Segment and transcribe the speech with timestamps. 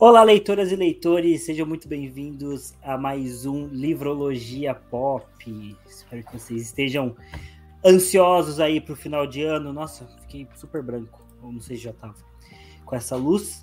[0.00, 5.26] Olá, leitoras e leitores, sejam muito bem-vindos a mais um Livrologia Pop.
[5.86, 7.14] Espero que vocês estejam
[7.84, 9.74] ansiosos aí para o final de ano.
[9.74, 12.14] Nossa, fiquei super branco, ou não sei se já estava
[12.82, 13.62] com essa luz.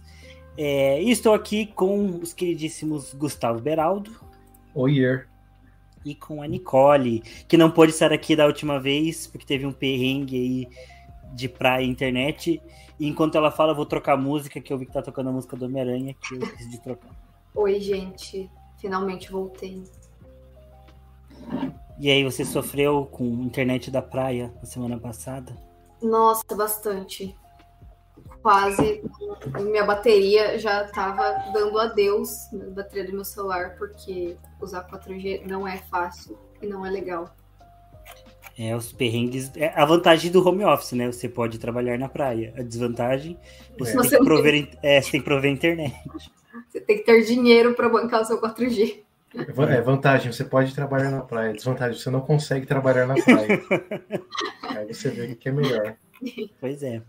[0.56, 4.12] É, e estou aqui com os queridíssimos Gustavo Beraldo.
[4.76, 5.24] Oiê.
[6.06, 9.74] E com a Nicole, que não pôde estar aqui da última vez, porque teve um
[9.74, 10.68] perrengue aí
[11.34, 12.62] de praia e internet.
[13.00, 15.32] E enquanto ela fala, eu vou trocar música, que eu vi que tá tocando a
[15.32, 17.12] música do Homem-Aranha, que eu decidi trocar.
[17.54, 18.50] Oi, gente.
[18.80, 19.84] Finalmente voltei.
[22.00, 25.56] E aí, você sofreu com internet da praia na semana passada?
[26.02, 27.36] Nossa, bastante.
[28.42, 29.04] Quase.
[29.62, 35.68] Minha bateria já tava dando adeus na bateria do meu celular, porque usar 4G não
[35.68, 37.30] é fácil e não é legal.
[38.58, 39.52] É, os perrengues.
[39.56, 41.06] É a vantagem do home office, né?
[41.06, 42.54] Você pode trabalhar na praia.
[42.58, 43.38] A desvantagem,
[43.78, 44.02] você, é.
[44.02, 45.94] tem, que prover, é, você tem que prover internet.
[46.68, 49.04] Você tem que ter dinheiro para bancar o seu 4G.
[49.36, 51.54] É vantagem, você pode trabalhar na praia.
[51.54, 53.62] Desvantagem, você não consegue trabalhar na praia.
[54.64, 55.96] Aí você vê o que é melhor.
[56.60, 57.04] Pois é.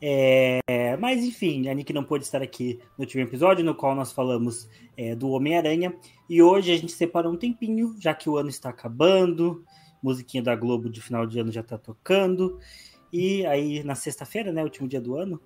[0.00, 0.96] é.
[0.98, 4.68] Mas enfim, a Nick não pôde estar aqui no último episódio, no qual nós falamos
[4.96, 5.94] é, do Homem-Aranha.
[6.28, 9.64] E hoje a gente separou um tempinho, já que o ano está acabando
[10.06, 12.58] musiquinha da Globo de final de ano já tá tocando.
[13.12, 15.40] E aí, na sexta-feira, né, último dia do ano.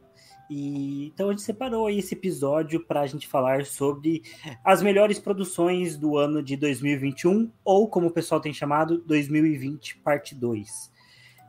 [0.50, 4.22] E, então a gente separou aí esse episódio para a gente falar sobre
[4.64, 10.34] as melhores produções do ano de 2021, ou como o pessoal tem chamado, 2020 parte
[10.34, 10.90] 2.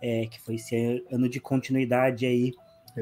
[0.04, 2.54] É, que foi esse ano de continuidade aí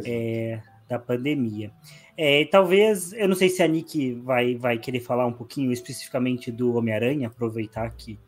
[0.05, 1.71] é, da pandemia.
[2.17, 6.51] É, talvez, eu não sei se a Nick vai, vai querer falar um pouquinho especificamente
[6.51, 8.19] do Homem-Aranha, aproveitar que,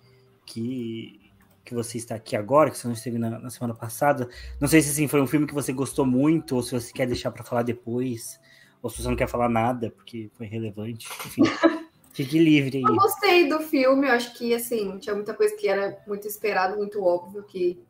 [0.45, 1.20] que
[1.63, 4.27] que você está aqui agora, que você não esteve na, na, semana passada.
[4.59, 7.07] Não sei se assim, foi um filme que você gostou muito, ou se você quer
[7.07, 8.39] deixar para falar depois,
[8.81, 11.07] ou se você não quer falar nada, porque foi relevante.
[11.25, 11.43] Enfim,
[12.13, 12.83] fique livre aí.
[12.83, 16.77] Eu gostei do filme, eu acho que assim, tinha muita coisa que era muito esperado,
[16.77, 17.81] muito óbvio que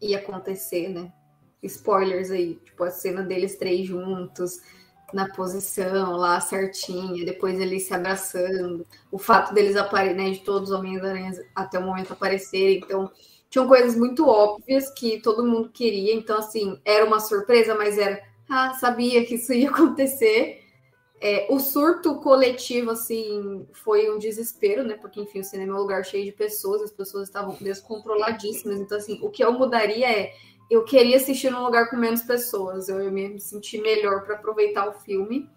[0.00, 1.12] ia acontecer, né?
[1.62, 4.60] Spoilers aí, tipo a cena deles três juntos
[5.12, 10.70] na posição lá certinha, depois eles se abraçando, o fato deles aparecerem, né, de todos
[10.70, 13.10] os Homens-Aranhas até o momento aparecerem, então
[13.50, 18.22] tinham coisas muito óbvias que todo mundo queria, então assim, era uma surpresa, mas era,
[18.48, 20.62] ah, sabia que isso ia acontecer.
[21.24, 24.94] É, o surto coletivo, assim, foi um desespero, né?
[24.94, 28.80] Porque, enfim, o cinema é um lugar cheio de pessoas, as pessoas estavam descontroladíssimas.
[28.80, 30.32] Então, assim, o que eu mudaria é
[30.72, 32.88] eu queria assistir num lugar com menos pessoas.
[32.88, 35.48] Eu, me senti melhor para aproveitar o filme.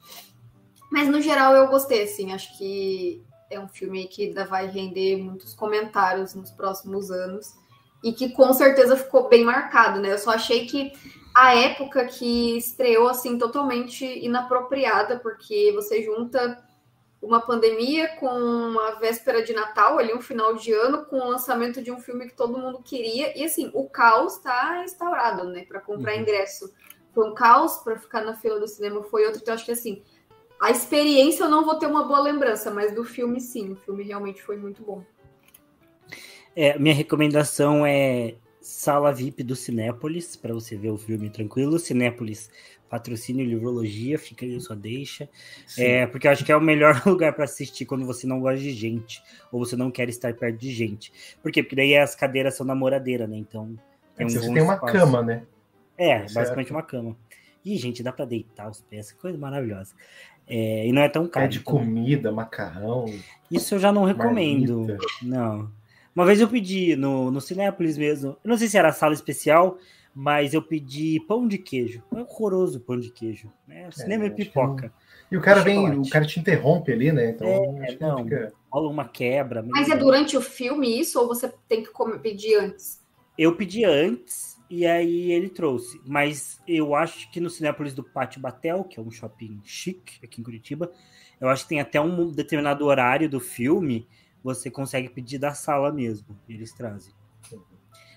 [0.92, 2.34] Mas no geral eu gostei, assim.
[2.34, 7.54] Acho que é um filme que ainda vai render muitos comentários nos próximos anos
[8.04, 10.12] e que com certeza ficou bem marcado, né?
[10.12, 10.92] Eu só achei que
[11.34, 16.62] a época que estreou assim totalmente inapropriada, porque você junta
[17.26, 21.82] uma pandemia com uma véspera de Natal, ali um final de ano, com o lançamento
[21.82, 23.38] de um filme que todo mundo queria.
[23.38, 25.66] E assim, o caos está instaurado, né?
[25.66, 26.22] Para comprar uhum.
[26.22, 26.72] ingresso
[27.14, 29.40] foi um caos, para ficar na fila do cinema foi outro.
[29.42, 30.04] Então, acho que assim,
[30.62, 33.72] a experiência eu não vou ter uma boa lembrança, mas do filme sim.
[33.72, 35.04] O filme realmente foi muito bom.
[36.56, 41.78] É, minha recomendação é sala VIP do Cinépolis, para você ver o filme tranquilo.
[41.80, 42.50] Cinépolis
[42.90, 45.30] patrocínio livrologia, fica aí sua deixa.
[45.78, 48.60] É, porque eu acho que é o melhor lugar para assistir quando você não gosta
[48.60, 51.12] de gente, ou você não quer estar perto de gente.
[51.42, 51.62] Por quê?
[51.64, 53.38] Porque daí as cadeiras são namoradeira, né?
[53.38, 53.78] Então.
[54.16, 54.94] Tem, um você tem uma espaço.
[54.94, 55.44] cama, né?
[55.98, 57.16] É, basicamente uma cama.
[57.64, 59.94] E, gente, dá para deitar os pés, coisa maravilhosa.
[60.48, 61.46] É, e não é tão caro.
[61.48, 61.74] É de então...
[61.74, 63.06] comida, macarrão.
[63.50, 64.82] Isso eu já não recomendo.
[64.82, 65.06] Marmita.
[65.24, 65.72] Não.
[66.16, 68.38] Uma vez eu pedi no, no Cinépolis mesmo.
[68.44, 69.78] Eu não sei se era sala especial,
[70.16, 72.02] mas eu pedi pão de queijo.
[72.16, 73.52] É horroroso pão de queijo.
[73.68, 73.90] Né?
[73.90, 74.94] O cinema é, é pipoca.
[75.30, 77.32] E o cara vem, o cara te interrompe ali, né?
[77.32, 77.48] Então
[77.84, 78.54] é, não, fica...
[78.72, 79.62] rola uma quebra.
[79.62, 81.90] Mas é durante o filme isso ou você tem que
[82.20, 83.04] pedir antes?
[83.38, 86.00] Eu pedi antes e aí ele trouxe.
[86.06, 90.40] Mas eu acho que no Cinépolis do Pátio Batel, que é um shopping chique aqui
[90.40, 90.90] em Curitiba,
[91.42, 94.08] eu acho que tem até um determinado horário do filme,
[94.42, 96.40] você consegue pedir da sala mesmo.
[96.48, 97.14] eles trazem.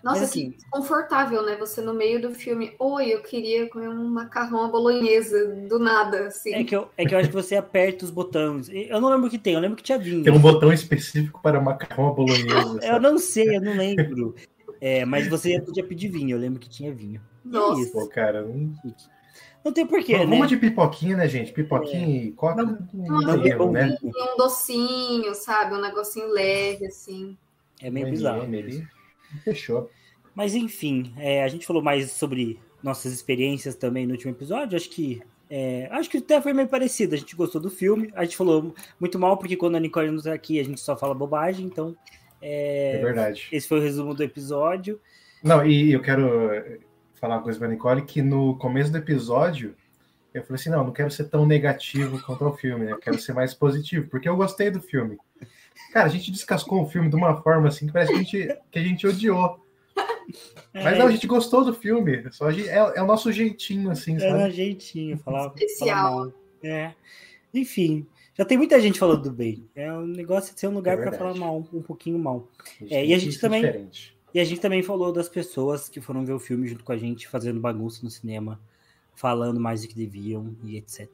[0.03, 1.57] Nossa, assim, que confortável, né?
[1.57, 6.29] Você no meio do filme, oi, eu queria comer um macarrão à bolonhesa, do nada,
[6.29, 6.55] assim.
[6.55, 8.69] É que, eu, é que eu acho que você aperta os botões.
[8.69, 10.23] Eu não lembro o que tem, eu lembro que tinha vinho.
[10.23, 12.79] Tem um botão específico para macarrão à bolonhesa.
[12.83, 14.35] eu não sei, eu não lembro.
[14.81, 17.21] É, mas você podia pedir vinho, eu lembro que tinha vinho.
[17.45, 17.81] É Nossa.
[17.81, 17.93] É isso.
[17.93, 18.73] Pô, cara, não...
[19.65, 20.25] Não tem porquê, né?
[20.25, 21.53] Vamos de pipoquinha, né, gente?
[21.53, 22.27] Pipoquinha é.
[22.27, 22.63] e coca.
[22.63, 23.99] Não, não, não erro, né?
[24.03, 25.75] Um docinho, sabe?
[25.75, 27.37] Um negocinho leve, assim.
[27.83, 28.47] É meio bizarro.
[29.45, 29.91] Fechou.
[30.35, 34.77] Mas enfim, é, a gente falou mais sobre nossas experiências também no último episódio.
[34.77, 35.21] Acho que
[35.51, 37.15] É, acho que até foi meio parecido.
[37.15, 38.11] A gente gostou do filme.
[38.15, 40.97] A gente falou muito mal, porque quando a Nicole não tá aqui, a gente só
[40.97, 41.65] fala bobagem.
[41.67, 41.97] Então,
[42.41, 43.49] é, é verdade.
[43.51, 45.01] Esse foi o resumo do episódio.
[45.43, 46.79] Não, e eu quero
[47.15, 49.75] falar uma coisa pra Nicole, que no começo do episódio,
[50.35, 52.93] eu falei assim, não, não quero ser tão negativo quanto ao filme, né?
[52.93, 55.17] Eu quero ser mais positivo, porque eu gostei do filme.
[55.93, 58.59] Cara, a gente descascou o filme de uma forma assim que parece que a gente,
[58.71, 59.61] que a gente odiou.
[60.75, 60.85] É.
[60.85, 62.31] Mas não, a gente gostou do filme.
[62.31, 64.43] Só gente, é, é, o nosso jeitinho, assim, é sabe?
[64.43, 65.47] É o jeitinho, falar.
[65.57, 66.33] Especial.
[66.63, 66.93] é.
[67.53, 68.07] Enfim,
[68.39, 69.69] já tem muita gente falando do bem.
[69.75, 72.47] É um negócio de ser um lugar é para falar mal, um pouquinho mal.
[72.89, 73.63] É, e a gente também.
[73.63, 74.17] Diferente.
[74.33, 76.97] E a gente também falou das pessoas que foram ver o filme junto com a
[76.97, 78.61] gente, fazendo bagunça no cinema,
[79.15, 81.09] falando mais do que deviam e etc.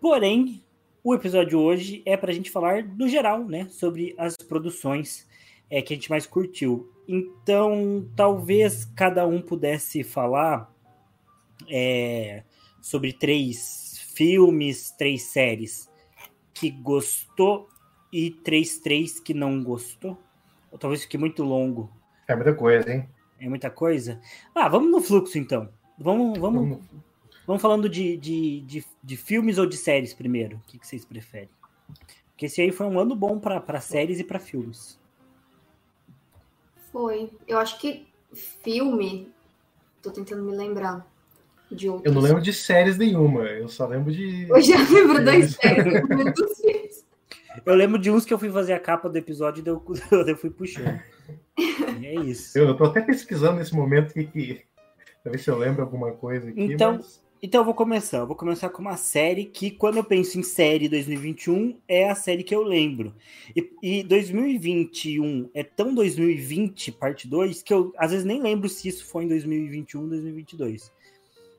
[0.00, 0.62] Porém,
[1.06, 5.24] o episódio hoje é para a gente falar no geral, né, sobre as produções
[5.70, 6.92] é, que a gente mais curtiu.
[7.06, 10.68] Então, talvez cada um pudesse falar
[11.70, 12.42] é,
[12.82, 15.88] sobre três filmes, três séries
[16.52, 17.68] que gostou
[18.12, 20.18] e três, três que não gostou.
[20.72, 21.88] Ou talvez fique muito longo.
[22.26, 23.08] É muita coisa, hein?
[23.38, 24.20] É muita coisa.
[24.52, 25.68] Ah, vamos no fluxo então.
[25.96, 27.05] Vamos, vamos, vamos.
[27.46, 30.56] Vamos falando de, de, de, de, filmes ou de séries primeiro.
[30.56, 31.48] O que, que vocês preferem?
[32.30, 34.98] Porque esse aí foi um ano bom para séries e para filmes.
[36.92, 37.30] Foi.
[37.46, 39.32] Eu acho que filme.
[40.02, 41.06] Tô tentando me lembrar
[41.70, 42.06] de outros.
[42.06, 43.42] Eu não lembro de séries nenhuma.
[43.44, 44.48] Eu só lembro de.
[44.48, 47.06] Eu já lembro das séries.
[47.64, 49.82] Eu lembro de uns que eu fui fazer a capa do episódio e eu,
[50.28, 51.00] eu fui puxando.
[51.98, 52.58] E é isso.
[52.58, 54.62] Eu, eu tô até pesquisando nesse momento que, que
[55.22, 56.62] pra ver se eu lembro alguma coisa aqui.
[56.62, 57.25] Então, mas...
[57.42, 58.18] então eu vou começar.
[58.18, 62.14] Eu vou começar com uma série que, quando eu penso em série 2021, é a
[62.14, 63.14] série que eu lembro.
[63.54, 68.88] E, e 2021 é tão 2020, parte 2, que eu às vezes nem lembro se
[68.88, 70.92] isso foi em 2021 ou 2022.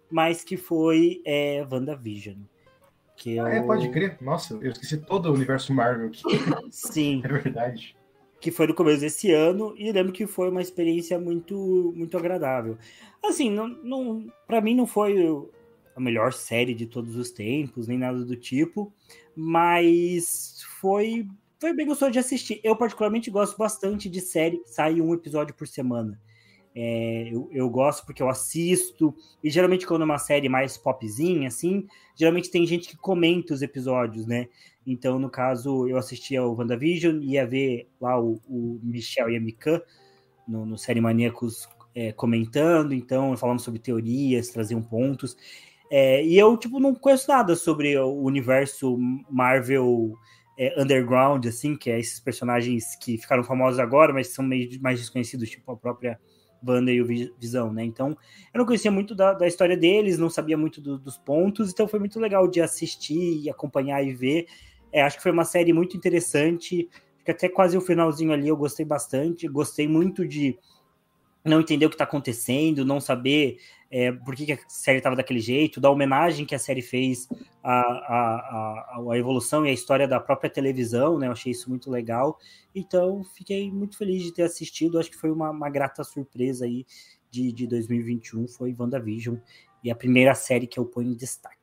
[0.10, 2.38] Mas que foi é, WandaVision.
[3.16, 4.18] Que ah, é, pode crer.
[4.22, 6.24] Nossa, eu esqueci todo o universo Marvel aqui.
[6.72, 7.22] Sim.
[7.24, 7.96] é verdade.
[8.40, 12.78] Que foi no começo desse ano, e lembro que foi uma experiência muito muito agradável.
[13.24, 15.16] Assim, não, não, para mim não foi
[15.98, 18.94] a melhor série de todos os tempos, nem nada do tipo,
[19.36, 21.28] mas foi,
[21.60, 22.62] foi bem gostoso de assistir.
[22.64, 26.22] Eu, particularmente, gosto bastante de série que sai um episódio por semana.
[26.76, 31.48] É, eu, eu, gosto porque eu assisto, e geralmente quando é uma série mais popzinha,
[31.48, 34.48] assim, geralmente tem gente que comenta os episódios, né?
[34.86, 39.42] Então, no caso, eu assistia o WandaVision, ia ver lá o, o Michel e a
[39.42, 39.82] Mikan
[40.48, 45.36] no, no Série Maníacos é, comentando, então, falando sobre teorias, traziam pontos.
[45.90, 48.98] É, e eu, tipo, não conheço nada sobre o universo
[49.30, 50.14] Marvel
[50.58, 55.00] é, underground, assim, que é esses personagens que ficaram famosos agora, mas são meio mais
[55.00, 56.20] desconhecidos, tipo a própria
[56.66, 57.84] Wanda e o Visão, né?
[57.86, 58.10] Então,
[58.54, 61.88] eu não conhecia muito da, da história deles, não sabia muito do, dos pontos, então
[61.88, 64.48] foi muito legal de assistir e acompanhar e ver.
[64.92, 66.90] É, acho que foi uma série muito interessante,
[67.24, 70.58] que até quase o finalzinho ali eu gostei bastante, gostei muito de
[71.48, 73.60] não entender o que está acontecendo, não saber
[73.90, 77.28] é, por que, que a série estava daquele jeito, da homenagem que a série fez
[77.64, 81.28] à, à, à, evolução e à história da própria televisão, né?
[81.28, 82.38] Eu achei isso muito legal.
[82.76, 85.00] Então, fiquei muito feliz de ter assistido.
[85.00, 86.86] Acho que foi uma, uma grata surpresa aí
[87.32, 89.38] de, de 2021, foi WandaVision,
[89.84, 91.58] e a primeira série que eu ponho em destaque.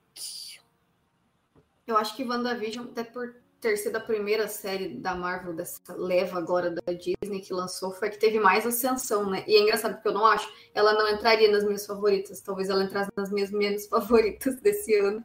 [1.86, 6.36] Eu acho que WandaVision, até por ter sido a primeira série da Marvel, dessa leva
[6.36, 9.42] agora da Disney que lançou, foi a que teve mais ascensão, né?
[9.46, 12.84] E é engraçado porque eu não acho, ela não entraria nas minhas favoritas, talvez ela
[12.84, 15.24] entrasse nas minhas menos favoritas desse ano,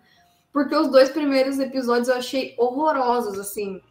[0.53, 3.81] porque os dois primeiros episódios eu achei horrorosos, assim,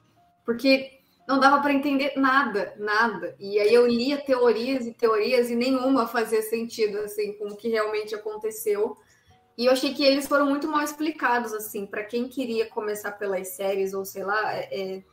[0.47, 3.37] porque não dava para entender nada, nada.
[3.38, 7.69] E aí eu lia teorias e teorias e nenhuma fazia sentido, assim, com o que
[7.69, 8.97] realmente aconteceu.
[9.59, 13.49] E eu achei que eles foram muito mal explicados, assim, para quem queria começar pelas
[13.49, 15.05] séries ou sei lá, é, é,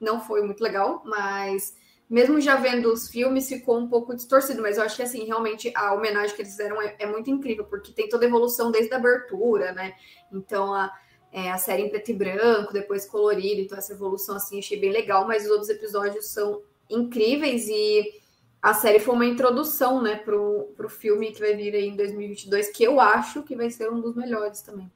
[0.00, 1.76] não foi muito legal, mas
[2.08, 5.70] mesmo já vendo os filmes ficou um pouco distorcido, mas eu acho que assim, realmente
[5.76, 8.94] a homenagem que eles fizeram é, é muito incrível, porque tem toda a evolução desde
[8.94, 9.94] a abertura, né?
[10.32, 10.90] Então a,
[11.30, 14.90] é, a série em preto e branco, depois colorido, então essa evolução assim achei bem
[14.90, 18.21] legal, mas os outros episódios são incríveis e
[18.62, 22.70] a série foi uma introdução, né, pro, pro filme que vai vir aí em 2022,
[22.70, 24.88] que eu acho que vai ser um dos melhores também.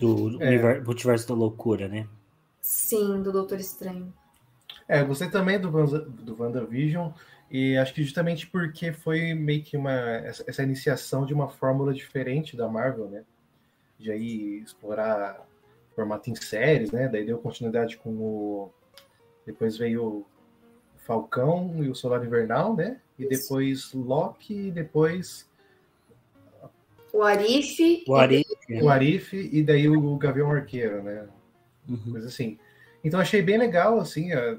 [0.00, 0.80] Do é.
[0.80, 2.08] Multiverso da Loucura, né?
[2.60, 4.12] Sim, do Doutor Estranho.
[4.88, 7.12] É, gostei também do, do WandaVision,
[7.48, 11.94] e acho que justamente porque foi meio que uma, essa, essa iniciação de uma fórmula
[11.94, 13.24] diferente da Marvel, né?
[13.96, 15.46] De aí explorar
[15.94, 17.08] formato em séries, né?
[17.08, 18.70] Daí deu continuidade com o.
[19.46, 20.26] Depois veio
[21.04, 22.98] Falcão e o Solar Invernal, né?
[23.18, 25.48] E depois Loki e depois.
[27.12, 28.04] O Arif.
[28.08, 28.46] O Arif.
[28.82, 31.26] o Arif e daí o Gavião Arqueiro, né?
[31.88, 32.12] Uhum.
[32.12, 32.58] Coisa assim.
[33.04, 34.56] Então achei bem legal, assim, a,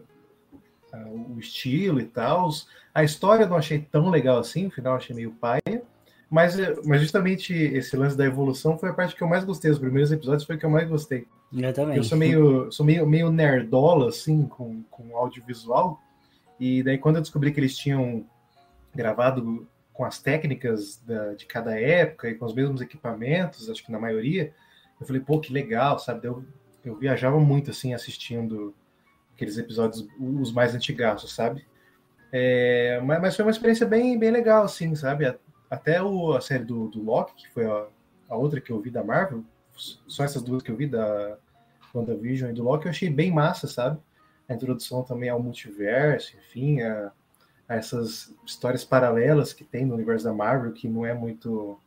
[0.94, 2.50] a, o estilo e tal.
[2.94, 5.84] A história não achei tão legal assim, no final achei meio paia.
[6.30, 9.72] Mas, mas justamente esse lance da evolução foi a parte que eu mais gostei.
[9.72, 11.28] Os primeiros episódios foi o que eu mais gostei.
[11.52, 11.98] Eu também.
[11.98, 16.00] Eu sou meio, sou meio, meio nerdola, assim, com, com audiovisual.
[16.60, 18.26] E daí, quando eu descobri que eles tinham
[18.94, 23.92] gravado com as técnicas da, de cada época e com os mesmos equipamentos, acho que
[23.92, 24.54] na maioria,
[25.00, 26.28] eu falei, pô, que legal, sabe?
[26.28, 26.46] Eu,
[26.84, 28.74] eu viajava muito, assim, assistindo
[29.34, 31.66] aqueles episódios, os mais antigaços, sabe?
[32.32, 35.34] É, mas, mas, foi uma experiência bem, bem legal, assim, sabe?
[35.70, 37.88] Até o, a série do, do Loki, que foi a,
[38.30, 39.44] a outra que eu vi da Marvel,
[39.76, 41.38] só essas duas que eu vi, da
[41.94, 44.00] WandaVision e do Loki, eu achei bem massa, sabe?
[44.48, 47.12] A introdução também ao multiverso, enfim, a,
[47.68, 51.80] a essas histórias paralelas que tem no universo da Marvel, que não é muito.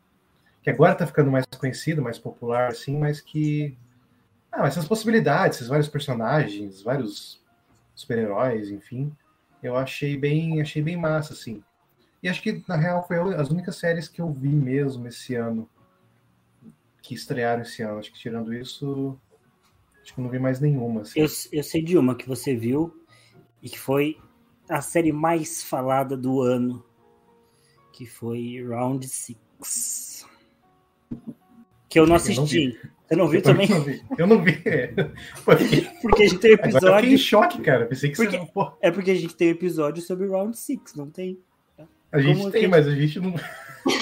[0.62, 3.76] que agora tá ficando mais conhecido, mais popular, assim, mas que.
[4.50, 7.40] Ah, essas possibilidades, esses vários personagens, vários
[7.94, 9.14] super-heróis, enfim,
[9.62, 11.62] eu achei bem, achei bem massa, assim.
[12.22, 15.68] E acho que, na real, foi as únicas séries que eu vi mesmo esse ano,
[17.02, 17.98] que estrearam esse ano.
[17.98, 19.18] Acho que tirando isso,
[20.08, 21.02] acho que não vi mais nenhuma.
[21.02, 21.20] Assim.
[21.20, 22.94] Eu, eu sei de uma que você viu
[23.62, 24.16] e que foi
[24.68, 26.84] a série mais falada do ano,
[27.92, 30.26] que foi Round Six
[31.88, 32.78] Que eu não assisti.
[33.10, 33.40] Eu não vi.
[33.40, 33.68] Você não viu também?
[33.68, 34.02] Não vi.
[34.18, 34.52] Eu não vi.
[35.44, 35.86] Porque...
[36.02, 36.88] porque a gente tem episódio.
[36.88, 37.86] Agora eu fiquei em choque, cara.
[37.86, 38.38] Pensei que porque...
[38.38, 38.76] você não.
[38.80, 41.38] É porque a gente tem episódio sobre Round Six não tem?
[42.10, 42.68] A gente Como tem, que...
[42.68, 43.34] mas a gente não.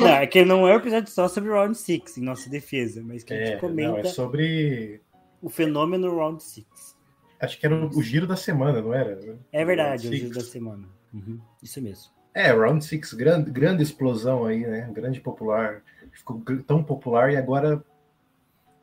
[0.01, 3.23] Não, é que não é um episódio só sobre Round Six em nossa defesa, mas
[3.23, 3.91] que a gente é, comenta.
[3.91, 5.01] Não, é sobre.
[5.43, 6.97] O fenômeno Round Six
[7.39, 9.39] Acho que era o, giro da semana, não era?
[9.53, 10.89] É verdade, o, o giro da semana.
[11.13, 12.11] Uhum, isso mesmo.
[12.33, 14.91] É, Round Six grande, grande explosão aí, né?
[14.93, 15.83] Grande popular.
[16.13, 17.85] Ficou tão popular e agora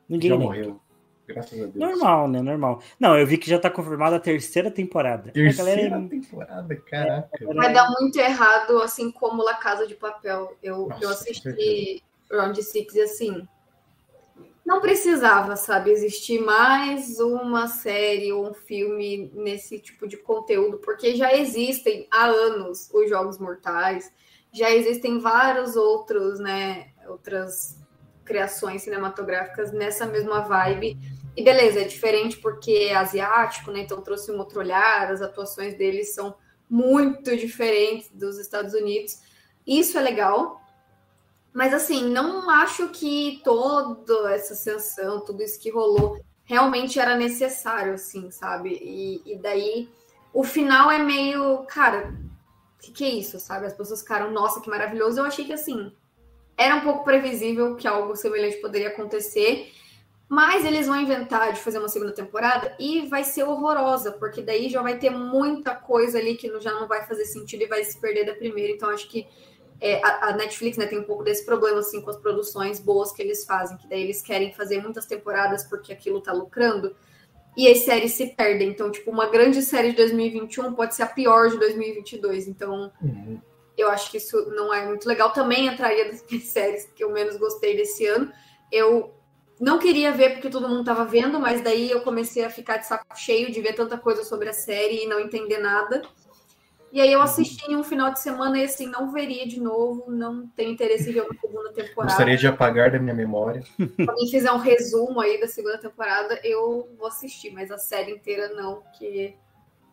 [0.08, 0.80] Ninguém já morreu.
[1.28, 1.76] Graças a Deus.
[1.76, 2.42] Normal, né?
[2.42, 2.82] Normal.
[3.00, 5.32] Não, eu vi que já tá confirmada a terceira temporada.
[5.32, 6.10] Terceira galera...
[6.10, 7.30] temporada, caraca.
[7.42, 10.56] É, vai dar muito errado, assim como La Casa de Papel.
[10.62, 13.48] Eu, Nossa, eu assisti Round Six e assim.
[14.65, 21.15] Não precisava, sabe, existir mais uma série ou um filme nesse tipo de conteúdo, porque
[21.15, 24.10] já existem há anos os Jogos Mortais,
[24.53, 27.77] já existem vários outros, né, outras
[28.24, 30.98] criações cinematográficas nessa mesma vibe.
[31.36, 33.79] E beleza, é diferente porque é asiático, né?
[33.82, 36.36] Então trouxe um outro olhar, as atuações deles são
[36.70, 39.20] muito diferentes dos Estados Unidos.
[39.65, 40.62] Isso é legal.
[41.54, 47.94] Mas assim, não acho que toda essa ascensão, tudo isso que rolou, realmente era necessário,
[47.94, 48.80] assim, sabe?
[48.82, 49.90] E, e daí
[50.34, 52.14] o final é meio, cara,
[52.76, 53.68] o que, que é isso, sabe?
[53.68, 55.20] As pessoas ficaram, nossa, que maravilhoso.
[55.20, 55.94] Eu achei que assim,
[56.58, 59.72] era um pouco previsível que algo semelhante poderia acontecer,
[60.28, 64.70] mas eles vão inventar de fazer uma segunda temporada e vai ser horrorosa, porque daí
[64.70, 68.00] já vai ter muita coisa ali que já não vai fazer sentido e vai se
[68.00, 68.74] perder da primeira.
[68.74, 69.28] Então, acho que
[69.84, 73.12] é, a, a, Netflix né, tem um pouco desse problema assim, com as produções boas
[73.12, 76.96] que eles fazem, que daí eles querem fazer muitas temporadas porque aquilo tá lucrando.
[77.56, 78.70] E as séries se perdem.
[78.70, 82.48] Então, tipo, uma grande série de 2021 pode ser a pior de 2022.
[82.48, 83.40] Então, uhum
[83.78, 85.32] eu acho que isso não é muito legal.
[85.32, 88.32] Também entraria das séries que eu menos gostei desse ano.
[88.72, 89.13] Eu
[89.60, 92.88] não queria ver porque todo mundo estava vendo, mas daí eu comecei a ficar de
[92.88, 96.02] saco cheio de ver tanta coisa sobre a série e não entender nada.
[96.94, 97.26] E aí eu uhum.
[97.26, 101.10] assisti em um final de semana e assim, não veria de novo, não tenho interesse
[101.10, 102.14] em ver uma segunda temporada.
[102.14, 103.64] Gostaria de apagar da minha memória.
[103.64, 108.12] Se alguém fizer um resumo aí da segunda temporada, eu vou assistir, mas a série
[108.12, 109.34] inteira não, porque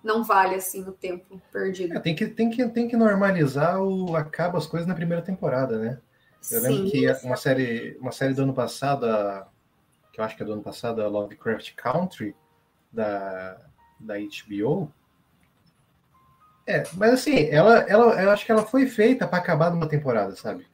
[0.05, 1.97] não vale assim o tempo perdido.
[1.97, 5.79] É, tem, que, tem, que, tem que normalizar o acaba as coisas na primeira temporada,
[5.79, 5.99] né?
[6.53, 9.49] Eu Sim, lembro que uma série, uma série do ano passado, a,
[10.13, 12.37] que eu acho que é do ano passado, a Lovecraft Country,
[12.93, 13.59] da,
[13.99, 14.93] da HBO.
[16.71, 20.35] É, mas assim, ela, ela, eu acho que ela foi feita para acabar numa temporada,
[20.37, 20.67] sabe?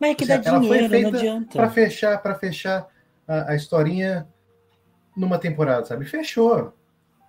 [0.00, 2.88] Mas é que dá ela dinheiro, foi feita para fechar, para fechar
[3.26, 4.26] a, a historinha
[5.16, 6.04] numa temporada, sabe?
[6.04, 6.72] Fechou.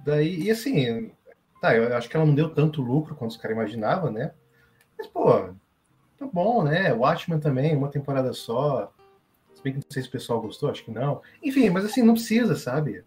[0.04, 1.12] Daí, e assim,
[1.66, 4.32] Tá, eu acho que ela não deu tanto lucro quanto os caras imaginavam, né?
[4.96, 5.50] Mas, pô,
[6.16, 6.94] tá bom, né?
[6.94, 8.94] Watchmen também, uma temporada só.
[9.52, 11.24] Se bem que não sei se o pessoal gostou, acho que não.
[11.42, 13.04] Enfim, mas assim, não precisa, sabe?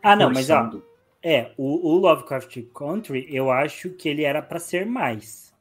[0.00, 0.76] Ah, não, Forçando.
[0.78, 0.93] mas ó.
[1.26, 5.54] É, o, o, Lovecraft Country, eu acho que ele era para ser mais.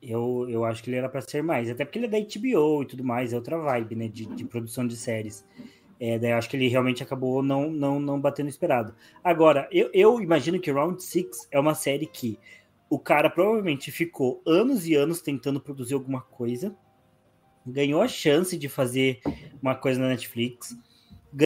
[0.00, 1.68] Eu, eu acho que ele era para ser mais.
[1.68, 4.06] Até porque ele é da HBO e tudo mais, é outra vibe, né?
[4.06, 5.44] De, de produção de séries.
[5.98, 8.94] É, daí acho que ele realmente acabou não, não, não batendo esperado.
[9.24, 12.38] Agora, eu, eu imagino que Round Six é uma série que
[12.88, 16.72] o cara provavelmente ficou anos e anos tentando produzir alguma coisa.
[17.66, 19.18] ganhou a chance de fazer
[19.60, 20.76] uma coisa na Netflix,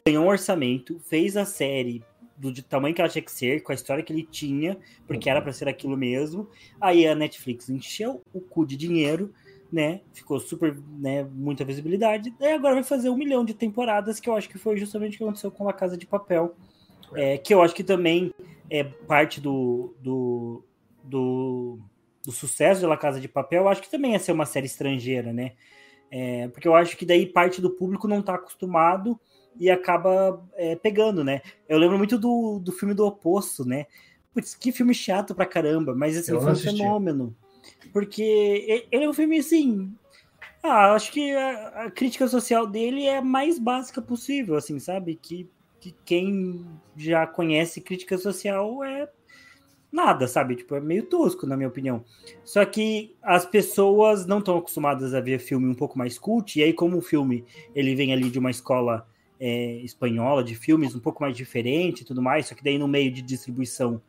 [0.04, 2.04] ganhou um orçamento, fez a série
[2.40, 5.42] do tamanho que ela tinha que ser, com a história que ele tinha, porque era
[5.42, 6.49] para ser aquilo mesmo.
[6.80, 9.32] Aí a Netflix encheu o cu de dinheiro,
[9.70, 10.00] né?
[10.14, 11.23] Ficou super, né?
[11.25, 12.35] Muita visibilidade.
[12.40, 15.18] E agora vai fazer um milhão de temporadas, que eu acho que foi justamente o
[15.18, 16.56] que aconteceu com a Casa de Papel.
[17.14, 18.32] É, que eu acho que também
[18.70, 20.64] é parte do, do,
[21.04, 21.78] do,
[22.25, 23.62] do sucesso de La Casa de Papel.
[23.62, 25.52] Eu acho que também é ser uma série estrangeira, né?
[26.11, 29.20] É, porque eu acho que daí parte do público não está acostumado
[29.59, 31.42] e acaba é, pegando, né?
[31.69, 33.87] Eu lembro muito do, do filme do Oposto, né?
[34.33, 37.37] Putz, que filme chato pra caramba, mas assim, foi um fenômeno.
[37.92, 39.92] Porque ele é um filme assim.
[40.62, 45.16] Ah, acho que a, a, crítica social dele é a mais básica possível, assim, sabe?
[45.21, 45.49] Que,
[45.80, 46.66] que quem
[46.97, 49.09] já conhece crítica social é
[49.90, 50.57] nada, sabe?
[50.57, 52.04] Tipo, é meio tosco, na minha opinião.
[52.45, 56.62] Só que as pessoas não estão acostumadas a ver filme um pouco mais cult, e
[56.62, 59.09] aí, como o filme ele vem ali de uma escola
[59.40, 62.87] é, espanhola de filmes um pouco mais diferente e tudo mais, só que daí no
[62.87, 64.00] meio de distribuição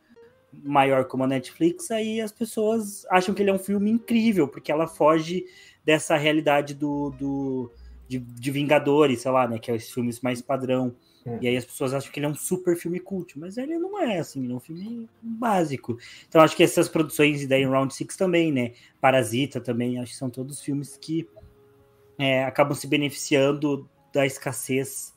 [0.52, 4.72] maior como a Netflix, aí as pessoas acham que ele é um filme incrível, porque
[4.72, 5.46] ela foge
[5.86, 7.72] dessa realidade do, do
[8.08, 10.94] de, de Vingadores, sei lá, né, que é os filmes mais padrão.
[11.26, 11.38] Hum.
[11.40, 13.98] E aí as pessoas acham que ele é um super filme cult, mas ele não
[13.98, 15.98] é, assim, ele é um filme básico.
[16.28, 20.18] Então acho que essas produções, e daí Round Six também, né, Parasita também, acho que
[20.18, 21.26] são todos filmes que
[22.20, 25.14] é, acabam se beneficiando da escassez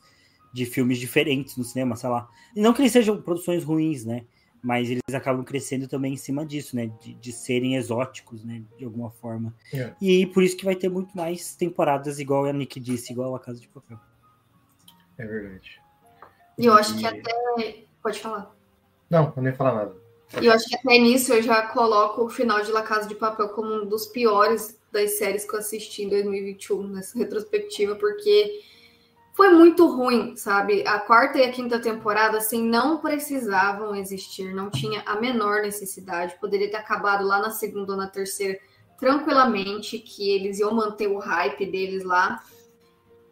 [0.55, 2.29] de filmes diferentes no cinema, sei lá.
[2.55, 4.25] E não que eles sejam produções ruins, né?
[4.63, 6.87] Mas eles acabam crescendo também em cima disso, né?
[7.03, 8.63] De, de serem exóticos, né?
[8.79, 9.53] De alguma forma.
[9.73, 9.93] É.
[10.01, 13.41] E por isso que vai ter muito mais temporadas, igual a Nick disse, igual a
[13.41, 13.99] Casa de Papel.
[15.19, 15.83] É verdade.
[16.57, 17.85] E eu acho que até.
[18.01, 18.55] Pode falar.
[19.11, 19.97] Não, eu nem ia falar nada.
[20.41, 23.17] E eu acho que até nisso eu já coloco o final de La Casa de
[23.17, 28.63] Papel como um dos piores das séries que eu assisti em 2021, nessa retrospectiva, porque
[29.35, 30.87] foi muito ruim, sabe?
[30.87, 36.39] A quarta e a quinta temporada, assim, não precisavam existir, não tinha a menor necessidade.
[36.41, 38.61] Poderia ter acabado lá na segunda ou na terceira
[38.97, 42.45] tranquilamente, que eles iam manter o hype deles lá.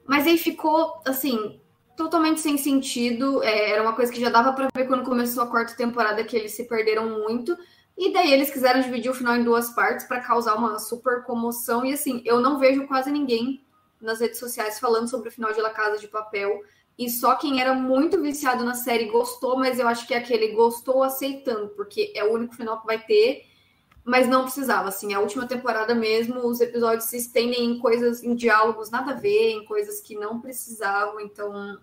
[0.05, 1.61] Mas aí ficou, assim,
[1.97, 3.41] totalmente sem sentido.
[3.41, 6.37] É, era uma coisa que já dava para ver quando começou a quarta temporada que
[6.37, 7.57] eles se perderam muito.
[7.97, 11.85] E daí eles quiseram dividir o final em duas partes para causar uma super comoção.
[11.85, 13.63] E assim, eu não vejo quase ninguém
[14.03, 16.61] nas redes sociais falando sobre o final de La Casa de Papel.
[16.99, 20.49] E só quem era muito viciado na série gostou, mas eu acho que é aquele
[20.49, 23.47] gostou aceitando, porque é o único final que vai ter,
[24.05, 24.89] mas não precisava.
[24.89, 29.15] Assim, a última temporada mesmo, os episódios se estendem em coisas, em diálogos nada a
[29.15, 31.21] ver, em coisas que não precisavam.
[31.21, 31.79] Então,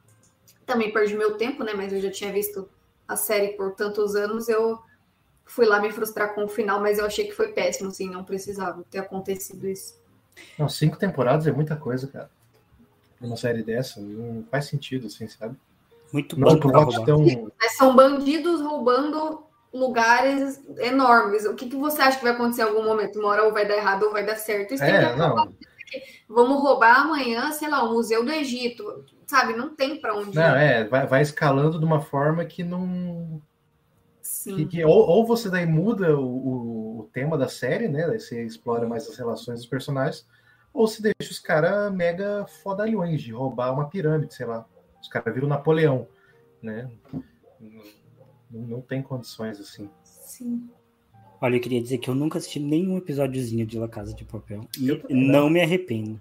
[0.65, 1.73] também perdi meu tempo, né?
[1.73, 2.69] Mas eu já tinha visto
[3.07, 4.77] a série por tantos anos, eu
[5.43, 8.23] fui lá me frustrar com o final, mas eu achei que foi péssimo, assim, não
[8.23, 9.98] precisava ter acontecido isso.
[10.57, 12.29] Não, cinco temporadas é muita coisa, cara.
[13.21, 15.55] Uma série dessa, não faz sentido, assim, sabe?
[16.11, 17.25] Muito não bom pra tão...
[17.77, 21.45] São bandidos roubando lugares enormes.
[21.45, 23.19] O que, que você acha que vai acontecer em algum momento?
[23.19, 24.73] Uma hora ou vai dar errado ou vai dar certo.
[24.73, 25.53] Isso é, não.
[26.27, 29.03] Vamos roubar amanhã, sei lá, o Museu do Egito.
[29.25, 30.35] Sabe, não tem para onde.
[30.35, 33.41] Não, é, vai, vai escalando de uma forma que não.
[34.21, 34.55] Sim.
[34.55, 36.68] Que, que, ou, ou você daí muda o, o,
[37.11, 38.07] tema da série, né?
[38.07, 40.27] Daí você explora mais as relações dos personagens,
[40.73, 44.65] ou se deixa os caras mega fodalhões de roubar uma pirâmide, sei lá.
[45.01, 46.07] Os caras viram Napoleão,
[46.61, 46.89] né?
[48.49, 49.89] Não, não tem condições assim.
[50.03, 50.69] Sim.
[51.41, 54.61] Olha, eu queria dizer que eu nunca assisti nenhum episódiozinho de La Casa de Papel.
[54.77, 56.19] E não me arrependo.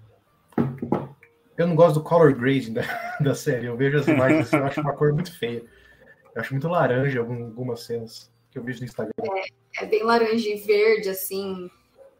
[1.57, 2.83] Eu não gosto do color grading da,
[3.19, 3.65] da série.
[3.65, 5.63] Eu vejo as imagens assim, eu acho uma cor muito feia.
[6.33, 9.13] Eu acho muito laranja algumas cenas que eu vejo no Instagram.
[9.21, 11.69] É, é bem laranja e verde, assim,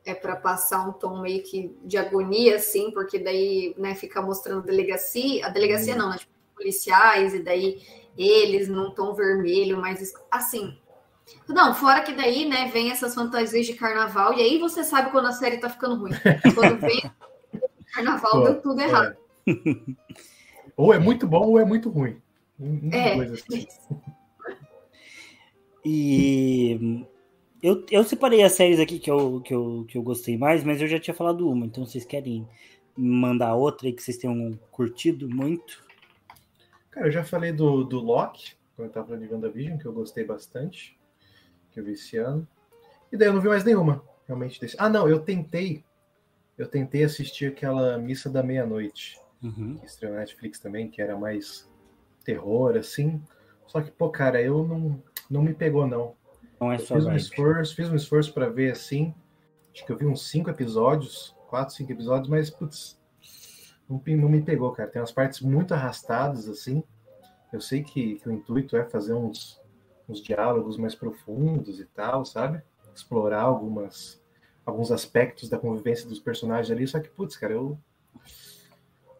[0.05, 4.65] é para passar um tom meio que de agonia, assim, porque daí, né, fica mostrando
[4.65, 5.97] delegacia, a delegacia hum.
[5.97, 7.81] não, né, tipo, policiais, e daí
[8.17, 10.77] eles num tom vermelho, mas assim.
[11.47, 15.27] Não, fora que daí, né, vem essas fantasias de carnaval, e aí você sabe quando
[15.27, 16.11] a série tá ficando ruim.
[16.55, 17.01] Quando vem
[17.93, 19.15] carnaval, Pô, deu tudo errado.
[19.47, 19.53] É.
[20.75, 22.21] Ou é muito bom ou é muito ruim.
[22.91, 23.13] É.
[23.13, 23.67] Assim.
[25.83, 27.05] E
[27.61, 30.81] eu, eu separei as séries aqui que eu, que, eu, que eu gostei mais, mas
[30.81, 32.47] eu já tinha falado uma, então vocês querem
[32.95, 35.83] mandar outra aí que vocês tenham curtido muito?
[36.91, 39.93] Cara, eu já falei do, do Loki, quando eu tava falando de WandaVision, que eu
[39.93, 40.97] gostei bastante,
[41.71, 42.47] que eu vi esse ano.
[43.11, 44.59] E daí eu não vi mais nenhuma, realmente.
[44.59, 44.75] Desse...
[44.79, 45.83] Ah, não, eu tentei,
[46.57, 49.75] eu tentei assistir aquela Missa da Meia-Noite, uhum.
[49.75, 51.69] que estreou na Netflix também, que era mais
[52.23, 53.21] terror, assim.
[53.69, 56.15] Só que, pô, cara, eu não, não me pegou, não.
[56.59, 59.13] Não é só fiz um esforço, fiz um esforço para ver assim.
[59.71, 62.99] Acho que eu vi uns cinco episódios, quatro, cinco episódios, mas, putz,
[63.87, 64.89] não, não me pegou, cara.
[64.89, 66.83] Tem umas partes muito arrastadas, assim.
[67.53, 69.61] Eu sei que, que o intuito é fazer uns,
[70.07, 72.63] uns diálogos mais profundos e tal, sabe?
[72.93, 74.19] Explorar algumas,
[74.65, 77.77] alguns aspectos da convivência dos personagens ali, só que, putz, cara, eu.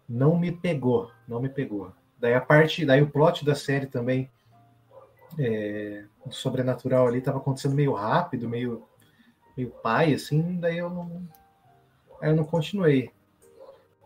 [0.08, 1.94] Não me pegou, não me pegou.
[2.18, 4.28] Daí a parte, daí o plot da série também,
[5.38, 8.84] é, sobrenatural ali, tava acontecendo meio rápido, meio,
[9.56, 11.28] meio pai, assim, daí eu não.
[12.22, 13.12] Aí eu não continuei.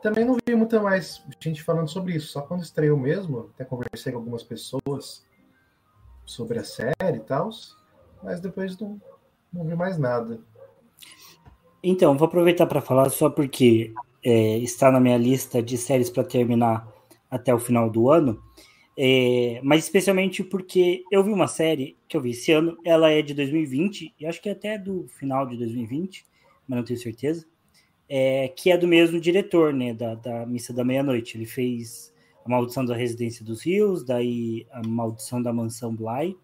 [0.02, 4.12] Também não vi muita mais gente falando sobre isso, só quando estreou mesmo, até conversei
[4.12, 5.26] com algumas pessoas
[6.26, 7.50] sobre a série e tal,
[8.22, 9.02] mas depois não,
[9.52, 10.42] não vi mais nada.
[11.82, 16.24] Então, vou aproveitar para falar só porque é, está na minha lista de séries para
[16.24, 16.88] terminar
[17.30, 18.42] até o final do ano,
[18.98, 23.22] é, mas especialmente porque eu vi uma série que eu vi esse ano, ela é
[23.22, 26.26] de 2020, e acho que é até do final de 2020,
[26.68, 27.46] mas não tenho certeza
[28.16, 31.38] é, que é do mesmo diretor, né, da, da Missa da Meia-Noite.
[31.38, 32.14] Ele fez
[32.46, 36.38] A Maldição da Residência dos Rios, daí A Maldição da Mansão Bly,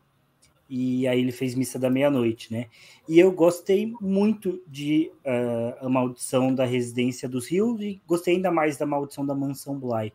[0.67, 2.67] e aí ele fez Missa da Meia-Noite, né?
[3.07, 8.51] E eu gostei muito de uh, A Maldição da Residência dos Rios e gostei ainda
[8.51, 10.13] mais da Maldição da Mansão Bly.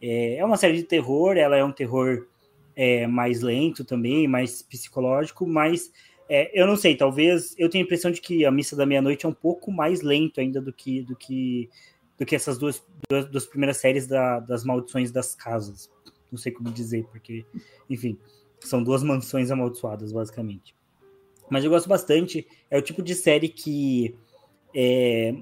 [0.00, 2.26] É, é uma série de terror, ela é um terror
[2.74, 5.90] é, mais lento também, mais psicológico, mas
[6.28, 9.24] é, eu não sei, talvez eu tenho a impressão de que a missa da meia-noite
[9.24, 11.70] é um pouco mais lento ainda do que do que
[12.18, 15.90] do que essas duas, duas, duas primeiras séries da, das maldições das casas.
[16.30, 17.44] Não sei como dizer, porque,
[17.88, 18.18] enfim,
[18.60, 20.74] são duas mansões amaldiçoadas, basicamente.
[21.48, 22.46] Mas eu gosto bastante.
[22.70, 24.14] É o tipo de série que
[24.74, 25.34] é,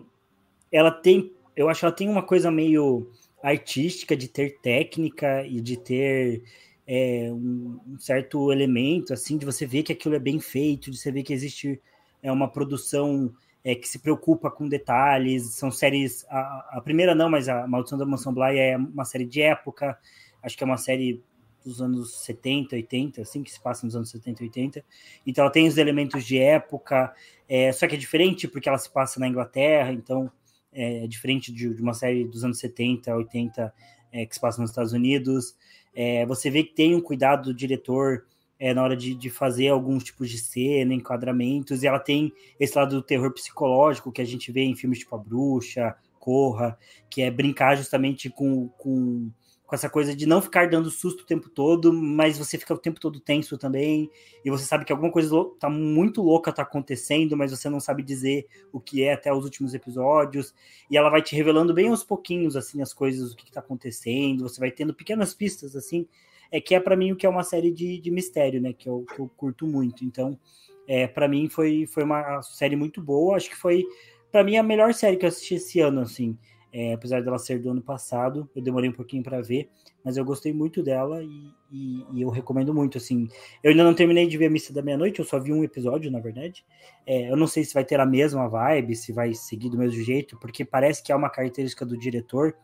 [0.71, 3.09] ela tem, eu acho que ela tem uma coisa meio
[3.45, 6.43] artística de ter técnica e de ter
[6.87, 11.13] é, um, certo elemento, assim, de você ver que aquilo é bem feito, de você
[11.13, 11.79] ver que existe
[12.23, 13.31] é, uma produção
[13.63, 17.99] é, que se preocupa com detalhes, são séries, a, a, primeira não, mas a Maldição
[17.99, 19.99] da Mansão Bly é uma série de época,
[20.43, 21.23] acho que é uma série
[21.63, 24.85] dos anos 70, 80, assim, que se passa nos anos 70, 80,
[25.27, 27.15] então ela tem os elementos de época,
[27.47, 30.33] é, só que é diferente porque ela se passa na Inglaterra, então
[30.75, 33.73] é, é diferente de, de uma série dos anos 70, 80,
[34.13, 35.57] é, que se passa nos Estados Unidos,
[35.95, 38.25] é, você vê que tem um cuidado do diretor
[38.59, 42.77] é, na hora de, de, fazer alguns tipos de cena, enquadramentos, e ela tem esse
[42.77, 46.79] lado do terror psicológico que a gente vê em filmes tipo A Bruxa, Corra,
[47.11, 49.31] que é brincar justamente com, com
[49.67, 52.79] com essa coisa de não ficar dando susto o tempo todo, mas você fica o
[52.79, 54.11] tempo todo tenso também,
[54.45, 58.03] e você sabe que alguma coisa tá muito louca tá acontecendo, mas você não sabe
[58.03, 60.55] dizer o que é até os últimos episódios,
[60.91, 63.61] e ela vai te revelando bem aos pouquinhos, assim, as coisas, o que, que tá
[63.61, 66.07] acontecendo, você vai tendo pequenas pistas, assim,
[66.51, 68.89] é que é para mim o que é uma série de, de mistério, né, que
[68.89, 70.39] eu, que eu curto muito, então,
[70.87, 73.83] é, para mim foi, foi uma série muito boa, acho que foi,
[74.31, 76.37] para mim, a melhor série que eu assisti esse ano, assim,
[76.77, 79.71] é, apesar dela ser do ano passado, eu demorei um pouquinho para ver,
[80.05, 82.99] mas eu gostei muito dela e, e, e, eu recomendo muito.
[82.99, 83.29] Assim,
[83.63, 86.11] eu ainda não terminei de ver a Missa da Meia-Noite, eu só vi um episódio,
[86.11, 86.65] na verdade.
[87.07, 90.03] É, eu não sei se vai ter a mesma vibe, se vai seguir do mesmo
[90.03, 92.57] jeito, porque parece que é uma característica do diretor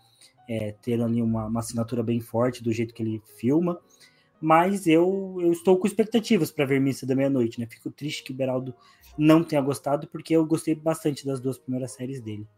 [0.48, 3.78] é, ter ali uma, uma assinatura bem forte do jeito que ele filma.
[4.40, 7.66] Mas eu, eu estou com expectativas para ver Missa da Meia-Noite, né?
[7.70, 8.74] Fico triste que o Beraldo
[9.16, 12.48] não tenha gostado, porque eu gostei bastante das duas primeiras séries dele.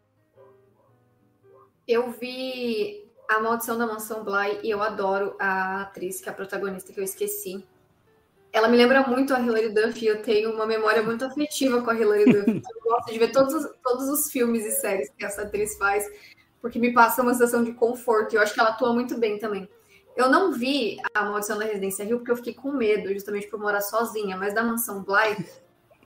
[1.87, 6.35] Eu vi A Maldição da Mansão Bly e eu adoro a atriz, que é a
[6.35, 7.67] protagonista que eu esqueci.
[8.53, 11.91] Ela me lembra muito a Hilary Duff e eu tenho uma memória muito afetiva com
[11.91, 12.51] a Hilary Duff.
[12.75, 16.07] eu gosto de ver todos, os, todos os filmes e séries que essa atriz faz,
[16.61, 18.35] porque me passa uma sensação de conforto.
[18.35, 19.69] E eu acho que ela atua muito bem também.
[20.15, 23.59] Eu não vi a Maldição da Residência Rio porque eu fiquei com medo, justamente por
[23.59, 25.45] morar sozinha, mas da Mansão Bly,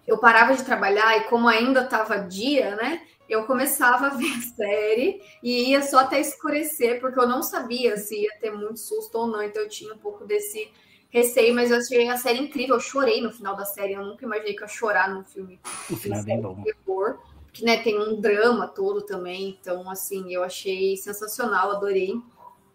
[0.07, 3.03] eu parava de trabalhar e como ainda estava dia, né?
[3.29, 7.97] Eu começava a ver a série e ia só até escurecer, porque eu não sabia
[7.97, 10.71] se ia ter muito susto ou não, então eu tinha um pouco desse
[11.11, 14.25] receio, mas eu achei a série incrível, eu chorei no final da série, eu nunca
[14.25, 15.61] imaginei que eu ia chorar num filme.
[15.91, 16.63] O final é bem bom.
[16.63, 17.19] Terror,
[17.53, 22.13] que né, tem um drama todo também, então assim, eu achei sensacional, adorei.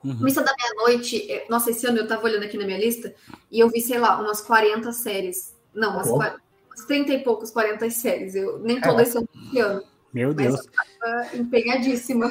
[0.03, 0.23] Uhum.
[0.23, 3.13] Missa da Meia-Noite, é, nossa, esse ano eu tava olhando aqui na minha lista
[3.51, 5.55] e eu vi, sei lá, umas 40 séries.
[5.73, 6.15] Não, umas, oh.
[6.15, 8.33] 40, umas 30 e poucos, 40 séries.
[8.33, 9.17] Eu nem todo esse
[9.59, 9.83] ano.
[10.13, 10.59] Meu Deus.
[11.01, 12.29] Mas eu empenhadíssima.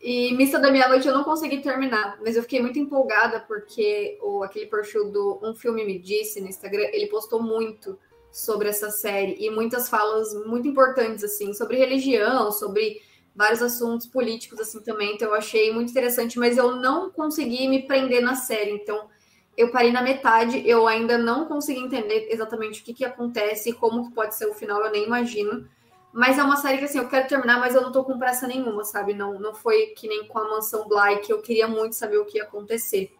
[0.00, 4.42] e Missa da Meia-Noite eu não consegui terminar, mas eu fiquei muito empolgada porque o,
[4.42, 7.98] aquele perfil do Um Filme Me Disse no Instagram, ele postou muito
[8.30, 13.00] sobre essa série e muitas falas muito importantes, assim, sobre religião, sobre
[13.34, 15.14] vários assuntos políticos, assim, também.
[15.14, 18.72] Então eu achei muito interessante, mas eu não consegui me prender na série.
[18.72, 19.08] Então
[19.56, 23.72] eu parei na metade, eu ainda não consegui entender exatamente o que, que acontece e
[23.72, 25.66] como que pode ser o final, eu nem imagino.
[26.12, 28.46] Mas é uma série que assim, eu quero terminar, mas eu não tô com pressa
[28.46, 29.12] nenhuma, sabe?
[29.12, 32.24] Não, não foi que nem com a Mansão Bly, que eu queria muito saber o
[32.24, 33.12] que ia acontecer.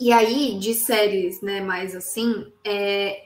[0.00, 3.24] E aí, de séries, né, mais assim, é,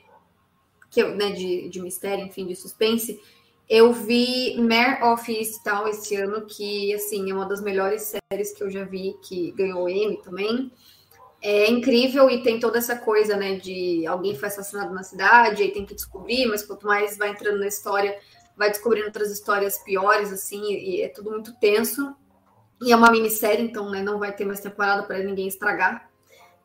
[0.90, 3.20] que eu, né, de, de mistério, enfim, de suspense,
[3.68, 8.62] eu vi Mare of Easttown esse ano, que, assim, é uma das melhores séries que
[8.62, 10.72] eu já vi, que ganhou Emmy também.
[11.42, 15.72] É incrível e tem toda essa coisa, né, de alguém foi assassinado na cidade, aí
[15.72, 18.18] tem que descobrir, mas quanto mais vai entrando na história,
[18.56, 22.14] vai descobrindo outras histórias piores, assim, e é tudo muito tenso.
[22.80, 26.10] E é uma minissérie, então, né, não vai ter mais temporada para ninguém estragar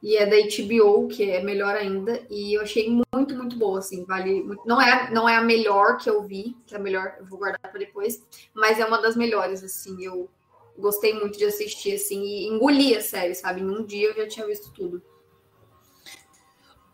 [0.01, 4.05] e é da HBO, que é melhor ainda, e eu achei muito, muito boa, assim,
[4.05, 4.61] vale muito.
[4.65, 7.39] Não é, não é a melhor que eu vi, que é a melhor, eu vou
[7.39, 8.23] guardar para depois,
[8.53, 10.29] mas é uma das melhores, assim, eu
[10.77, 13.61] gostei muito de assistir, assim, e engoli a série, sabe?
[13.61, 15.01] Em um dia eu já tinha visto tudo.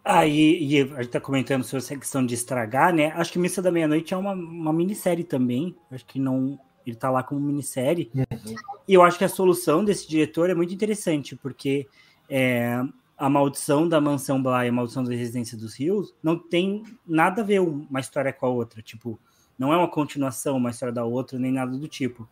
[0.04, 3.14] Ah, e a gente tá comentando sobre essa questão de estragar, né?
[3.16, 5.76] Acho que Missa da Meia-Noite é uma, uma minissérie também.
[5.90, 6.60] Acho que não.
[6.86, 8.12] Ele tá lá como minissérie.
[8.14, 8.56] Uhum.
[8.86, 11.88] E eu acho que a solução desse diretor é muito interessante, porque
[12.30, 12.84] é,
[13.18, 17.42] a maldição da mansão Bly e a maldição da residência dos rios não tem nada
[17.42, 18.82] a ver uma história com a outra.
[18.82, 19.18] Tipo,
[19.58, 22.28] não é uma continuação, uma história da outra, nem nada do tipo.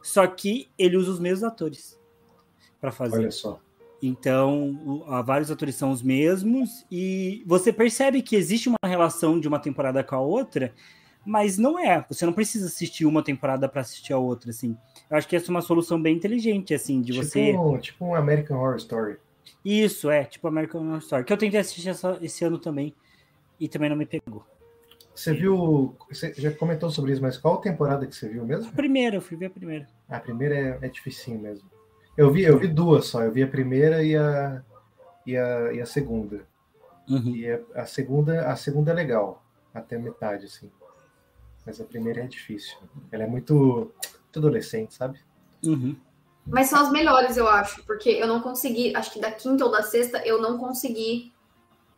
[0.00, 1.98] Só que ele usa os mesmos atores
[2.80, 3.18] para fazer.
[3.18, 3.60] Olha só.
[4.02, 9.48] Então, o, vários atores são os mesmos e você percebe que existe uma relação de
[9.48, 10.72] uma temporada com a outra,
[11.24, 12.04] mas não é.
[12.08, 14.76] Você não precisa assistir uma temporada para assistir a outra, assim.
[15.10, 17.54] Eu acho que essa é uma solução bem inteligente, assim, de tipo, você.
[17.80, 19.16] Tipo um American Horror Story.
[19.64, 22.94] Isso, é, tipo American Horror Story, que eu tentei assistir essa, esse ano também
[23.58, 24.44] e também não me pegou.
[25.14, 28.68] Você viu, você já comentou sobre isso, mas qual temporada que você viu mesmo?
[28.68, 29.88] A primeira, eu fui ver a primeira.
[30.10, 31.66] A primeira é, é dificinho mesmo.
[32.16, 34.62] Eu vi, eu vi duas só, eu vi a primeira e a,
[35.26, 36.46] e a, e a segunda.
[37.08, 37.36] Uhum.
[37.36, 40.70] E a, a, segunda, a segunda é legal, até metade, assim.
[41.64, 42.78] Mas a primeira é difícil.
[43.12, 45.18] Ela é muito, muito adolescente, sabe?
[45.64, 45.96] Uhum.
[46.46, 49.70] Mas são as melhores, eu acho, porque eu não consegui, acho que da quinta ou
[49.70, 51.32] da sexta, eu não consegui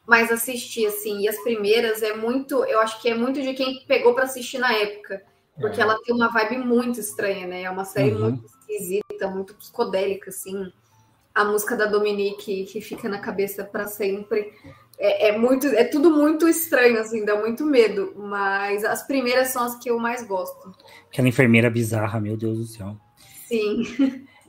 [0.06, 1.20] mais assistir, assim.
[1.20, 4.58] E as primeiras é muito, eu acho que é muito de quem pegou para assistir
[4.58, 5.22] na época.
[5.60, 5.82] Porque é.
[5.82, 7.62] ela tem uma vibe muito estranha, né?
[7.62, 8.30] É uma série uhum.
[8.30, 10.72] muito esquisita, muito psicodélica, assim.
[11.34, 14.52] A música da Dominique que fica na cabeça para sempre.
[14.98, 18.12] É, é, muito, é tudo muito estranho, assim, dá muito medo.
[18.16, 20.74] Mas as primeiras são as que eu mais gosto.
[21.08, 22.96] Aquela enfermeira bizarra, meu Deus do céu.
[23.46, 23.82] Sim.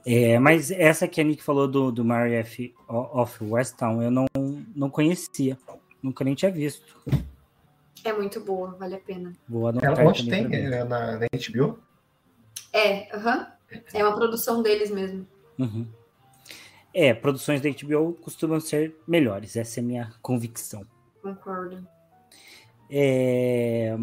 [0.05, 2.73] É, mas essa que a Nick falou do, do Mary F.
[2.87, 4.25] of Westtown, eu não,
[4.75, 5.57] não conhecia.
[6.01, 6.95] Nunca nem tinha visto.
[8.09, 9.33] É muito boa, vale a pena.
[9.47, 10.51] Anotar Ela, onde tem?
[10.51, 11.79] É na, na HBO?
[12.73, 13.45] É, uhum.
[13.93, 15.27] é uma produção deles mesmo.
[15.59, 15.87] Uhum.
[16.91, 20.83] É, produções da HBO costumam ser melhores, essa é a minha convicção.
[21.21, 21.87] Concordo.
[22.89, 23.95] É...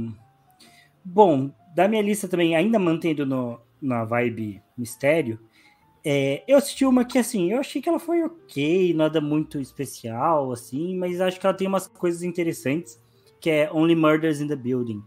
[1.04, 5.40] Bom, da minha lista também, ainda mantendo no, na vibe mistério,
[6.04, 10.52] é, eu assisti uma que, assim, eu achei que ela foi ok, nada muito especial,
[10.52, 13.00] assim, mas acho que ela tem umas coisas interessantes,
[13.40, 15.02] que é Only Murders in the Building,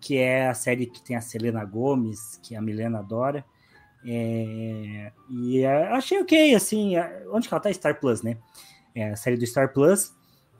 [0.00, 3.44] que é a série que tem a Selena Gomes, que a Milena adora.
[4.04, 7.72] É, e é, achei ok, assim, é, onde que ela tá?
[7.72, 8.36] Star Plus, né?
[8.94, 10.12] É a série do Star Plus.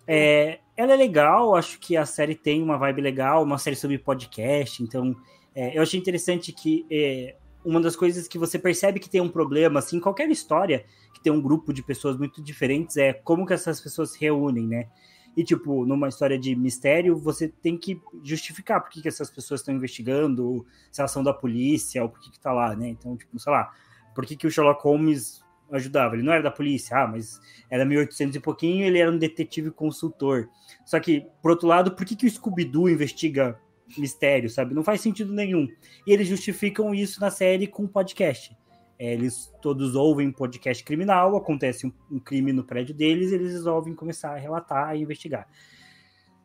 [0.06, 3.98] É, ela é legal, acho que a série tem uma vibe legal, uma série sobre
[3.98, 5.14] podcast, então
[5.54, 9.28] é, eu achei interessante que é, uma das coisas que você percebe que tem um
[9.28, 13.52] problema, assim, qualquer história que tem um grupo de pessoas muito diferentes é como que
[13.52, 14.88] essas pessoas se reúnem, né?
[15.36, 19.60] E, tipo, numa história de mistério, você tem que justificar por que, que essas pessoas
[19.60, 22.88] estão investigando, se elas são da polícia, ou por que, que tá lá, né?
[22.88, 23.72] Então, tipo, sei lá,
[24.14, 26.14] por que, que o Sherlock Holmes ajudava?
[26.14, 27.40] Ele não era da polícia, ah, mas
[27.70, 30.48] era 1800 e pouquinho, ele era um detetive consultor.
[30.84, 33.58] Só que, por outro lado, por que, que o Scooby-Doo investiga
[33.98, 34.74] mistério, sabe?
[34.74, 35.68] Não faz sentido nenhum.
[36.06, 38.56] E eles justificam isso na série com podcast.
[39.02, 43.96] É, eles todos ouvem podcast criminal, acontece um, um, crime no prédio deles, eles resolvem
[43.96, 45.48] começar a relatar e investigar.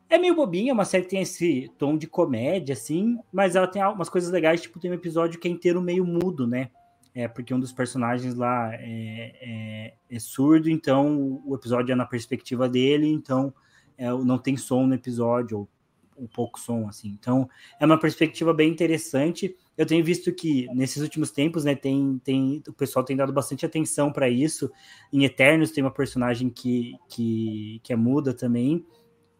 [0.10, 3.84] É meio bobinha, uma série que tem esse tom de comédia, assim, mas ela tem
[3.84, 6.72] umas coisas legais, tipo, tem um episódio que é inteiro meio mudo, né?
[7.14, 12.08] É, porque um dos personagens lá é, é, é surdo, então o episódio é na
[12.08, 13.54] perspectiva dele, então
[13.96, 15.70] é, não tem som no episódio, ou
[16.18, 17.10] um pouco som, assim.
[17.10, 17.50] Então,
[17.80, 19.56] é uma perspectiva bem interessante.
[19.78, 23.66] Eu tenho visto que nesses últimos tempos, né, tem, tem o pessoal tem dado bastante
[23.66, 24.72] atenção para isso.
[25.14, 28.86] Em Eternos tem uma personagem que, que, que é muda também,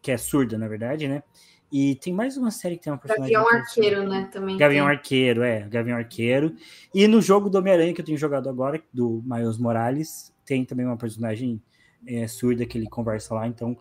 [0.00, 1.22] que é surda, na verdade, né?
[1.70, 3.34] E tem mais uma série que tem uma personagem.
[3.34, 4.28] Gavião Arqueiro, né?
[4.32, 4.56] Também.
[4.56, 4.96] Gavião tem.
[4.96, 5.68] Arqueiro, é.
[5.68, 6.54] Gavião Arqueiro.
[6.94, 10.86] E no jogo do Homem-Aranha que eu tenho jogado agora, do Miles Morales, tem também
[10.86, 11.62] uma personagem
[12.06, 13.46] é, surda que ele conversa lá.
[13.46, 13.76] Então,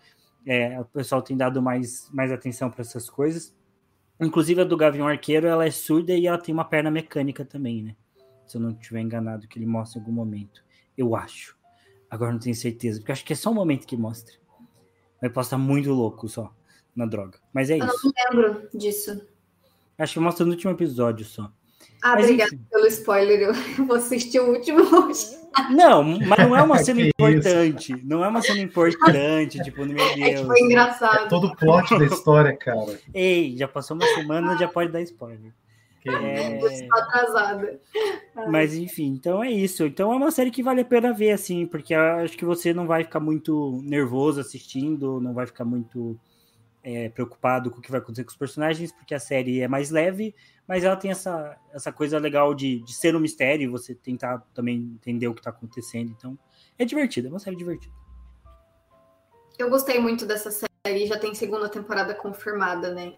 [0.46, 3.56] é, o pessoal tem dado mais, mais atenção para essas coisas.
[4.20, 7.84] Inclusive a do Gavião Arqueiro, ela é surda e ela tem uma perna mecânica também,
[7.84, 7.96] né?
[8.48, 10.64] Se eu não estiver enganado, que ele mostra em algum momento.
[10.98, 11.56] Eu acho.
[12.10, 14.34] Agora não tenho certeza, porque acho que é só um momento que mostra.
[15.20, 16.54] Vai postar muito louco só
[16.96, 17.40] na droga.
[17.54, 18.12] Mas é Eu isso.
[18.32, 19.28] não lembro disso.
[19.98, 21.52] Acho que mostra no último episódio só.
[22.02, 22.66] Ah, Mas, obrigada enfim.
[22.72, 23.42] pelo spoiler.
[23.42, 23.54] Eu
[23.86, 25.38] vou assistir o último hoje.
[25.72, 27.96] Não, mas não é uma cena Que importante.
[28.06, 30.46] Não é uma cena importante, tipo, meu É que Deus.
[30.46, 31.30] foi É engraçado.
[31.30, 33.00] todo o plot da história, cara.
[33.12, 35.52] Ei, já passou uma semana, já pode dar spoiler.
[36.02, 36.62] Que É.
[36.62, 37.80] Eu estou atrasada.
[38.52, 39.84] Mas enfim, então é isso.
[39.86, 42.86] Então é uma série que vale a pena ver, assim, porque acho que você não
[42.86, 46.16] vai ficar muito nervoso assistindo, não vai ficar muito
[46.88, 49.90] é, preocupado com o que vai acontecer com os personagens, porque a série é mais
[49.90, 50.34] leve,
[50.66, 54.38] mas ela tem essa, essa coisa legal de, de ser um mistério e você tentar
[54.54, 56.16] também entender o que tá acontecendo.
[56.18, 56.40] Então
[56.80, 57.94] é divertido, é uma série divertida.
[59.60, 63.16] Eu gostei muito dessa série, já tem segunda temporada confirmada, né?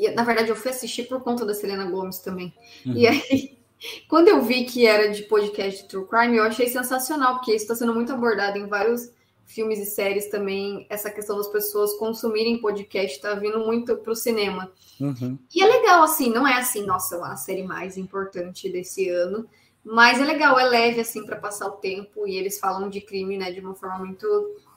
[0.00, 2.52] E, na verdade, eu fui assistir por conta da Selena Gomes também.
[2.84, 2.94] Uhum.
[2.96, 3.58] E aí,
[4.08, 7.64] quando eu vi que era de podcast de True Crime, eu achei sensacional, porque isso
[7.66, 9.12] está sendo muito abordado em vários
[9.46, 10.86] filmes e séries também.
[10.88, 14.72] Essa questão das pessoas consumirem podcast está vindo muito para o cinema.
[15.00, 15.38] Uhum.
[15.54, 19.46] E é legal, assim, não é assim, nossa, a série mais importante desse ano.
[19.84, 22.26] Mas é legal, é leve, assim, para passar o tempo.
[22.26, 24.26] E eles falam de crime, né, de uma forma muito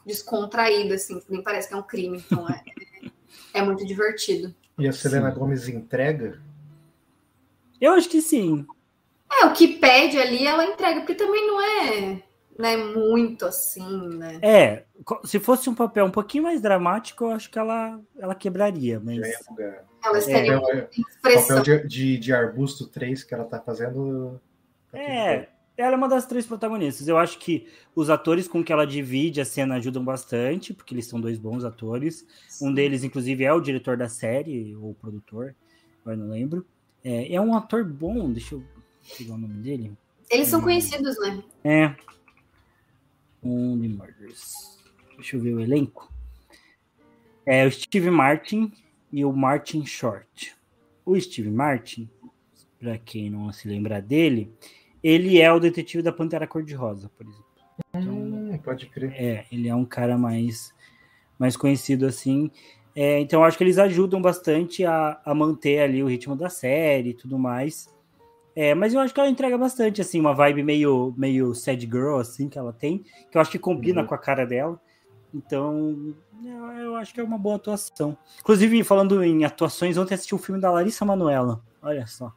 [0.06, 2.24] descontraída, assim, que nem parece que é um crime.
[2.26, 2.64] Então é,
[3.54, 4.54] é muito divertido.
[4.78, 5.40] E a Selena Sim.
[5.40, 6.42] Gomes entrega?
[7.80, 8.66] Eu acho que sim.
[9.32, 12.24] É, o que pede ali, ela entrega, porque também não é
[12.58, 14.40] né, muito assim, né?
[14.42, 14.86] É,
[15.24, 19.18] se fosse um papel um pouquinho mais dramático, eu acho que ela, ela quebraria, mas.
[19.18, 19.86] Já ia bugar.
[20.04, 21.58] Elas É, Papel, expressão.
[21.58, 24.40] papel de, de, de arbusto 3 que ela tá fazendo.
[24.92, 27.08] tá É, ela é uma das três protagonistas.
[27.08, 31.08] Eu acho que os atores com que ela divide a cena ajudam bastante, porque eles
[31.08, 32.26] são dois bons atores.
[32.62, 35.56] Um deles, inclusive, é o diretor da série, ou o produtor,
[36.02, 36.66] agora não lembro.
[37.04, 38.64] É, é um ator bom, deixa eu
[39.18, 39.92] pegar o nome dele.
[40.30, 41.44] Eles são conhecidos, né?
[41.64, 41.96] É.
[43.46, 44.80] Only Murders.
[45.16, 46.12] Deixa eu ver o elenco.
[47.46, 48.72] É o Steve Martin
[49.12, 50.56] e o Martin Short.
[51.06, 52.10] O Steve Martin,
[52.80, 54.52] para quem não se lembra dele,
[55.04, 57.46] ele é o detetive da Pantera Cor-de-Rosa, por exemplo.
[57.94, 59.14] Hum, pode crer.
[59.14, 60.74] É, ele é um cara mais,
[61.38, 62.50] mais conhecido assim.
[62.96, 67.10] É, então, acho que eles ajudam bastante a, a manter ali o ritmo da série
[67.10, 67.94] e tudo mais.
[68.56, 72.18] É, mas eu acho que ela entrega bastante, assim, uma vibe meio, meio sad girl,
[72.20, 74.08] assim, que ela tem, que eu acho que combina Uhum.
[74.08, 74.80] com a cara dela.
[75.34, 78.18] Então, eu, eu acho que é uma boa atuação.
[78.40, 81.62] Inclusive, falando em atuações, ontem assisti o filme da Larissa Manoela.
[81.82, 82.32] Olha só.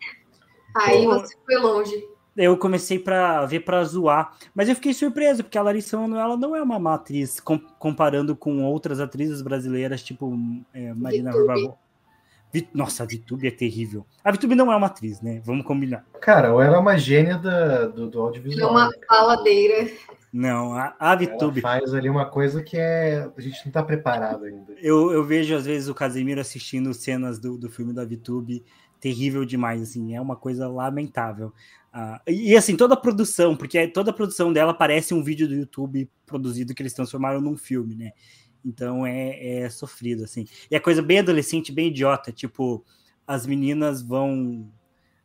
[0.77, 1.15] Aí Pô.
[1.21, 2.09] você foi longe.
[2.37, 6.55] Eu comecei para ver para zoar, mas eu fiquei surpreso, porque a Larissa Manoela não
[6.55, 10.37] é uma má atriz, com- comparando com outras atrizes brasileiras, tipo
[10.73, 11.73] é, Marina Vitube.
[12.73, 14.07] Nossa, a Vitube é terrível.
[14.25, 15.41] A Vitube não é uma atriz, né?
[15.45, 16.05] Vamos combinar.
[16.21, 18.71] Cara, ou ela é uma gênia da, do, do Ele é audiovisual.
[18.71, 19.91] uma né, faladeira.
[20.33, 21.61] Não, a, a Ela Vitube.
[21.61, 24.73] faz ali uma coisa que é, a gente não tá preparado ainda.
[24.81, 28.65] Eu, eu vejo, às vezes, o Casemiro assistindo cenas do, do filme da VTube,
[29.01, 31.53] terrível demais, assim, é uma coisa lamentável.
[31.93, 35.49] Ah, e, e, assim, toda a produção, porque toda a produção dela parece um vídeo
[35.49, 38.13] do YouTube produzido que eles transformaram num filme, né?
[38.65, 40.47] Então é, é sofrido, assim.
[40.71, 42.85] E é coisa bem adolescente, bem idiota, tipo,
[43.27, 44.71] as meninas vão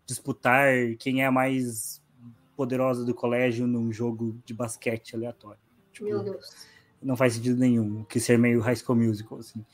[0.06, 0.70] disputar
[1.00, 2.02] quem é a mais
[2.56, 5.60] poderosa do colégio num jogo de basquete aleatório.
[5.92, 6.46] Tipo, Meu Deus.
[7.02, 9.66] não faz sentido nenhum, que ser meio High School Musical, assim.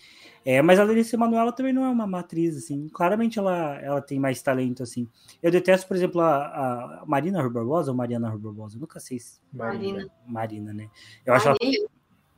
[0.46, 2.88] É, mas a Larissa Manoela também não é uma matriz, assim.
[2.90, 5.08] Claramente ela, ela tem mais talento, assim.
[5.44, 8.78] Eu detesto, por exemplo, a, a Marina Rui Barbosa ou Mariana Rui Barbosa?
[8.78, 9.40] Eu nunca sei se...
[9.52, 10.10] Marina.
[10.26, 10.90] Marina, né?
[11.26, 11.58] Eu acho ela...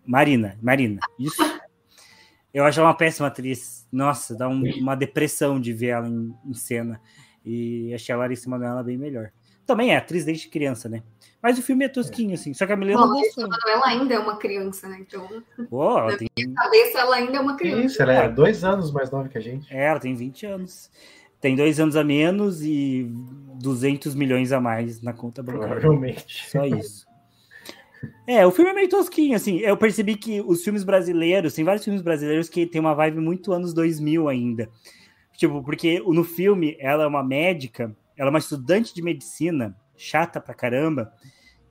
[0.05, 1.35] Marina, Marina, isso.
[2.53, 3.87] Eu acho ela uma péssima atriz.
[3.91, 6.99] Nossa, dá um- uma depressão de ver ela em, em cena.
[7.45, 9.31] E achei a Larissa Manoela bem melhor.
[9.65, 11.01] Também é atriz desde criança, né?
[11.41, 12.53] Mas o filme é tosquinho, assim.
[12.53, 13.47] Só que a Milena Bom, gostou.
[13.67, 14.97] ela ainda é uma criança, né?
[14.99, 15.28] Então,
[15.69, 17.86] Pô, ela tem na cabeça, ela ainda é uma criança.
[17.86, 19.73] isso, ela é dois anos mais nova que a gente.
[19.73, 20.91] É, ela tem 20 anos.
[21.39, 23.09] Tem dois anos a menos e
[23.61, 25.67] 200 milhões a mais na conta bancária.
[25.80, 26.49] Provavelmente.
[26.49, 27.07] Só isso.
[28.28, 29.58] É, o filme é meio tosquinho, assim.
[29.58, 33.52] Eu percebi que os filmes brasileiros, tem vários filmes brasileiros que tem uma vibe muito
[33.54, 34.70] anos 2000 ainda.
[35.38, 40.39] Tipo, porque no filme ela é uma médica, ela é uma estudante de medicina, chata
[40.39, 41.12] pra caramba,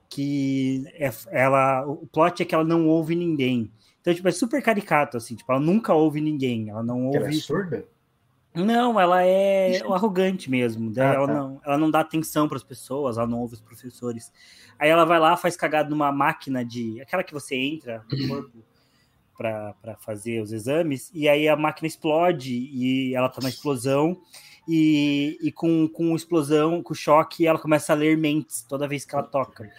[0.09, 3.71] que é, ela, o plot é que ela não ouve ninguém.
[4.01, 7.19] Então, tipo, é super caricato, assim, tipo, ela nunca ouve ninguém, ela não Ela é
[7.27, 7.85] ouve surda?
[8.53, 10.91] Não, ela é arrogante mesmo.
[10.97, 11.33] Ah, ela, tá.
[11.33, 14.31] não, ela não dá atenção para as pessoas, ela não ouve os professores.
[14.77, 16.99] Aí ela vai lá, faz cagada numa máquina de.
[17.01, 18.63] aquela que você entra no corpo
[19.37, 24.21] para fazer os exames, e aí a máquina explode e ela tá na explosão,
[24.67, 29.15] e, e com, com explosão, com choque, ela começa a ler mentes toda vez que
[29.15, 29.69] ela toca.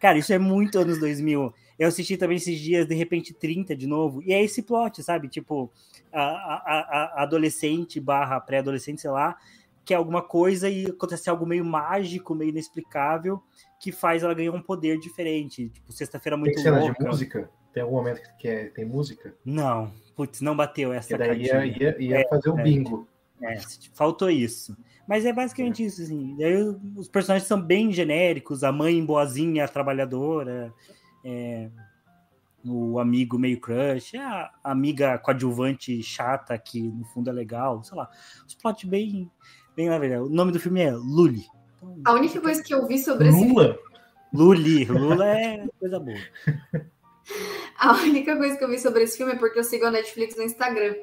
[0.00, 1.54] Cara, isso é muito anos 2000.
[1.78, 5.28] Eu assisti também esses dias, de repente, 30 de novo, e é esse plot, sabe?
[5.28, 5.70] Tipo,
[6.12, 9.36] a, a, a adolescente barra pré-adolescente, sei lá,
[9.84, 13.42] que é alguma coisa e acontece algo meio mágico, meio inexplicável,
[13.80, 15.68] que faz ela ganhar um poder diferente.
[15.68, 16.94] Tipo, sexta-feira muito Tem cena louca.
[17.02, 17.50] de música?
[17.72, 19.34] Tem algum momento que é, tem música?
[19.44, 22.62] Não, putz, não bateu essa E daí ia, ia, ia É, fazer o é.
[22.62, 23.08] bingo.
[23.40, 23.58] É,
[23.94, 24.76] faltou isso.
[25.08, 26.36] Mas é basicamente isso, assim.
[26.38, 26.62] Daí
[26.96, 30.72] os personagens são bem genéricos, a mãe boazinha, a trabalhadora,
[31.24, 31.68] é,
[32.64, 38.08] o amigo meio crush, a amiga coadjuvante chata que no fundo é legal, sei lá.
[38.46, 39.30] Os plot bem,
[39.76, 40.22] bem na verdade.
[40.22, 41.46] O nome do filme é Luli.
[41.76, 43.78] Então, A única coisa que eu vi sobre esse Lula?
[44.32, 46.18] Luli, Lula é coisa boa.
[47.78, 50.36] A única coisa que eu vi sobre esse filme é porque eu sigo a Netflix
[50.36, 50.94] no Instagram.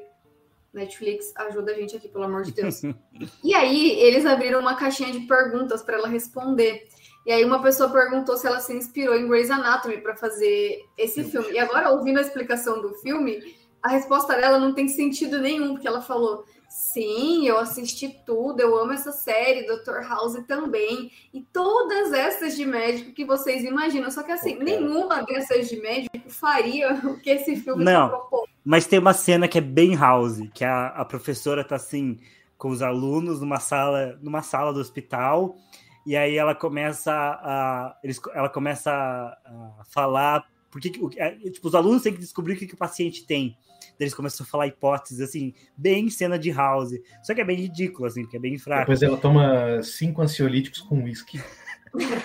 [0.72, 2.82] Netflix ajuda a gente aqui, pelo amor de Deus.
[3.42, 6.88] e aí, eles abriram uma caixinha de perguntas para ela responder.
[7.26, 11.22] E aí, uma pessoa perguntou se ela se inspirou em Grey's Anatomy para fazer esse
[11.24, 11.52] filme.
[11.52, 13.42] E agora, ouvindo a explicação do filme,
[13.82, 18.78] a resposta dela não tem sentido nenhum, porque ela falou: Sim, eu assisti tudo, eu
[18.78, 20.06] amo essa série, Dr.
[20.08, 24.10] House também, e todas essas de médico que vocês imaginam.
[24.10, 28.22] Só que assim, nenhuma dessas de médico faria o que esse filme Não.
[28.64, 32.18] Mas tem uma cena que é bem house, que a, a professora tá assim
[32.56, 35.56] com os alunos numa sala, numa sala do hospital,
[36.06, 42.02] e aí ela começa a, eles, ela começa a, falar porque é, tipo, os alunos
[42.02, 43.56] têm que descobrir o que, que o paciente tem.
[43.98, 46.92] Eles começam a falar hipóteses assim, bem cena de house.
[47.22, 48.82] Só que é bem ridículo, assim, porque é bem fraco.
[48.82, 51.42] Depois ela toma cinco ansiolíticos com uísque.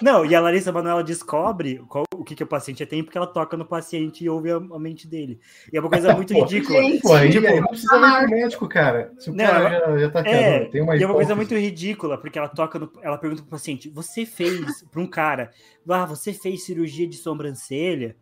[0.01, 3.27] Não, e a Larissa Manoela descobre qual, o que, que o paciente tem porque ela
[3.27, 5.39] toca no paciente e ouve a, a mente dele.
[5.71, 6.81] E é uma coisa muito ridícula.
[6.81, 9.11] gente, Pô, aí, Tipo, aí não precisa ir pro médico, cara.
[9.17, 11.15] Se o Não, cara já, já tá aqui, é, ó, tem uma E é uma
[11.15, 15.07] coisa muito ridícula, porque ela toca no, ela pergunta pro paciente: você fez para um
[15.07, 15.51] cara,
[15.89, 18.15] ah, você fez cirurgia de sobrancelha?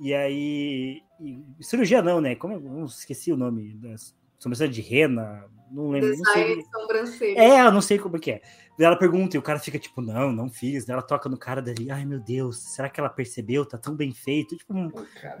[0.00, 1.02] E aí.
[1.20, 2.34] e- cirurgia não, né?
[2.34, 6.08] Como eu não esqueci o nome das sobrancelha de rena, não lembro.
[6.10, 6.56] Não Design sei.
[6.62, 7.38] de sobrancelha.
[7.38, 8.40] É, eu não sei como que é.
[8.78, 10.88] Ela pergunta e o cara fica tipo, não, não fiz.
[10.88, 13.64] Ela toca no cara dali, ai meu Deus, será que ela percebeu?
[13.64, 14.56] Tá tão bem feito.
[14.56, 14.90] Tipo, um-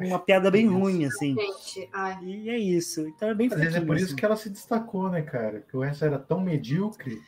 [0.00, 0.74] uma piada bem Isso.
[0.78, 1.34] ruim, assim.
[1.34, 2.18] Gente, ai.
[2.24, 3.00] E é isso.
[3.08, 4.16] Então é bem Às vezes é por isso assim.
[4.16, 5.60] que ela se destacou, né, cara?
[5.68, 7.20] Que o resto era tão medíocre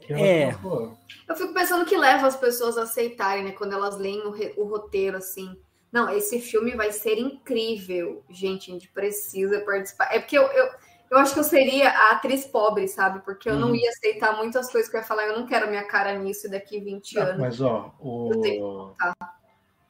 [0.00, 0.52] que ela É.
[0.52, 0.96] falou, pô,
[1.28, 3.52] Eu fico pensando que leva as pessoas a aceitarem, né?
[3.52, 5.56] Quando elas leem o, re- o roteiro, assim.
[5.90, 8.22] Não, esse filme vai ser incrível.
[8.30, 10.08] Gente, a gente precisa participar.
[10.12, 10.68] É porque eu, eu,
[11.12, 13.20] eu acho que eu seria a atriz pobre, sabe?
[13.24, 13.76] Porque eu não Uhum.
[13.76, 15.26] ia aceitar muitas coisas que eu ia falar.
[15.26, 17.38] Eu não quero minha cara nisso daqui 20 Não, anos.
[17.38, 19.14] mas ó, o, Tá.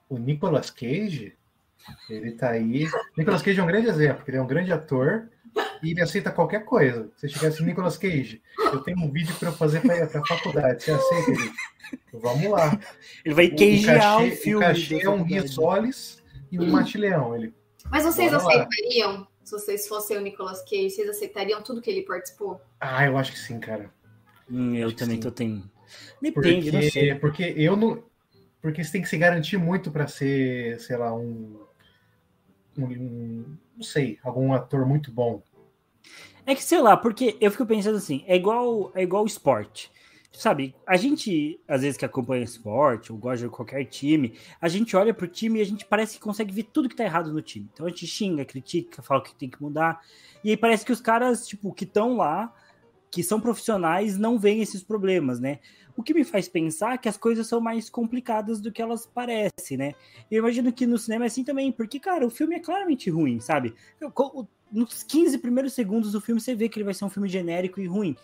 [0.08, 1.34] o Nicolas Cage,
[2.10, 2.86] ele tá aí.
[3.16, 5.28] Nicolas Cage é um grande exemplo, porque ele é um grande ator
[5.82, 7.10] e ele aceita qualquer coisa.
[7.16, 8.42] Se chegar assim, Nicolas Cage,
[8.72, 11.52] eu tenho um vídeo para eu fazer para a faculdade, você aceita ele?
[12.14, 12.78] Vamos lá.
[13.24, 14.64] Ele vai queijar o, o cachê, filme.
[14.64, 17.34] o cachê é um risoles e um mate-leão.
[17.36, 17.52] Ele,
[17.90, 18.48] Mas vocês Bora lá.
[18.50, 22.60] aceitariam, se vocês fossem o Nicolas Cage, vocês aceitariam tudo que ele participou?
[22.80, 23.92] ah, eu acho que sim, cara.
[24.50, 25.70] Hum, eu Acho também tô tendo.
[26.20, 27.14] Depende, não sei.
[27.14, 28.02] Porque, porque eu não.
[28.60, 31.60] Porque você tem que se garantir muito para ser, sei lá, um,
[32.78, 35.42] um- um- Não sei, algum ator muito bom.
[36.46, 39.91] É que sei lá, porque eu fico pensando assim, é igual é igual esporte.
[40.34, 44.96] Sabe, a gente, às vezes que acompanha esporte, ou gosta de qualquer time, a gente
[44.96, 47.42] olha pro time e a gente parece que consegue ver tudo que tá errado no
[47.42, 47.68] time.
[47.72, 50.00] Então a gente xinga, critica, fala que tem que mudar.
[50.42, 52.52] E aí parece que os caras, tipo, que estão lá,
[53.10, 55.58] que são profissionais, não veem esses problemas, né?
[55.94, 59.76] O que me faz pensar que as coisas são mais complicadas do que elas parecem,
[59.76, 59.92] né?
[60.30, 63.38] Eu imagino que no cinema é assim também, porque, cara, o filme é claramente ruim,
[63.38, 63.74] sabe?
[64.72, 67.78] Nos 15 primeiros segundos do filme, você vê que ele vai ser um filme genérico
[67.78, 68.16] e ruim.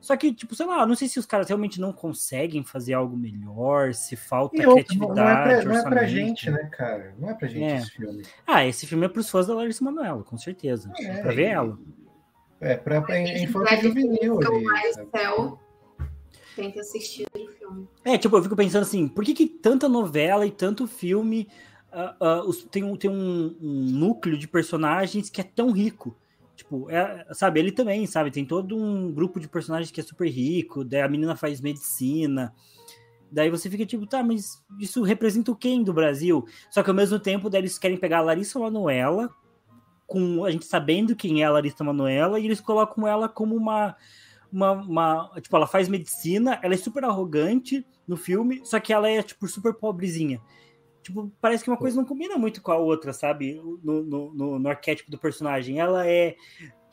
[0.00, 3.16] Só que, tipo, sei lá, não sei se os caras realmente não conseguem fazer algo
[3.16, 7.14] melhor, se falta criatividade, não, é pra, não é pra gente, né, cara?
[7.18, 7.76] Não é pra gente É.
[7.78, 8.22] esse filme.
[8.46, 10.92] Ah, esse filme é pros fãs da Larissa Manoela, com certeza.
[11.00, 11.78] É, pra ver ela.
[12.60, 14.92] É, pra, pra infância juvenil ali.
[15.10, 15.58] céu,
[16.54, 17.88] tem que assistir o filme.
[18.04, 21.48] É, tipo, eu fico pensando assim, por que, que tanta novela e tanto filme
[21.90, 26.16] ah, os- tem, um, tem um, um núcleo de personagens que é tão rico?
[26.56, 28.30] Tipo, é, sabe, ele também, sabe?
[28.30, 32.52] Tem todo um grupo de personagens que é super rico, daí a menina faz medicina.
[33.30, 36.46] Daí você fica tipo, tá, mas isso representa o quem do Brasil?
[36.70, 39.28] Só que ao mesmo tempo, daí eles querem pegar a Larissa Manoela,
[40.06, 43.94] com a gente sabendo quem é a Larissa Manoela, e eles colocam ela como uma,
[44.50, 49.08] uma, uma- Tipo, ela faz medicina, ela é super arrogante no filme, só que ela
[49.10, 50.40] é, tipo, super pobrezinha.
[51.06, 53.54] Tipo, parece que uma coisa não combina muito com a outra, sabe?
[53.82, 55.78] No, no, no, no arquétipo do personagem.
[55.78, 56.34] Ela é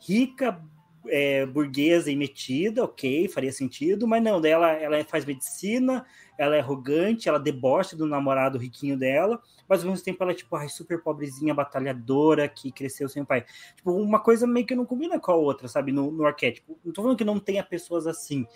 [0.00, 0.62] rica,
[1.08, 6.06] é, burguesa e metida, ok, faria sentido, mas não, dela ela, faz medicina,
[6.38, 10.34] ela é arrogante, ela debocha do namorado riquinho dela, mas ao mesmo tempo ela é
[10.34, 13.44] tipo super pobrezinha, batalhadora, que cresceu sem o pai.
[13.74, 16.78] Tipo, uma coisa meio que não combina com a outra, sabe, no, no arquétipo.
[16.84, 18.46] Não tô falando que não tenha pessoas assim.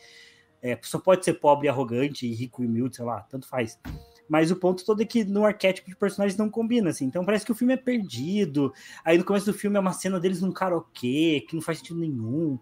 [0.63, 3.79] É, só pode ser pobre, arrogante, rico e humilde, sei lá, tanto faz.
[4.29, 7.07] Mas o ponto todo é que no arquétipo de personagens não combina, assim.
[7.07, 8.73] Então parece que o filme é perdido.
[9.05, 11.99] Aí no começo do filme é uma cena deles num karaokê, que não faz sentido
[11.99, 12.59] nenhum.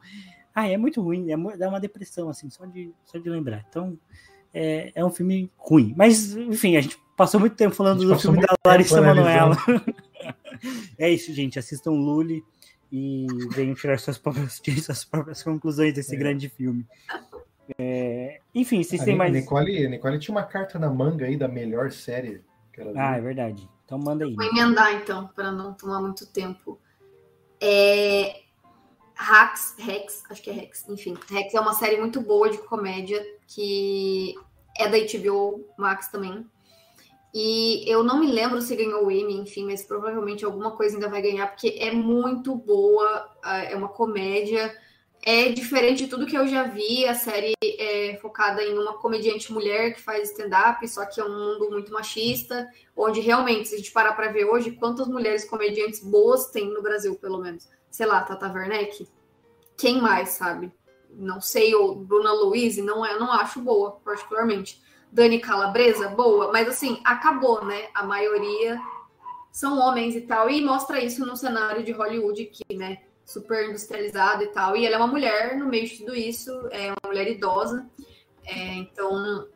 [0.54, 3.66] Ah, é muito ruim, é, dá uma depressão, assim, só de, só de lembrar.
[3.68, 3.98] Então,
[4.54, 5.92] é, é um filme ruim.
[5.94, 9.56] Mas, enfim, a gente passou muito tempo falando do filme da Larissa Manoela.
[10.96, 11.58] é isso, gente.
[11.58, 12.42] Assistam Lully
[12.90, 16.18] e venham tirar suas próprias, suas próprias conclusões desse é.
[16.18, 16.86] grande filme.
[17.78, 19.32] É, enfim, vocês têm mais.
[19.32, 22.42] Nicole, Nicole tinha uma carta na manga aí da melhor série.
[22.96, 23.68] ah, é verdade.
[23.84, 24.34] Então manda aí.
[24.34, 26.78] Vou emendar então, para não tomar muito tempo.
[27.60, 28.42] É...
[29.14, 31.16] Hacks, Rex, acho que é Rex, enfim.
[31.30, 34.34] Rex é uma série muito boa de comédia que
[34.76, 36.44] é da HBO Max também.
[37.32, 41.08] E eu não me lembro se ganhou o Emmy, enfim, mas provavelmente alguma coisa ainda
[41.08, 44.74] vai ganhar, porque é muito boa, é uma comédia
[45.26, 47.04] é diferente de tudo que eu já vi.
[47.04, 51.28] A série é focada em uma comediante mulher que faz stand-up, só que é um
[51.28, 55.98] mundo muito machista, onde realmente, se a gente parar para ver hoje, quantas mulheres comediantes
[55.98, 57.68] boas tem no Brasil, pelo menos?
[57.90, 59.08] Sei lá, Tata Werneck?
[59.76, 60.72] Quem mais, sabe?
[61.10, 64.80] Não sei, ou Bruna Louise, não, é, não acho boa, particularmente.
[65.10, 67.88] Dani Calabresa, boa, mas assim, acabou, né?
[67.92, 68.80] A maioria
[69.50, 72.98] são homens e tal, e mostra isso no cenário de Hollywood, que, né?
[73.26, 74.76] Super industrializado e tal.
[74.76, 77.84] E ela é uma mulher no meio de tudo isso, é uma mulher idosa.
[78.46, 79.48] É, então,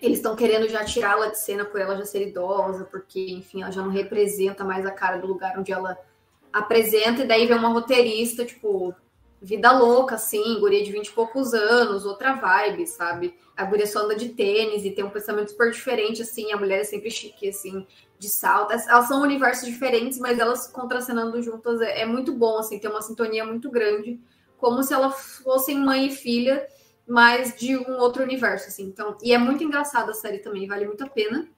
[0.00, 3.72] eles estão querendo já tirá-la de cena por ela já ser idosa, porque, enfim, ela
[3.72, 5.98] já não representa mais a cara do lugar onde ela
[6.52, 7.22] apresenta.
[7.22, 8.94] E daí vem uma roteirista, tipo,
[9.42, 13.34] vida louca, assim, guria de 20 e poucos anos, outra vibe, sabe?
[13.56, 16.82] A guria só anda de tênis e tem um pensamento super diferente, assim, a mulher
[16.82, 17.84] é sempre chique, assim,
[18.18, 18.72] de salto.
[18.72, 23.02] Elas são universos diferentes, mas elas contracenando juntas é, é, muito bom, assim, tem uma
[23.02, 24.20] sintonia muito grande,
[24.56, 26.66] como se elas fossem mãe e filha,
[27.06, 28.84] mas de um outro universo, assim.
[28.84, 31.48] Então, e é muito engraçada a série também, vale muito a pena.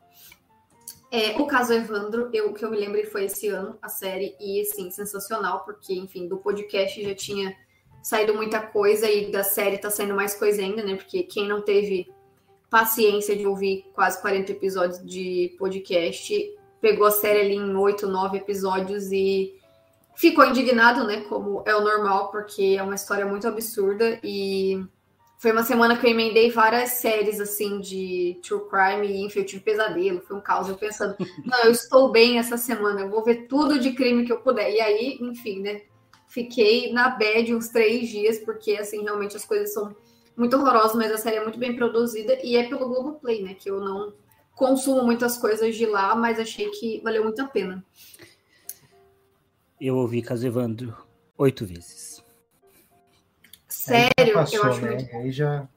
[1.13, 4.37] É, o caso Evandro, eu, o que eu me lembro foi esse ano, a série,
[4.39, 7.57] e assim, sensacional, porque, enfim, do podcast já tinha
[8.03, 10.95] saído muita coisa e da série tá saindo mais coisa ainda, né?
[10.95, 12.09] Porque quem não teve
[12.71, 16.33] paciência de ouvir quase 40 episódios de podcast,
[16.81, 19.53] pegou a série ali em 8, 9 episódios e
[20.14, 21.23] ficou indignado, né?
[21.23, 24.83] Como é o normal, porque é uma história muito absurda e
[25.39, 29.47] foi uma semana que eu emendei várias séries assim de true crime e enfim, eu
[29.47, 30.68] tive pesadelo, foi um caos.
[30.68, 34.33] Eu pensando, não, eu estou bem essa semana, eu vou ver tudo de crime que
[34.33, 34.71] eu puder.
[34.71, 35.83] E aí, enfim, né?
[36.29, 39.97] Fiquei na bad uns três dias, porque assim, realmente as coisas são
[40.37, 43.55] muito horroroso, mas a série é muito bem produzida e é pelo Globoplay, né?
[43.55, 44.12] Que eu não
[44.55, 47.85] consumo muitas coisas de lá, mas achei que valeu muito a pena.
[49.81, 50.95] Eu ouvi Caso Evandro
[51.39, 52.22] oito vezes.
[53.66, 54.35] Sério?
[54.35, 54.91] Passou, eu acho né?
[54.91, 55.16] muito.
[55.16, 55.68] Aí já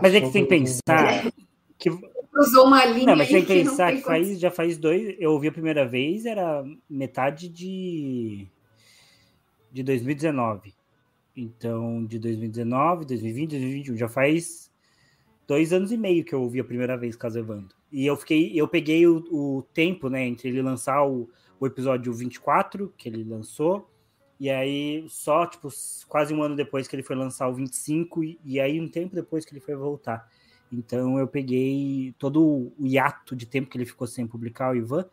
[0.00, 1.32] mas é que tem que pensar é.
[1.78, 1.90] que
[2.30, 3.06] cruzou uma linha.
[3.06, 5.16] Não, mas tem que pensar que faz, já faz dois.
[5.18, 8.46] Eu ouvi a primeira vez, era metade de
[9.72, 10.74] de 2019.
[11.40, 14.70] Então, de 2019, 2020, 2021, já faz
[15.48, 17.74] dois anos e meio que eu ouvi a primeira vez Caso Evandro.
[17.90, 22.12] E eu fiquei, eu peguei o, o tempo, né, entre ele lançar o, o, episódio
[22.12, 23.90] 24, que ele lançou,
[24.38, 25.70] e aí só, tipo,
[26.06, 29.14] quase um ano depois que ele foi lançar o 25, e, e aí um tempo
[29.14, 30.28] depois que ele foi voltar.
[30.70, 35.06] Então eu peguei todo o hiato de tempo que ele ficou sem publicar o Ivan,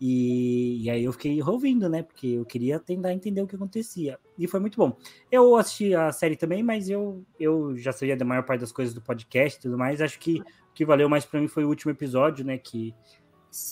[0.00, 2.02] e, e, aí eu fiquei ouvindo, né?
[2.02, 4.18] Porque eu queria tentar entender o que acontecia.
[4.38, 4.96] E foi muito bom.
[5.30, 8.94] Eu assisti a série também, mas eu, eu já sabia da maior parte das coisas
[8.94, 10.02] do podcast e tudo mais.
[10.02, 12.58] Acho que o que valeu mais para mim foi o último episódio, né?
[12.58, 12.94] Que,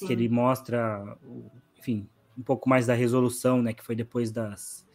[0.06, 1.18] que ele mostra,
[1.78, 2.08] enfim,
[2.38, 3.74] um pouco mais da resolução, né?
[3.74, 4.86] Que foi depois das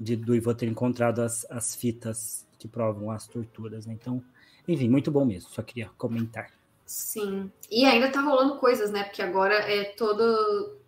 [0.00, 3.92] de, do Ivan ter encontrado as, as fitas que provam as torturas, né?
[3.92, 4.24] Então,
[4.66, 5.50] enfim, muito bom mesmo.
[5.50, 6.50] Só queria comentar.
[6.86, 7.50] Sim.
[7.70, 9.04] E ainda tá rolando coisas, né?
[9.04, 10.78] Porque agora é todo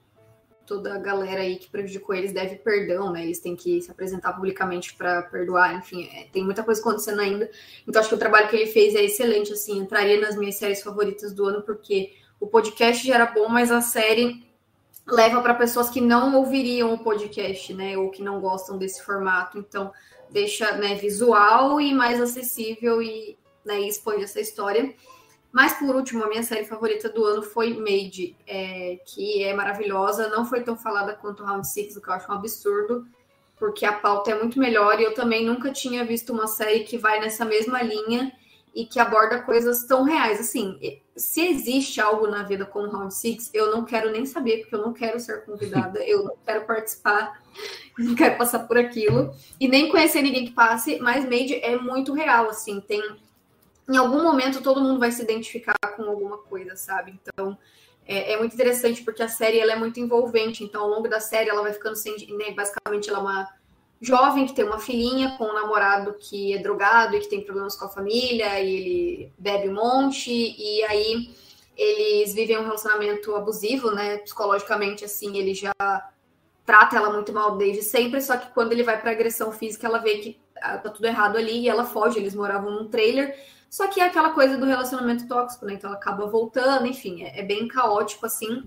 [0.67, 3.23] toda a galera aí que prejudicou eles deve perdão, né?
[3.23, 7.49] Eles têm que se apresentar publicamente para perdoar, enfim, é, tem muita coisa acontecendo ainda.
[7.87, 10.83] Então acho que o trabalho que ele fez é excelente, assim, entraria nas minhas séries
[10.83, 14.45] favoritas do ano porque o podcast já era bom, mas a série
[15.07, 19.59] leva para pessoas que não ouviriam o podcast, né, ou que não gostam desse formato.
[19.59, 19.93] Então
[20.31, 24.93] deixa, né, visual e mais acessível e, né, expõe essa história.
[25.57, 30.29] Mas por último, a minha série favorita do ano foi Made, é, que é maravilhosa.
[30.29, 33.07] Não foi tão falada quanto Round Six, o que eu acho um absurdo,
[33.59, 35.01] porque a pauta é muito melhor.
[35.01, 38.31] E eu também nunca tinha visto uma série que vai nessa mesma linha
[38.75, 40.39] e que aborda coisas tão reais.
[40.39, 40.79] Assim,
[41.17, 44.83] se existe algo na vida como Round Six, eu não quero nem saber, porque eu
[44.83, 47.43] não quero ser convidada, eu não quero participar,
[47.97, 52.13] não quero passar por aquilo, e nem conhecer ninguém que passe, mas Made é muito
[52.13, 53.03] real, assim, tem.
[53.89, 57.19] Em algum momento todo mundo vai se identificar com alguma coisa, sabe?
[57.23, 57.57] Então.
[58.09, 60.63] É, é muito interessante porque a série ela é muito envolvente.
[60.63, 62.15] Então, ao longo da série, ela vai ficando sem.
[62.37, 63.49] Né, basicamente, ela é uma
[64.01, 67.77] jovem que tem uma filhinha com um namorado que é drogado e que tem problemas
[67.77, 71.35] com a família, e ele bebe um monte, e aí
[71.77, 74.19] eles vivem um relacionamento abusivo, né?
[74.19, 75.73] Psicologicamente, assim, ele já
[76.65, 79.99] trata ela muito mal desde sempre, só que quando ele vai para agressão física, ela
[79.99, 82.19] vê que ah, tá tudo errado ali e ela foge.
[82.19, 83.39] Eles moravam num trailer,
[83.69, 85.75] só que é aquela coisa do relacionamento tóxico, né?
[85.75, 88.65] Então ela acaba voltando, enfim, é, é bem caótico assim.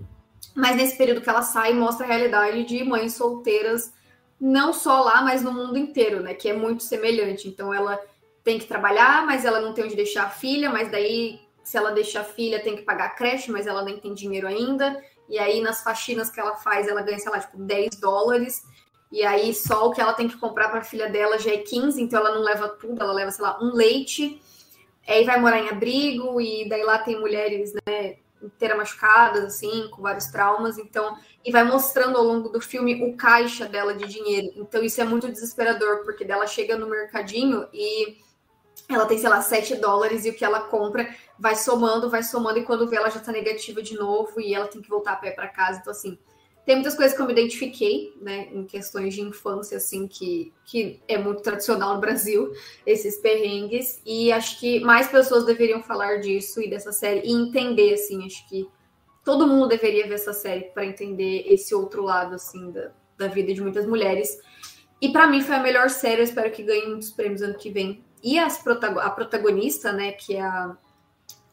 [0.54, 3.92] Mas nesse período que ela sai, mostra a realidade de mães solteiras
[4.40, 6.32] não só lá, mas no mundo inteiro, né?
[6.32, 7.46] Que é muito semelhante.
[7.46, 8.00] Então ela
[8.42, 11.92] tem que trabalhar, mas ela não tem onde deixar a filha, mas daí, se ela
[11.92, 14.98] deixar a filha, tem que pagar a creche, mas ela nem tem dinheiro ainda.
[15.28, 18.62] E aí, nas faxinas que ela faz, ela ganha, sei lá, tipo, 10 dólares.
[19.12, 21.58] E aí, só o que ela tem que comprar para a filha dela já é
[21.58, 24.40] 15, então ela não leva tudo, ela leva, sei lá, um leite.
[25.06, 30.02] Aí vai morar em abrigo, e daí lá tem mulheres, né, inteira machucadas, assim, com
[30.02, 30.78] vários traumas.
[30.78, 34.52] Então, e vai mostrando ao longo do filme o caixa dela de dinheiro.
[34.56, 38.18] Então isso é muito desesperador, porque dela chega no mercadinho e
[38.88, 42.58] ela tem, sei lá, 7 dólares e o que ela compra vai somando, vai somando,
[42.58, 45.16] e quando vê ela já tá negativa de novo e ela tem que voltar a
[45.16, 45.80] pé para casa.
[45.80, 46.18] Então, assim,
[46.70, 51.00] tem muitas coisas que eu me identifiquei, né, em questões de infância, assim, que, que
[51.08, 52.52] é muito tradicional no Brasil,
[52.86, 57.94] esses perrengues, e acho que mais pessoas deveriam falar disso e dessa série e entender,
[57.94, 58.68] assim, acho que
[59.24, 63.52] todo mundo deveria ver essa série para entender esse outro lado assim da, da vida
[63.52, 64.38] de muitas mulheres.
[65.02, 67.70] E para mim foi a melhor série, eu espero que ganhe muitos prêmios ano que
[67.70, 68.04] vem.
[68.22, 70.76] E as protago a protagonista, né, que é a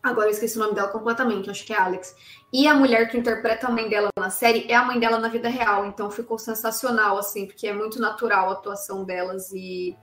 [0.02, 2.16] agora eu esqueci o nome dela completamente, acho que é Alex.
[2.52, 5.28] E a mulher que interpreta a mãe dela na série é a mãe dela na
[5.28, 9.98] vida real, então ficou sensacional assim, porque é muito natural a atuação delas e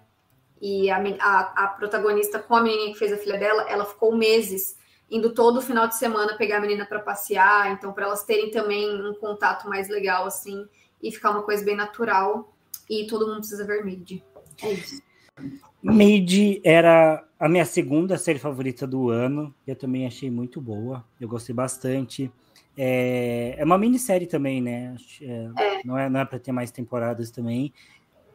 [0.60, 4.16] e a, a, a protagonista com a menina que fez a filha dela, ela ficou
[4.16, 4.78] meses
[5.10, 8.88] indo todo final de semana pegar a menina para passear, então para elas terem também
[9.06, 10.66] um contato mais legal assim
[11.02, 12.52] e ficar uma coisa bem natural.
[12.88, 14.24] E todo mundo precisa ver Made.
[14.62, 15.02] É isso.
[15.84, 19.54] Made era a minha segunda série favorita do ano.
[19.66, 21.04] Eu também achei muito boa.
[21.20, 22.32] Eu gostei bastante.
[22.76, 24.96] É, é uma minissérie também, né?
[25.20, 25.80] É, é.
[25.84, 27.70] Não é, não é para ter mais temporadas também.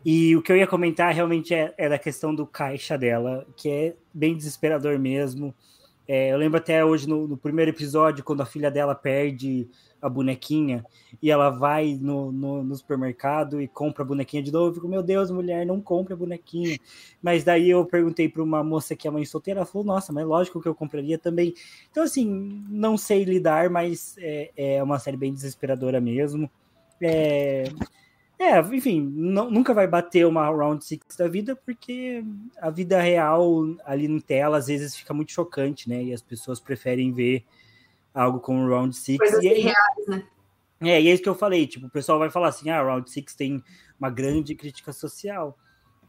[0.06, 3.68] E o que eu ia comentar realmente é, é da questão do caixa dela, que
[3.68, 5.54] é bem desesperador mesmo.
[6.12, 9.70] É, eu lembro até hoje no, no, primeiro episódio, quando a filha dela perde
[10.01, 10.84] a bonequinha
[11.22, 14.70] e ela vai no, no, no, supermercado e compra a bonequinha de novo.
[14.70, 16.80] Eu fico, meu Deus, mulher, não compra a bonequinha.
[17.22, 20.26] Mas daí eu perguntei para uma moça que é mãe solteira, ela falou, nossa, mas
[20.26, 21.53] lógico que eu compraria também.
[21.91, 22.26] Então, assim,
[22.68, 26.49] não sei lidar, mas é, é uma série bem desesperadora mesmo.
[26.99, 27.66] É,
[28.39, 32.23] é, enfim, não, nunca vai bater uma Round Six da vida, porque
[32.61, 36.01] a vida real ali em tela às vezes fica muito chocante, né?
[36.01, 37.43] E as pessoas preferem ver
[38.13, 39.17] algo como Round Six.
[39.17, 40.23] Coisas e aí, reais, né?
[40.79, 43.11] É, e é isso que eu falei, tipo, o pessoal vai falar assim, ah, Round
[43.11, 43.61] Six tem
[43.99, 45.57] uma grande crítica social.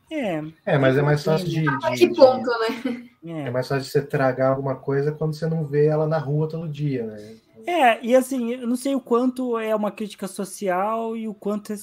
[0.09, 0.41] É.
[0.65, 1.63] É, mas é mais fácil de.
[1.63, 3.09] de, que ponto, né?
[3.25, 3.49] É.
[3.49, 6.49] é mais fácil de você tragar alguma coisa quando você não vê ela na rua
[6.49, 7.37] todo dia, né?
[7.67, 11.73] É, e assim, eu não sei o quanto é uma crítica social e o quanto
[11.73, 11.77] é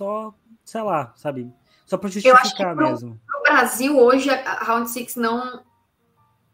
[0.00, 0.34] só,
[0.64, 1.52] sei lá, sabe?
[1.84, 3.20] Só para justificar pro, mesmo.
[3.28, 5.62] No Brasil, hoje, a Round Six não,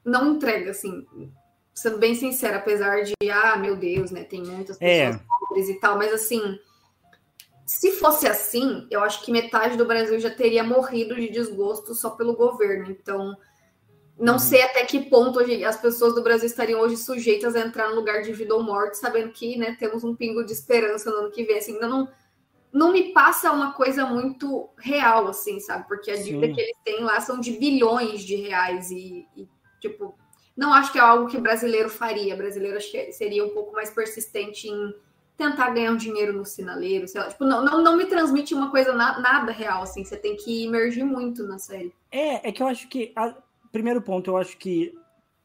[0.05, 1.07] não entrega, assim,
[1.73, 5.21] sendo bem sincera, apesar de, ah, meu Deus, né, tem muitas pessoas é.
[5.39, 6.59] pobres e tal, mas assim,
[7.65, 12.11] se fosse assim, eu acho que metade do Brasil já teria morrido de desgosto só
[12.11, 12.91] pelo governo.
[12.91, 13.37] Então,
[14.19, 14.39] não uhum.
[14.41, 17.95] sei até que ponto hoje as pessoas do Brasil estariam hoje sujeitas a entrar no
[17.95, 21.31] lugar de vida ou morte, sabendo que né, temos um pingo de esperança no ano
[21.31, 21.59] que vem.
[21.59, 22.09] Assim, ainda não,
[22.73, 25.87] não me passa uma coisa muito real, assim, sabe?
[25.89, 26.55] Porque a dívida Sim.
[26.55, 29.49] que eles têm lá são de bilhões de reais e, e,
[29.81, 30.15] tipo,
[30.57, 32.37] não acho que é algo que brasileiro faria.
[32.37, 34.95] Brasileiro acho que seria um pouco mais persistente em
[35.37, 37.29] tentar ganhar um dinheiro no sinaleiro, sei lá.
[37.29, 40.05] Tipo, não, não, não me transmite uma coisa na, nada real, assim.
[40.05, 41.93] Você tem que imergir muito na série.
[42.11, 43.13] É, é que eu acho que...
[43.15, 43.35] A,
[43.71, 44.95] primeiro ponto, eu acho que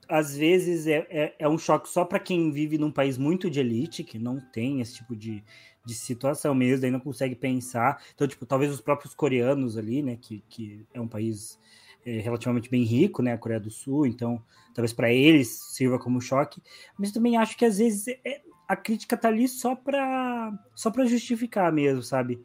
[0.08, 3.60] às vezes é, é, é um choque só para quem vive num país muito de
[3.60, 5.44] elite, que não tem esse tipo de
[5.86, 8.02] de situação mesmo, daí não consegue pensar.
[8.14, 11.60] Então, tipo, talvez os próprios coreanos ali, né, que, que é um país
[12.06, 13.32] é relativamente bem rico, né?
[13.32, 16.60] A Coreia do Sul, então talvez para eles sirva como choque.
[16.98, 21.06] Mas também acho que às vezes é, a crítica tá ali só para só para
[21.06, 22.42] justificar mesmo, sabe?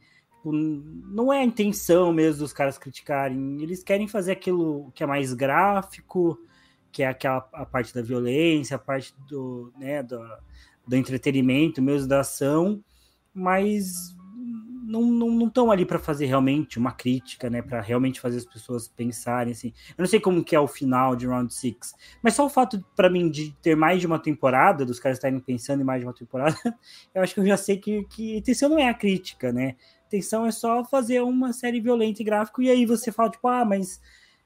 [0.47, 3.61] Tipo, não é a intenção mesmo dos caras criticarem.
[3.61, 6.39] Eles querem fazer aquilo que é mais gráfico,
[6.93, 10.20] que é aquela a parte da violência, a parte do, né, do,
[10.87, 12.82] do entretenimento, mesmo da ação,
[13.37, 14.16] mas
[14.89, 17.61] não estão ali para fazer realmente uma crítica, né?
[17.61, 19.72] Para realmente fazer as pessoas pensarem assim.
[19.91, 22.82] Eu não sei como que é o final de Round Six, mas só o fato
[22.95, 26.07] para mim de ter mais de uma temporada, dos caras estarem pensando em mais de
[26.07, 26.57] uma temporada,
[27.14, 29.76] eu acho que eu já sei que, que a intenção não é a crítica, né?
[30.05, 33.49] A intenção é só fazer uma série violenta e gráfico e aí você fala tipo,
[33.49, 34.01] ah, mas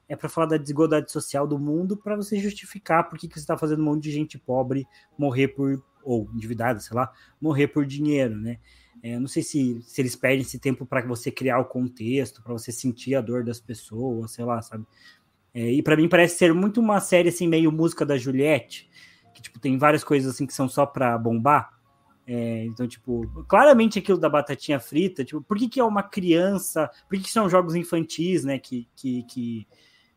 [0.09, 3.41] é para falar da desigualdade social do mundo para você justificar por que, que você
[3.41, 4.85] está fazendo um monte de gente pobre
[5.17, 8.57] morrer por ou endividada, sei lá, morrer por dinheiro, né?
[9.03, 12.53] É, não sei se, se eles perdem esse tempo para você criar o contexto, para
[12.53, 14.85] você sentir a dor das pessoas, sei lá, sabe?
[15.53, 18.89] É, e para mim parece ser muito uma série assim meio música da Juliette,
[19.33, 21.81] que tipo tem várias coisas assim que são só para bombar.
[22.27, 26.89] É, então, tipo, claramente aquilo da batatinha frita, tipo, por que, que é uma criança?
[27.09, 28.59] Por que, que são jogos infantis, né?
[28.59, 29.67] Que, que, que,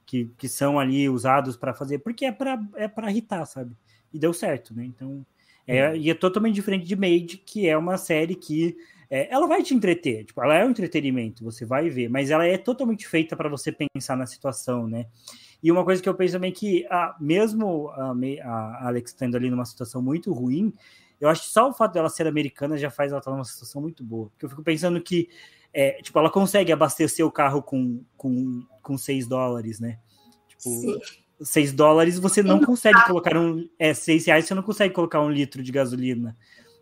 [0.07, 1.99] que, que são ali usados para fazer?
[2.01, 3.74] Porque é para é para irritar, sabe?
[4.12, 4.85] E deu certo, né?
[4.85, 5.26] Então,
[5.67, 5.97] é, uhum.
[5.97, 8.77] e é totalmente diferente de Made, que é uma série que
[9.11, 12.47] é, ela vai te entreter, tipo, ela é um entretenimento, você vai ver, mas ela
[12.47, 15.07] é totalmente feita para você pensar na situação, né?
[15.62, 18.12] E uma coisa que eu penso também é que, ah, mesmo a,
[18.45, 20.73] a Alex estando ali numa situação muito ruim,
[21.21, 23.81] eu acho que só o fato dela ser americana já faz ela estar numa situação
[23.81, 24.29] muito boa.
[24.29, 25.29] Porque eu fico pensando que,
[25.73, 29.99] é, tipo, ela consegue abastecer o carro com, com, com 6 dólares, né?
[30.49, 30.99] Tipo, Sim.
[31.41, 33.68] 6 dólares, você não consegue colocar um.
[33.78, 36.37] É, 6 reais, você não consegue colocar um litro de gasolina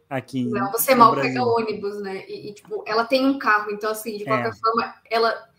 [0.09, 0.45] aqui.
[0.45, 1.33] Não, você mal Brasil.
[1.33, 2.25] pega ônibus, né?
[2.29, 4.53] E, e, tipo, ela tem um carro, então, assim, de qualquer é.
[4.53, 5.53] forma, ela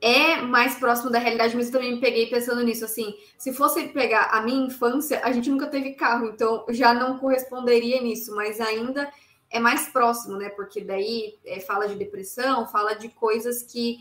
[0.00, 2.84] é mais próximo da realidade, mas eu também me peguei pensando nisso.
[2.84, 7.18] Assim, se fosse pegar a minha infância, a gente nunca teve carro, então já não
[7.18, 9.10] corresponderia nisso, mas ainda
[9.50, 10.50] é mais próximo, né?
[10.50, 13.98] Porque daí é, fala de depressão, fala de coisas que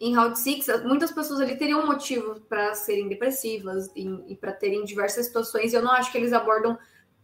[0.00, 5.26] em Round Six, muitas pessoas ali teriam motivo para serem depressivas e, para terem diversas
[5.26, 5.72] situações.
[5.72, 6.78] Eu não acho que eles abordam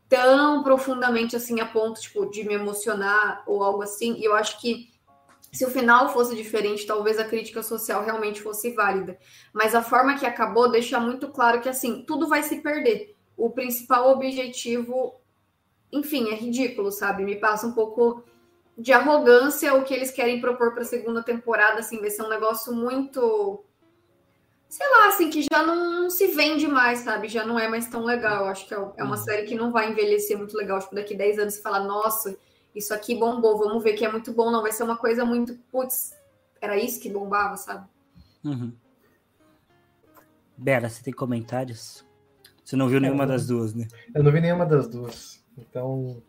[0.09, 4.17] tão profundamente assim a ponto tipo de me emocionar ou algo assim.
[4.19, 4.93] E eu acho que
[5.53, 9.17] se o final fosse diferente, talvez a crítica social realmente fosse válida.
[9.53, 13.15] Mas a forma que acabou deixa muito claro que assim tudo vai se perder.
[13.37, 15.21] O principal objetivo,
[15.93, 17.23] enfim, é ridículo, sabe?
[17.23, 18.25] Me passa um pouco
[18.77, 22.29] de arrogância o que eles querem propor para a segunda temporada, assim, vai ser um
[22.29, 23.65] negócio muito.
[24.69, 27.29] Sei lá, assim, que já não se vende mais, sabe?
[27.29, 28.47] Já não é mais tão legal.
[28.47, 29.23] Acho que é, é uma uhum.
[29.23, 30.81] série que não vai envelhecer muito legal.
[30.81, 32.37] Tipo, daqui 10 anos você fala, nossa,
[32.75, 34.51] isso aqui bombou, vamos ver que é muito bom.
[34.51, 36.13] Não, vai ser uma coisa muito, putz,
[36.61, 37.87] era isso que bombava, sabe?
[38.45, 38.73] Uhum.
[40.57, 42.05] Bela, você tem comentários?
[42.65, 43.87] Você não viu nenhuma das duas, né?
[44.13, 45.45] Eu não vi nenhuma das duas.
[45.57, 46.21] Então,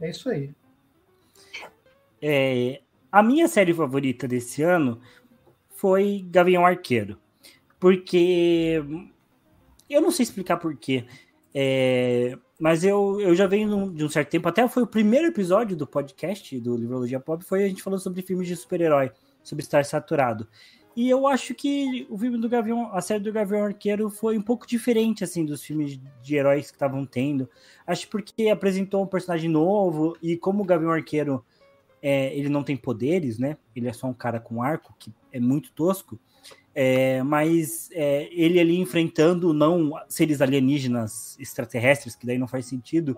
[0.00, 0.54] é isso aí.
[2.22, 5.00] É, a minha série favorita desse ano
[5.70, 7.18] foi Gavião Arqueiro.
[7.80, 8.82] Porque.
[9.90, 11.04] Eu não sei explicar porquê.
[11.54, 15.76] É, mas eu, eu já venho de um certo tempo, até foi o primeiro episódio
[15.76, 19.10] do podcast do Livrologia Pop, foi a gente falando sobre filmes de super-herói,
[19.42, 20.48] sobre estar saturado.
[20.94, 24.42] E eu acho que o filme do Gavião, a série do Gavião Arqueiro foi um
[24.42, 27.48] pouco diferente assim dos filmes de heróis que estavam tendo.
[27.86, 31.44] Acho porque apresentou um personagem novo e como o Gavião Arqueiro
[32.02, 33.56] é, ele não tem poderes, né?
[33.74, 36.18] Ele é só um cara com arco, que é muito tosco.
[36.74, 43.16] É, mas é, ele ali enfrentando não seres alienígenas extraterrestres, que daí não faz sentido.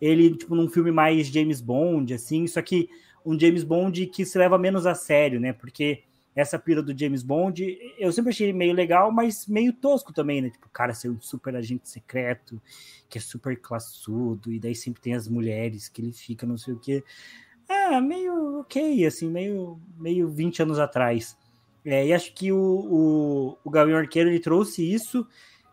[0.00, 2.88] Ele, tipo, num filme mais James Bond, assim, só que
[3.24, 5.52] um James Bond que se leva menos a sério, né?
[5.52, 6.02] Porque
[6.34, 10.50] essa pira do James Bond, eu sempre achei meio legal, mas meio tosco também, né?
[10.50, 12.60] Tipo, o cara ser um super agente secreto,
[13.08, 16.74] que é super classudo, e daí sempre tem as mulheres que ele fica, não sei
[16.74, 17.04] o quê.
[17.68, 21.36] É, meio ok, assim, meio, meio 20 anos atrás.
[21.84, 25.26] É, e acho que o, o, o Gavião Arqueiro ele trouxe isso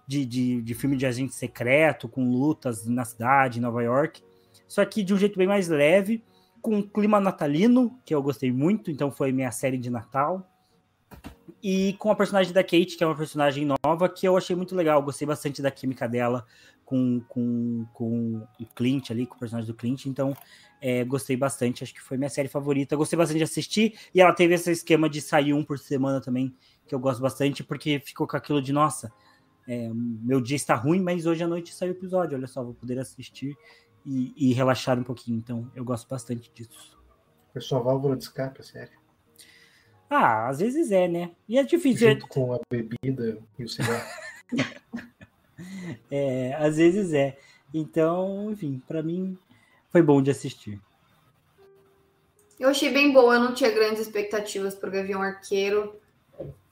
[0.05, 4.21] de, de, de filme de agente secreto, com lutas na cidade, em Nova York,
[4.67, 6.23] só que de um jeito bem mais leve,
[6.61, 10.47] com um clima natalino, que eu gostei muito, então foi minha série de Natal.
[11.63, 14.75] E com a personagem da Kate, que é uma personagem nova, que eu achei muito
[14.75, 16.45] legal, gostei bastante da química dela
[16.91, 20.35] com, com, com o Clint ali, com o personagem do Clint, então
[20.81, 22.97] é, gostei bastante, acho que foi minha série favorita.
[22.97, 23.97] Gostei bastante de assistir.
[24.13, 26.53] E ela teve esse esquema de sair um por semana também,
[26.85, 29.09] que eu gosto bastante, porque ficou com aquilo de, nossa,
[29.65, 32.37] é, meu dia está ruim, mas hoje à noite saiu o episódio.
[32.37, 33.55] Olha só, vou poder assistir
[34.05, 35.37] e, e relaxar um pouquinho.
[35.37, 36.99] Então, eu gosto bastante disso.
[37.53, 38.99] Foi sua válvula de escape, sério.
[40.09, 41.31] Ah, às vezes é, né?
[41.47, 42.09] E é difícil.
[42.09, 44.03] Junto com a bebida e o cigarro.
[46.09, 47.37] é, às vezes é.
[47.73, 49.37] Então, enfim, para mim
[49.89, 50.79] foi bom de assistir.
[52.59, 55.95] Eu achei bem boa, eu não tinha grandes expectativas para o Gavião Arqueiro.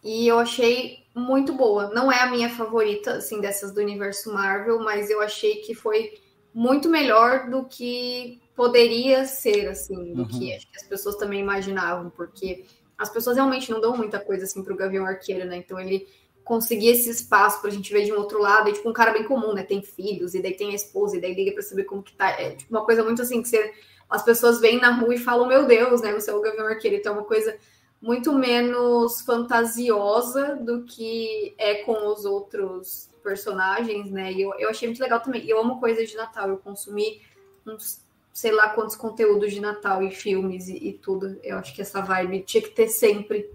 [0.03, 1.89] E eu achei muito boa.
[1.89, 6.13] Não é a minha favorita, assim, dessas do universo Marvel, mas eu achei que foi
[6.53, 10.27] muito melhor do que poderia ser, assim, do uhum.
[10.27, 12.65] que acho que as pessoas também imaginavam, porque
[12.97, 15.57] as pessoas realmente não dão muita coisa, assim, pro Gavião Arqueiro, né?
[15.57, 16.07] Então ele
[16.49, 19.23] conseguir esse espaço pra gente ver de um outro lado, e tipo um cara bem
[19.23, 19.61] comum, né?
[19.61, 22.31] Tem filhos, e daí tem a esposa, e daí liga pra saber como que tá.
[22.31, 23.71] É tipo uma coisa muito assim que você,
[24.09, 26.11] as pessoas vêm na rua e falam, meu Deus, né?
[26.11, 27.55] Você é o Gavião Arqueiro, então é uma coisa
[28.01, 34.33] muito menos fantasiosa do que é com os outros personagens, né?
[34.33, 35.47] E eu, eu achei muito legal também.
[35.47, 37.21] Eu amo coisas de Natal, eu consumi
[37.63, 38.01] uns
[38.33, 41.37] sei lá quantos conteúdos de Natal e filmes e, e tudo.
[41.43, 43.51] Eu acho que essa vibe tinha que ter sempre.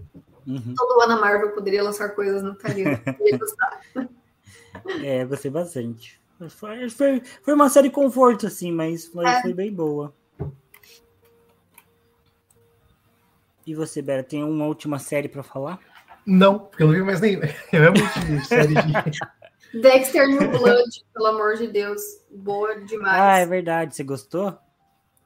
[0.47, 0.73] Uhum.
[0.75, 2.99] Todo ano a Marvel poderia lançar coisas natalinas.
[5.03, 6.21] é, gostei bastante.
[6.49, 9.41] Foi, foi, foi uma série conforto, assim, mas, mas é.
[9.41, 10.13] foi bem boa.
[13.65, 15.79] E você, Bera, tem uma última série para falar?
[16.25, 17.39] Não, porque eu não vi mais nem.
[17.71, 19.81] Eu amo de série de.
[19.81, 22.01] Dexter New Blood, pelo amor de Deus.
[22.31, 23.21] Boa demais.
[23.21, 23.95] Ah, é verdade.
[23.95, 24.57] Você gostou?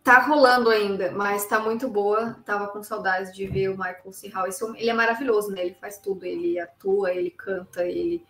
[0.10, 2.36] Tá rolando ainda, mas tá muito boa.
[2.44, 4.28] Tava com saudades de ver o Michael C.
[4.30, 4.48] Hall.
[4.76, 5.62] Ele é maravilhoso, né?
[5.62, 6.26] Ele faz tudo.
[6.26, 8.26] Ele atua, ele canta, ele.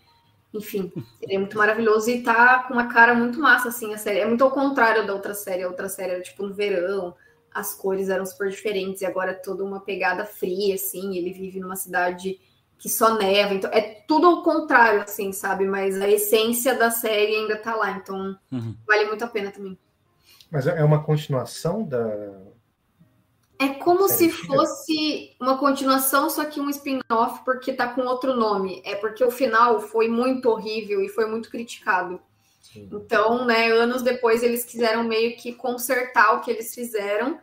[0.53, 4.19] Enfim, ele é muito maravilhoso e tá com uma cara muito massa, assim, a série.
[4.19, 5.63] É muito ao contrário da outra série.
[5.63, 7.15] A outra série era tipo no verão,
[7.49, 11.15] as cores eram super diferentes, e agora é toda uma pegada fria, assim.
[11.15, 12.41] Ele vive numa cidade
[12.77, 13.53] que só neva.
[13.53, 15.65] Então, é tudo ao contrário, assim, sabe?
[15.65, 17.91] Mas a essência da série ainda tá lá.
[17.91, 18.75] Então, uhum.
[18.85, 19.79] vale muito a pena também.
[20.51, 22.49] Mas é uma continuação da.
[23.61, 28.81] É como se fosse uma continuação, só que um spin-off, porque tá com outro nome.
[28.85, 32.21] É porque o final foi muito horrível e foi muito criticado.
[32.61, 32.87] Sim.
[32.91, 37.37] Então, né, anos depois eles quiseram meio que consertar o que eles fizeram,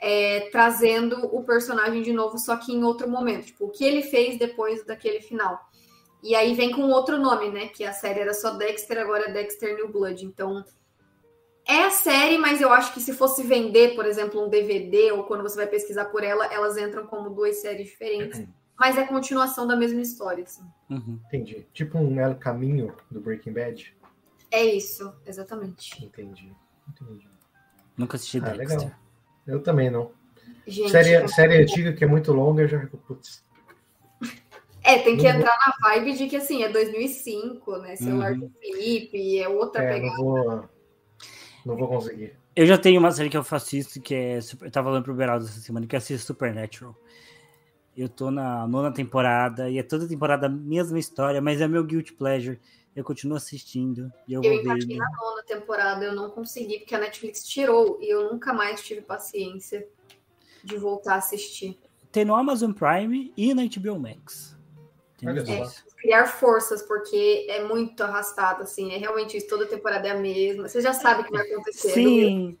[0.00, 3.46] é, trazendo o personagem de novo, só que em outro momento.
[3.46, 5.68] Tipo, o que ele fez depois daquele final.
[6.22, 7.68] E aí vem com outro nome, né?
[7.68, 10.24] Que a série era só Dexter, agora é Dexter New Blood.
[10.24, 10.64] Então,
[11.66, 15.24] é a série, mas eu acho que se fosse vender, por exemplo, um DVD, ou
[15.24, 18.40] quando você vai pesquisar por ela, elas entram como duas séries diferentes.
[18.40, 18.48] Uhum.
[18.78, 20.64] Mas é continuação da mesma história, assim.
[20.88, 21.20] Uhum.
[21.26, 21.66] Entendi.
[21.72, 23.94] Tipo um El Caminho do Breaking Bad?
[24.50, 26.04] É isso, exatamente.
[26.04, 26.52] Entendi.
[26.88, 27.28] Entendi.
[27.96, 28.78] Nunca assisti ah, Dexter.
[28.78, 28.90] legal.
[29.46, 30.10] Eu também não.
[30.66, 31.28] Gente, série, é...
[31.28, 33.44] série antiga que é muito longa, eu já fico, putz.
[34.82, 35.90] É, tem que não entrar vou...
[35.90, 37.96] na vibe de que, assim, é 2005, né?
[37.96, 38.40] Celular uhum.
[38.40, 40.16] do Felipe, é outra é, pegada.
[40.16, 40.68] Não vou
[41.64, 42.36] não vou conseguir.
[42.54, 44.38] Eu já tenho uma série que eu assisto que é.
[44.38, 46.96] Eu tava falando pro Beraldo essa semana que eu assisto Supernatural.
[47.96, 51.84] Eu tô na nona temporada e é toda temporada a mesma história, mas é meu
[51.84, 52.58] guilty pleasure.
[52.94, 54.96] Eu continuo assistindo e eu, eu vou ver.
[54.96, 59.00] na nona temporada, eu não consegui porque a Netflix tirou e eu nunca mais tive
[59.00, 59.86] paciência
[60.64, 61.78] de voltar a assistir.
[62.10, 64.58] Tem no Amazon Prime e na HBO Max.
[65.22, 68.92] É, criar forças, porque é muito arrastado, assim.
[68.92, 70.66] É realmente isso, toda temporada é a mesma.
[70.66, 71.90] Você já sabe o que vai acontecer.
[71.90, 72.58] Sim.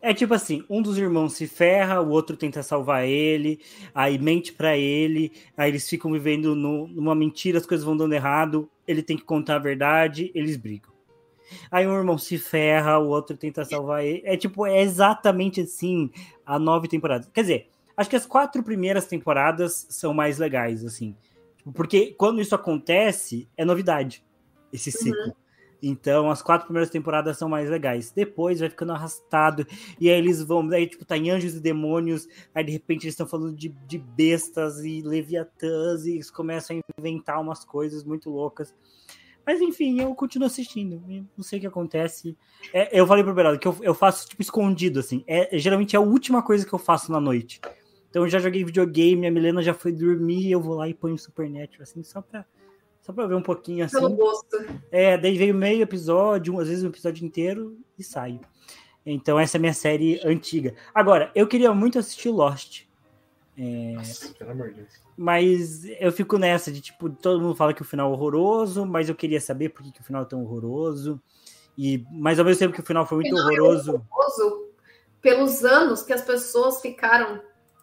[0.00, 3.60] É tipo assim, um dos irmãos se ferra, o outro tenta salvar ele,
[3.94, 8.14] aí mente para ele, aí eles ficam vivendo no, numa mentira, as coisas vão dando
[8.14, 10.90] errado, ele tem que contar a verdade, eles brigam.
[11.70, 14.22] Aí um irmão se ferra, o outro tenta salvar ele.
[14.24, 16.10] É tipo, é exatamente assim
[16.44, 17.28] a nove temporadas.
[17.32, 21.14] Quer dizer, acho que as quatro primeiras temporadas são mais legais, assim.
[21.60, 24.24] Tipo, porque quando isso acontece, é novidade,
[24.72, 25.26] esse ciclo.
[25.26, 25.32] Uhum.
[25.82, 28.12] Então, as quatro primeiras temporadas são mais legais.
[28.12, 29.66] Depois vai ficando arrastado.
[29.98, 30.68] E aí eles vão.
[30.70, 32.28] Aí, tipo, tá em Anjos e Demônios.
[32.54, 36.04] Aí, de repente, eles estão falando de, de bestas e leviatãs.
[36.04, 38.74] E eles começam a inventar umas coisas muito loucas.
[39.46, 41.02] Mas, enfim, eu continuo assistindo.
[41.34, 42.36] Não sei o que acontece.
[42.74, 45.24] É, eu falei pro Beraldo que eu, eu faço, tipo, escondido, assim.
[45.26, 47.58] É, geralmente é a última coisa que eu faço na noite.
[48.10, 50.94] Então eu já joguei videogame, a Milena já foi dormir e eu vou lá e
[50.94, 52.44] ponho Supernatural, assim, só pra,
[53.00, 53.96] só pra ver um pouquinho assim.
[53.96, 54.56] Pelo gosto.
[54.90, 58.40] É, daí veio meio episódio, às vezes um episódio inteiro e saio.
[59.06, 60.74] Então essa é a minha série antiga.
[60.92, 62.82] Agora, eu queria muito assistir Lost.
[63.56, 63.92] É...
[63.92, 64.88] Nossa, pelo amor de Deus.
[65.16, 69.08] Mas eu fico nessa de tipo, todo mundo fala que o final é horroroso, mas
[69.08, 71.20] eu queria saber por que, que o final é tão horroroso.
[71.78, 73.90] E, mas ao mesmo tempo que o final foi muito final horroroso.
[73.90, 74.70] É horroroso
[75.20, 77.40] pelos anos que as pessoas ficaram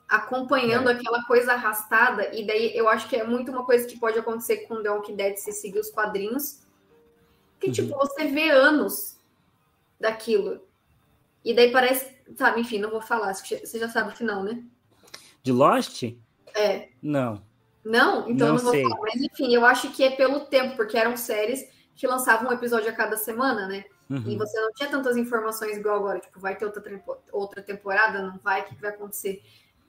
[0.07, 0.93] acompanhando é.
[0.93, 4.67] aquela coisa arrastada, e daí eu acho que é muito uma coisa que pode acontecer
[4.67, 6.61] com The Walking Dead se seguir os quadrinhos,
[7.59, 7.99] que, tipo, uhum.
[7.99, 9.17] tipo, você vê anos
[9.99, 10.61] daquilo,
[11.43, 14.63] e daí parece, sabe, enfim, não vou falar, você já sabe o final, né?
[15.43, 16.03] De Lost?
[16.55, 16.89] É.
[17.01, 17.41] Não.
[17.83, 18.29] Não?
[18.29, 18.83] Então Não não vou sei.
[18.83, 18.97] falar.
[19.01, 22.89] Mas enfim, eu acho que é pelo tempo, porque eram séries que lançavam um episódio
[22.89, 23.85] a cada semana, né?
[24.09, 24.37] E Uhum.
[24.37, 26.19] você não tinha tantas informações igual agora.
[26.19, 28.21] Tipo, vai ter outra, outra temporada?
[28.21, 28.61] Não vai?
[28.61, 29.41] O que que vai acontecer?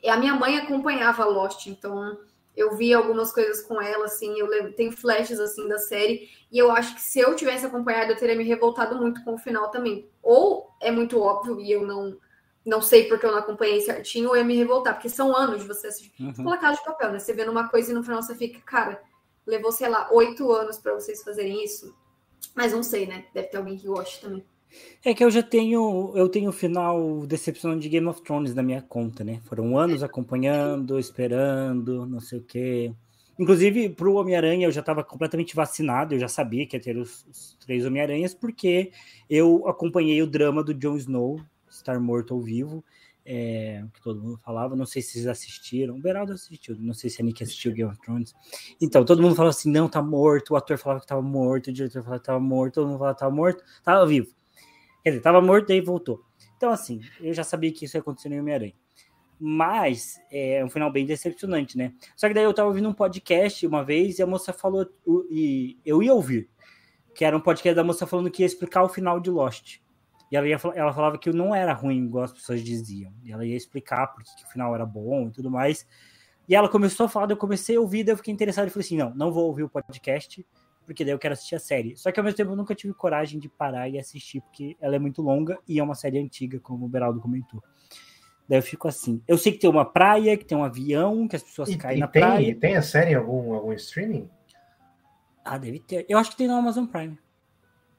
[0.07, 2.19] A minha mãe acompanhava Lost, então
[2.57, 6.73] eu vi algumas coisas com ela, assim, eu tem flashes, assim, da série, e eu
[6.73, 10.09] acho que se eu tivesse acompanhado, eu teria me revoltado muito com o final também.
[10.23, 12.17] Ou é muito óbvio e eu não,
[12.65, 15.63] não sei porque eu não acompanhei certinho, ou eu ia me revoltar, porque são anos
[15.63, 16.13] de você assistir.
[16.21, 16.33] Uhum.
[16.33, 17.19] Tipo, La Casa de Papel, né?
[17.21, 19.01] Você vendo uma coisa e no final você fica, cara,
[19.47, 21.97] levou, sei lá, oito anos pra vocês fazerem isso.
[22.57, 23.27] Mas não sei, né?
[23.33, 24.45] Deve ter alguém que goste também.
[25.05, 28.63] É que eu já tenho, eu tenho o final decepcionante de Game of Thrones na
[28.63, 29.41] minha conta, né?
[29.45, 32.93] Foram anos acompanhando, esperando, não sei o quê.
[33.39, 37.25] Inclusive, pro Homem-Aranha eu já estava completamente vacinado, eu já sabia que ia ter os,
[37.27, 38.91] os três Homem-Aranhas, porque
[39.31, 41.41] eu acompanhei o drama do Jon Snow,
[41.71, 42.85] estar morto ou vivo,
[43.25, 47.11] é, que todo mundo falava, não sei se vocês assistiram, o Beraldo assistiu, não sei
[47.11, 48.35] se a Nick assistiu Game of Thrones.
[48.81, 51.73] Então, todo mundo falava assim, não, tá morto, o ator falava que tava morto, o
[51.73, 54.38] diretor falava que tava morto, todo mundo falava que tava morto, tava vivo.
[55.09, 56.23] Quer dizer, tava morto e voltou.
[56.59, 58.75] Então, assim, eu já sabia que isso ia acontecer no Homem-Aranha.
[59.41, 61.95] Mas é um final bem decepcionante, né?
[62.15, 64.87] Só que daí eu tava ouvindo um podcast uma vez e a moça falou,
[65.31, 66.51] e eu ia ouvir,
[67.15, 69.79] que era um podcast da moça falando que ia explicar o final de Lost.
[70.31, 73.11] E ela, ia, ela falava que não era ruim, igual as pessoas diziam.
[73.25, 75.87] E ela ia explicar porque que o final era bom e tudo mais.
[76.47, 78.85] E ela começou a falar, eu comecei a ouvir, daí eu fiquei interessado e falei
[78.85, 80.45] assim: não, não vou ouvir o podcast,
[80.89, 81.95] porque daí eu quero assistir a série.
[81.99, 84.97] Só que ao mesmo tempo eu nunca tive coragem de parar e assistir, porque ela
[84.97, 87.63] é muito longa e é uma série antiga, como o Beraldo comentou.
[88.49, 89.23] Daí eu fico assim.
[89.29, 91.99] Eu sei que tem uma praia, que tem um avião, que as pessoas E, caem
[91.99, 92.57] e na tem, praia.
[92.59, 94.31] tem a série em algum, algum streaming?
[95.45, 96.07] Ah, deve ter.
[96.09, 97.19] Eu acho que tem no Amazon Prime.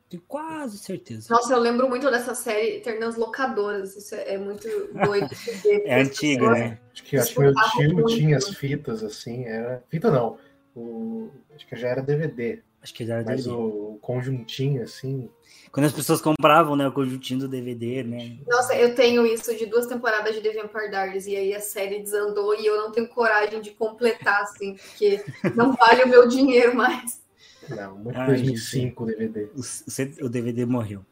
[0.09, 1.27] Tenho quase certeza.
[1.31, 3.95] Nossa, eu lembro muito dessa série ter nas locadoras.
[3.95, 4.67] Isso é, é muito
[5.05, 5.29] doido.
[5.85, 6.79] É antiga, né?
[6.91, 8.07] Acho que, acho que meu tio muito.
[8.07, 9.83] tinha as fitas assim, era.
[9.89, 10.39] Fita não.
[10.75, 12.63] O, acho que já era DVD.
[12.82, 13.49] Acho que era Mas DVD.
[13.49, 15.30] o conjuntinho, assim.
[15.71, 18.38] Quando as pessoas compravam, né, o conjuntinho do DVD, né?
[18.47, 22.01] Nossa, eu tenho isso de duas temporadas de The Vampire Diaries e aí a série
[22.01, 25.23] desandou e eu não tenho coragem de completar, assim, porque
[25.55, 27.21] não vale o meu dinheiro mais.
[27.69, 29.49] Não, muito Ai, 2005 o DVD.
[29.55, 31.05] O, o DVD morreu.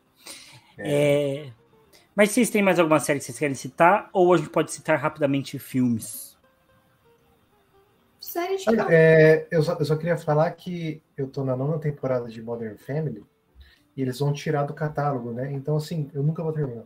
[0.77, 1.51] É,
[2.15, 4.09] Mas vocês têm mais alguma série que vocês querem citar?
[4.13, 6.26] Ou a gente pode citar rapidamente filmes?
[8.37, 12.29] Série de é, eu, só, eu só queria falar que eu tô na nona temporada
[12.29, 13.25] de Modern Family
[13.95, 15.51] e eles vão tirar do catálogo, né?
[15.51, 16.83] Então, assim, eu nunca vou terminar.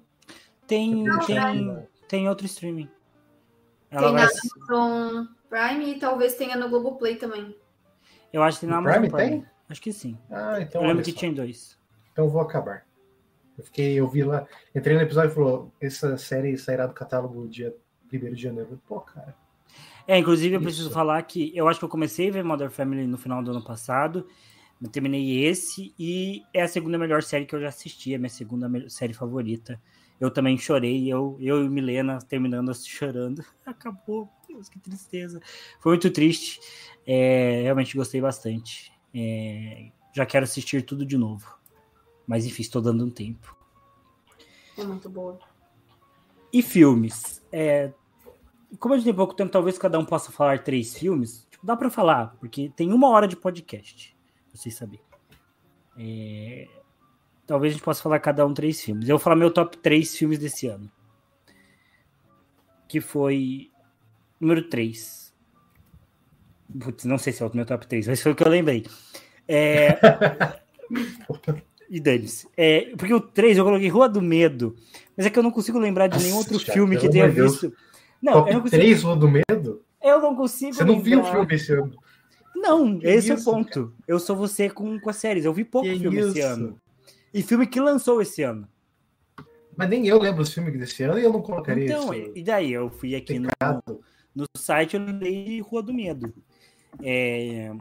[0.65, 2.89] Tem, tem, tem outro streaming.
[3.89, 7.53] Ela Tem vai, na Amazon Prime e talvez tenha no Globoplay também.
[8.31, 9.41] eu acho que tem na No Amazon Prime Prime.
[9.41, 9.51] tem?
[9.67, 10.17] Acho que sim.
[10.29, 10.79] Ah, então.
[10.79, 11.77] eu lembro olha que tinha dois.
[12.13, 12.85] Então eu vou acabar.
[13.57, 17.45] Eu fiquei, eu vi lá, entrei no episódio e falou: essa série sairá do catálogo
[17.49, 17.75] dia
[18.05, 18.69] 1 de janeiro.
[18.71, 19.35] Eu falei, Pô, cara.
[20.07, 20.67] É, inclusive eu Isso.
[20.67, 23.51] preciso falar que eu acho que eu comecei a ver Modern Family no final do
[23.51, 24.27] ano passado.
[24.81, 28.19] Eu terminei esse e é a segunda melhor série que eu já assisti, é a
[28.19, 29.79] minha segunda série favorita.
[30.19, 33.43] Eu também chorei, eu, eu e Milena terminando chorando.
[33.65, 35.41] Acabou, Deus, que tristeza.
[35.79, 36.59] Foi muito triste.
[37.05, 38.91] É, realmente gostei bastante.
[39.13, 41.47] É, já quero assistir tudo de novo.
[42.27, 43.55] Mas enfim, estou dando um tempo.
[44.77, 45.39] É muito boa.
[46.53, 47.41] E filmes?
[47.51, 47.91] É,
[48.79, 51.47] como a gente tem pouco tempo, talvez cada um possa falar três filmes.
[51.49, 54.15] Tipo, dá para falar, porque tem uma hora de podcast,
[54.49, 55.05] pra vocês saberem.
[55.97, 56.67] É,
[57.45, 59.07] talvez a gente possa falar cada um três filmes.
[59.07, 60.89] Eu vou falar meu top três filmes desse ano.
[62.87, 63.71] Que foi
[64.39, 65.33] número 3.
[66.79, 68.85] Putz, não sei se é o meu top 3, mas foi o que eu lembrei.
[69.47, 69.97] É,
[71.89, 72.47] e dane-se.
[72.55, 74.75] É, porque o 3 eu coloquei Rua do Medo,
[75.15, 77.35] mas é que eu não consigo lembrar de nenhum Nossa, outro filme que tenha de
[77.35, 77.61] Deus.
[78.21, 78.81] Não, Top eu não consigo.
[78.81, 79.83] 3 Rua do Medo?
[80.01, 80.73] Eu não consigo.
[80.73, 81.39] Você não viu o lembrar.
[81.39, 81.95] filme esse ano?
[82.55, 83.93] Não, Que esse é o isso, ponto.
[84.07, 85.45] Eu sou você com, com as séries.
[85.45, 86.47] Eu vi pouco Que filme esse isso?
[86.47, 86.81] ano.
[87.33, 88.67] E filme que lançou esse ano.
[89.75, 92.31] Mas nem eu lembro os filmes desse ano e eu não colocaria Então, isso.
[92.35, 92.71] e daí?
[92.73, 94.01] Eu fui aqui no, Pecado.
[94.35, 96.33] no site, eu de Rua do Medo.
[97.01, 97.71] É,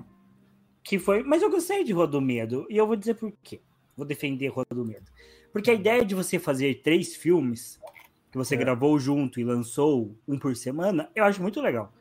[0.84, 1.22] que foi.
[1.24, 2.66] Mas eu gostei de Rua do Medo.
[2.70, 3.60] E eu vou dizer por quê.
[3.96, 5.10] Vou defender Rua do Medo.
[5.52, 7.78] Porque a ideia de você fazer três filmes
[8.30, 8.58] que você É.
[8.58, 11.92] gravou junto e lançou um por semana, eu acho muito legal.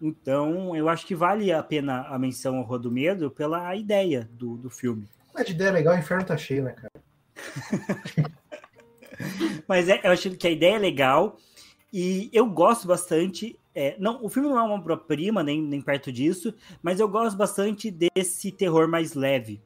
[0.00, 4.28] Então, eu acho que vale a pena a menção ao Rua do Medo pela ideia
[4.32, 5.08] do, do filme.
[5.34, 6.92] Mas de ideia legal, o inferno tá cheio, né, cara?
[9.66, 11.36] Mas é, eu acho que a ideia é legal
[11.92, 13.58] e eu gosto bastante.
[13.74, 17.36] é, não, o filme não é uma obra-prima, nem, nem perto disso, mas eu gosto
[17.36, 19.60] bastante desse terror mais leve.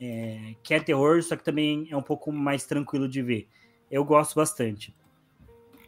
[0.00, 3.48] é, que é terror, só que também é um pouco mais tranquilo de ver.
[3.90, 4.94] Eu gosto bastante.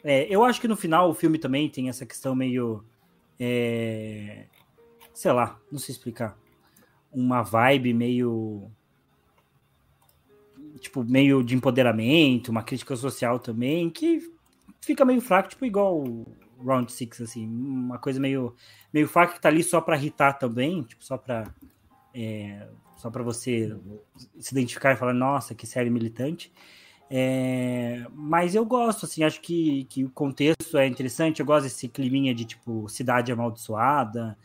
[0.05, 2.85] É, eu acho que no final o filme também tem essa questão meio
[3.41, 4.45] é,
[5.15, 6.37] sei lá, não sei explicar,
[7.13, 8.71] uma vibe meio
[10.81, 14.31] tipo, meio de empoderamento, uma crítica social também, que
[14.81, 16.05] fica meio fraco, tipo, igual
[16.63, 18.55] Round Six, assim, uma coisa meio,
[18.93, 21.45] meio fraca que tá ali só para irritar também, tipo, só para
[22.15, 23.77] é, só para você
[24.39, 26.53] se identificar e falar, nossa, que série militante.
[27.11, 31.89] É, mas eu gosto, assim, acho que, que o contexto é interessante, eu gosto desse
[31.89, 34.37] climinha de, tipo, cidade amaldiçoada,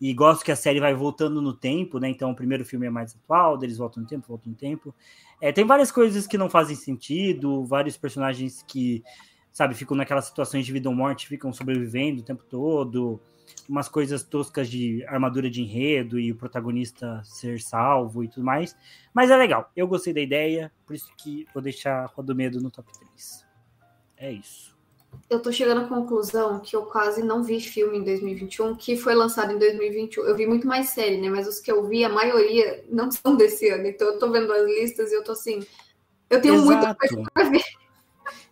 [0.00, 2.08] e gosto que a série vai voltando no tempo, né?
[2.08, 4.94] Então o primeiro filme é mais atual, eles voltam no tempo, voltam no tempo.
[5.40, 9.02] É, tem várias coisas que não fazem sentido, vários personagens que,
[9.52, 13.20] sabe, ficam naquelas situações de vida ou morte, ficam sobrevivendo o tempo todo,
[13.68, 18.76] umas coisas toscas de armadura de enredo e o protagonista ser salvo e tudo mais.
[19.12, 22.70] Mas é legal, eu gostei da ideia, por isso que vou deixar Rodo Medo no
[22.70, 23.46] top 3.
[24.16, 24.78] É isso
[25.28, 29.14] eu tô chegando à conclusão que eu quase não vi filme em 2021, que foi
[29.14, 30.24] lançado em 2021.
[30.24, 31.28] Eu vi muito mais série, né?
[31.28, 33.86] Mas os que eu vi, a maioria não são desse ano.
[33.86, 35.60] Então eu tô vendo as listas e eu tô assim.
[36.30, 36.66] Eu tenho Exato.
[36.66, 37.64] muita coisa pra ver.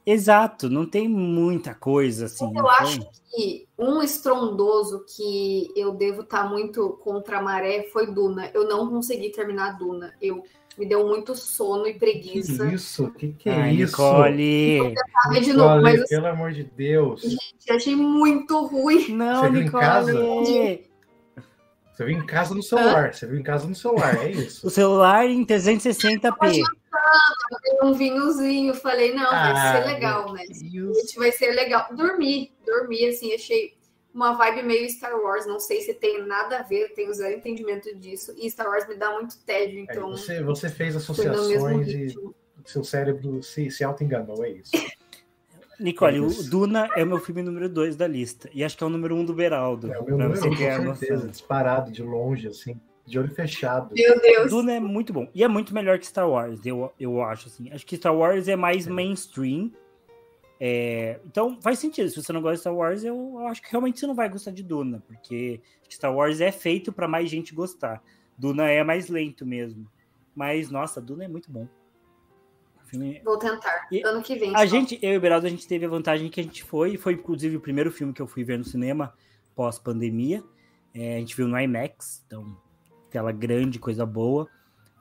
[0.06, 2.56] Exato, não tem muita coisa assim.
[2.56, 3.00] Eu acho
[3.34, 8.48] que um estrondoso que eu devo estar tá muito contra a maré foi Duna.
[8.54, 10.14] Eu não consegui terminar Duna.
[10.22, 10.44] Eu
[10.78, 12.68] me deu muito sono e preguiça.
[12.68, 13.10] Que isso?
[13.10, 14.00] Que que é Ai, isso?
[14.00, 14.80] Nicole.
[14.80, 17.22] Nicole, de novo, mas, assim, pelo amor de Deus.
[17.22, 19.08] Gente, achei muito ruim.
[19.08, 19.52] Não, Você Nicole.
[19.52, 20.12] Viu em casa?
[21.96, 23.08] Você viu em casa no celular.
[23.08, 23.12] Hã?
[23.12, 24.66] Você viu em casa no celular, é isso.
[24.66, 26.62] O celular em 360p.
[27.64, 30.44] Eu um vinhozinho, falei, não, vai ah, ser legal, né?
[31.16, 31.88] Vai ser legal.
[31.94, 33.76] Dormi, dormi, assim, achei
[34.12, 35.46] uma vibe meio Star Wars.
[35.46, 38.34] Não sei se tem nada a ver, tenho zero entendimento disso.
[38.36, 40.08] E Star Wars me dá muito tédio, é, então.
[40.08, 42.14] É, você, você fez associações e
[42.64, 44.72] seu cérebro se, se auto-enganou, é isso.
[45.78, 48.48] Nicole, é o Duna é o meu filme número 2 da lista.
[48.52, 49.92] E acho que é o número 1 um do Beraldo.
[49.92, 51.28] É o meu número 1, um, com certeza.
[51.28, 52.80] Disparado, de longe, assim.
[53.06, 53.94] De olho fechado.
[53.94, 54.50] Meu Deus.
[54.50, 55.28] Duna é muito bom.
[55.32, 57.70] E é muito melhor que Star Wars, eu, eu acho, assim.
[57.70, 58.90] Acho que Star Wars é mais é.
[58.90, 59.70] mainstream
[60.58, 62.08] é, então faz sentido.
[62.08, 64.28] Se você não gosta de Star Wars, eu, eu, acho que realmente você não vai
[64.28, 68.02] gostar de Duna, porque Star Wars é feito para mais gente gostar.
[68.36, 69.90] Duna é mais lento mesmo.
[70.34, 71.68] Mas, nossa, Duna é muito bom.
[72.86, 73.20] Filme...
[73.24, 73.88] Vou tentar.
[73.90, 74.54] E ano que vem.
[74.54, 74.66] A só.
[74.66, 77.14] gente, eu e o Beraldo, a gente teve a vantagem que a gente foi, foi
[77.14, 79.12] inclusive o primeiro filme que eu fui ver no cinema
[79.54, 80.42] pós-pandemia.
[80.94, 82.56] É, a gente viu no IMAX, então,
[83.16, 84.48] tela grande, coisa boa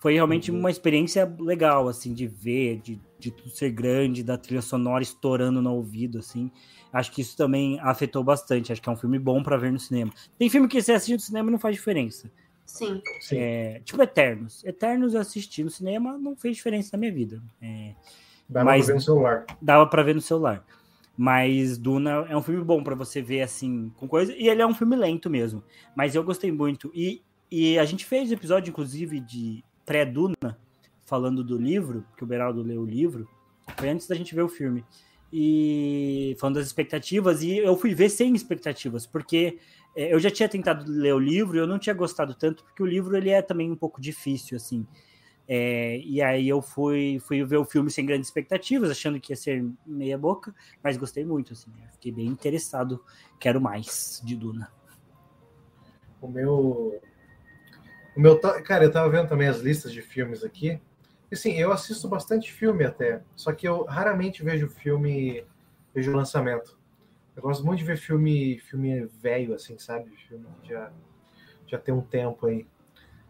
[0.05, 0.59] foi realmente uhum.
[0.59, 5.63] uma experiência legal, assim, de ver, de, de tudo ser grande, da trilha sonora estourando
[5.63, 6.51] no ouvido, assim.
[6.93, 8.71] Acho que isso também afetou bastante.
[8.71, 10.13] Acho que é um filme bom para ver no cinema.
[10.37, 12.29] Tem filme que você assiste no cinema e não faz diferença.
[12.67, 13.01] Sim.
[13.31, 14.63] É, tipo Eternos.
[14.63, 17.41] Eternos eu assisti no cinema, não fez diferença na minha vida.
[17.59, 17.95] É,
[18.47, 19.45] dava mas, pra ver no celular.
[19.59, 20.63] Dava pra ver no celular.
[21.17, 24.31] Mas Duna é um filme bom para você ver assim, com coisa.
[24.33, 25.63] E ele é um filme lento mesmo.
[25.95, 26.91] Mas eu gostei muito.
[26.93, 30.57] E, e a gente fez episódio, inclusive, de pré-Duna,
[31.05, 33.27] falando do livro, que o Beraldo leu o livro,
[33.77, 34.83] foi antes da gente ver o filme.
[35.31, 39.59] E falando das expectativas, e eu fui ver sem expectativas, porque
[39.95, 42.85] é, eu já tinha tentado ler o livro eu não tinha gostado tanto, porque o
[42.85, 44.85] livro ele é também um pouco difícil, assim.
[45.47, 49.37] É, e aí eu fui, fui ver o filme sem grandes expectativas, achando que ia
[49.37, 51.71] ser meia boca, mas gostei muito, assim.
[51.91, 53.03] Fiquei bem interessado,
[53.39, 54.71] quero mais de Duna.
[56.21, 56.99] O meu
[58.15, 60.79] o meu, cara, eu tava vendo também as listas de filmes aqui.
[61.31, 65.43] E sim, eu assisto bastante filme até, só que eu raramente vejo filme,
[65.93, 66.77] vejo lançamento.
[67.35, 70.11] Eu gosto muito de ver filme, filme velho, assim, sabe?
[70.27, 70.91] Filme que já,
[71.67, 72.65] já tem um tempo aí.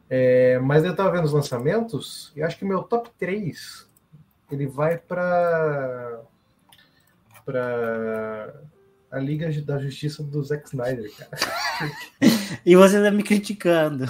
[0.09, 3.89] É, mas eu tava vendo os lançamentos e acho que meu top 3
[4.51, 6.21] ele vai para
[7.43, 8.61] para
[9.11, 11.31] a Liga da Justiça do Zack Snyder, cara.
[12.65, 14.05] e você tá me criticando.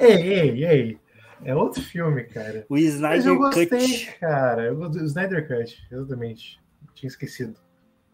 [0.00, 0.98] Ei, ei, ei.
[1.44, 2.64] É outro filme, cara.
[2.68, 4.16] O Snyder Mas eu gostei, Cut.
[4.18, 4.74] cara.
[4.74, 6.60] O Snyder Cut, exatamente.
[6.94, 7.58] Tinha esquecido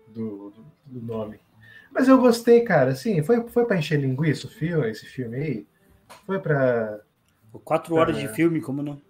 [0.09, 1.39] do, do, do, nome.
[1.93, 2.95] Mas eu gostei, cara.
[2.95, 5.67] Sim, foi, foi pra encher linguiça o filme, esse filme aí?
[6.27, 7.01] Foi pra.
[7.65, 9.01] Quatro pra, horas de filme, como não?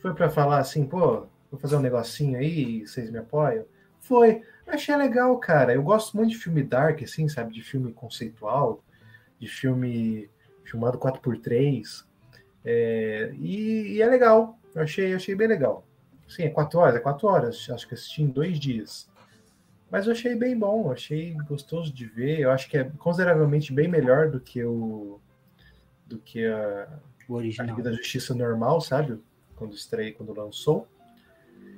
[0.00, 3.64] Foi pra falar assim, pô, vou fazer um negocinho aí, vocês me apoiam?
[4.00, 4.42] Foi.
[4.66, 5.74] Achei legal, cara.
[5.74, 7.52] Eu gosto muito de filme dark, assim, sabe?
[7.52, 8.82] De filme conceitual,
[9.42, 10.30] de filme
[10.64, 12.04] filmado 4x3.
[12.64, 14.56] É, e, e, é legal.
[14.72, 15.84] Eu achei, achei bem legal.
[16.28, 17.68] Sim, é 4 horas, é 4 horas.
[17.70, 19.10] Acho que assisti em dois dias.
[19.90, 22.38] Mas eu achei bem bom, achei gostoso de ver.
[22.38, 25.20] Eu acho que é consideravelmente bem melhor do que o
[26.06, 26.88] do que a,
[27.28, 27.66] o original.
[27.66, 29.20] a Liga da Justiça normal, sabe?
[29.56, 30.86] Quando estreia, quando lançou.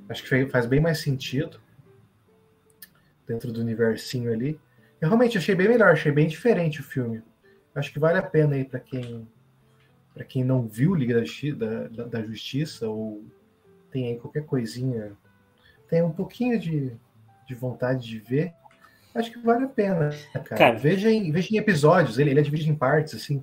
[0.07, 1.59] Acho que faz bem mais sentido
[3.27, 4.61] dentro do universinho ali.
[5.01, 7.23] Eu realmente achei bem melhor, achei bem diferente o filme.
[7.75, 9.27] Acho que vale a pena aí para quem
[10.15, 11.21] para quem não viu Liga
[11.57, 13.25] da, da, da, Justiça ou
[13.91, 15.13] tem aí qualquer coisinha,
[15.89, 16.93] tem um pouquinho de,
[17.49, 18.55] de vontade de ver,
[19.13, 20.45] acho que vale a pena, cara.
[20.45, 23.43] cara veja, em, veja em episódios, ele, ele é dividido em partes, assim.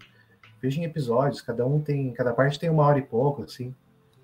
[0.62, 2.14] Veja em episódios, cada um tem.
[2.14, 3.74] Cada parte tem uma hora e pouco, assim.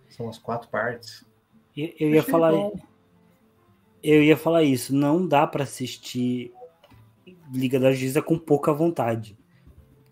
[0.08, 1.26] São as quatro partes.
[1.76, 2.52] Eu, eu ia falar.
[2.52, 2.80] Bom.
[4.04, 4.94] Eu ia falar isso.
[4.94, 6.54] Não dá para assistir
[7.52, 9.36] Liga da Justiça com pouca vontade.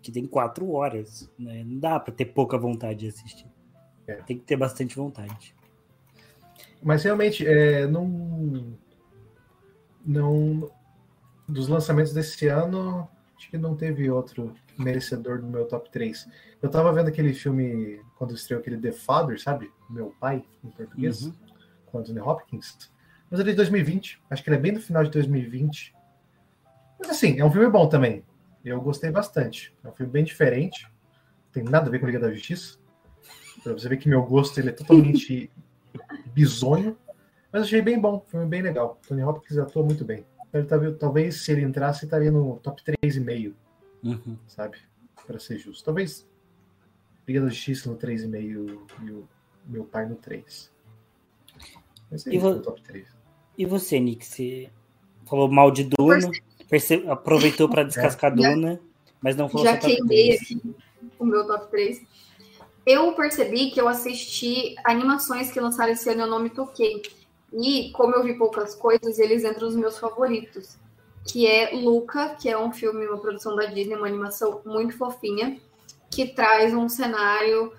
[0.06, 1.28] Que tem quatro horas.
[1.36, 1.64] Né?
[1.64, 3.50] Não dá para ter pouca vontade de assistir.
[4.06, 4.14] É.
[4.22, 5.52] Tem que ter bastante vontade.
[6.80, 8.78] Mas realmente, é, não.
[10.06, 10.70] Não.
[11.48, 16.28] Dos lançamentos desse ano, acho que não teve outro merecedor do meu top 3.
[16.62, 19.72] Eu tava vendo aquele filme quando estreou aquele The Father, sabe?
[19.90, 21.32] Meu pai, em português, uhum.
[21.86, 22.92] com Anthony Hopkins.
[23.28, 24.22] Mas ele é de 2020.
[24.30, 25.92] Acho que ele é bem no final de 2020.
[27.00, 28.24] Mas assim, é um filme bom também.
[28.66, 29.72] Eu gostei bastante.
[29.84, 30.84] É um filme bem diferente.
[30.84, 32.78] Não tem nada a ver com a Liga da Justiça.
[33.62, 35.50] Pra você ver que meu gosto ele é totalmente
[36.34, 36.98] bizonho.
[37.52, 38.24] Mas achei bem bom.
[38.26, 39.00] Filme bem legal.
[39.06, 40.26] Tony Hopkins atua muito bem.
[40.52, 43.54] Ele, talvez, se ele entrasse, estaria no top 3,5
[44.02, 44.36] uhum.
[44.46, 44.78] sabe?
[45.26, 45.84] Para ser justo.
[45.84, 46.26] Talvez
[47.26, 49.28] Liga da Justiça no 3,5 e o
[49.66, 50.72] meu pai no 3.
[52.10, 52.60] Mas é e, vo...
[52.60, 53.06] top 3.
[53.58, 54.24] e você, Nick?
[54.24, 54.70] Você
[55.24, 56.30] falou mal de Duna,
[56.68, 57.04] perce...
[57.08, 58.36] aproveitou para descascar é.
[58.36, 58.80] Duna,
[59.20, 60.60] mas não falou Já queimei aqui
[61.18, 62.02] o meu top 3.
[62.84, 67.02] Eu percebi que eu assisti animações que lançaram esse ano e eu não me toquei.
[67.52, 70.76] E como eu vi poucas coisas, eles entram nos meus favoritos
[71.26, 75.58] que é Luca, que é um filme, uma produção da Disney, uma animação muito fofinha,
[76.10, 77.72] que traz um cenário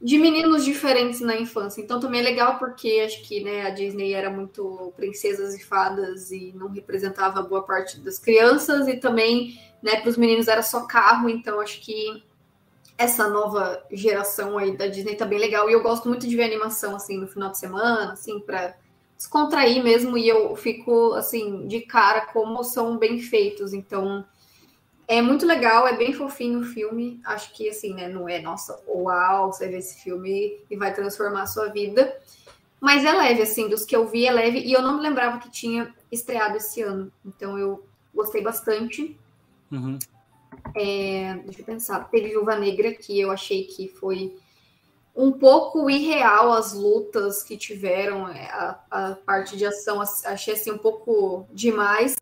[0.00, 1.80] de meninos diferentes na infância.
[1.80, 6.30] Então também é legal porque acho que né, a Disney era muito princesas e fadas
[6.30, 10.86] e não representava boa parte das crianças e também né, para os meninos era só
[10.86, 11.28] carro.
[11.28, 12.22] Então acho que
[12.98, 16.44] essa nova geração aí da Disney tá bem legal e eu gosto muito de ver
[16.44, 18.74] animação assim no final de semana, assim para
[19.16, 23.72] descontrair mesmo e eu fico assim de cara como são bem feitos.
[23.72, 24.24] Então
[25.08, 27.20] é muito legal, é bem fofinho o filme.
[27.24, 31.42] Acho que assim, né, não é nossa, uau, você vê esse filme e vai transformar
[31.42, 32.16] a sua vida.
[32.80, 35.38] Mas é leve, assim, dos que eu vi é leve e eu não me lembrava
[35.38, 37.10] que tinha estreado esse ano.
[37.24, 37.84] Então eu
[38.14, 39.18] gostei bastante.
[39.70, 39.98] Uhum.
[40.74, 44.36] É, deixa eu pensar, teve Viúva Negra, que eu achei que foi
[45.14, 50.70] um pouco irreal as lutas que tiveram, é, a, a, parte de ação achei assim
[50.70, 52.16] um pouco demais.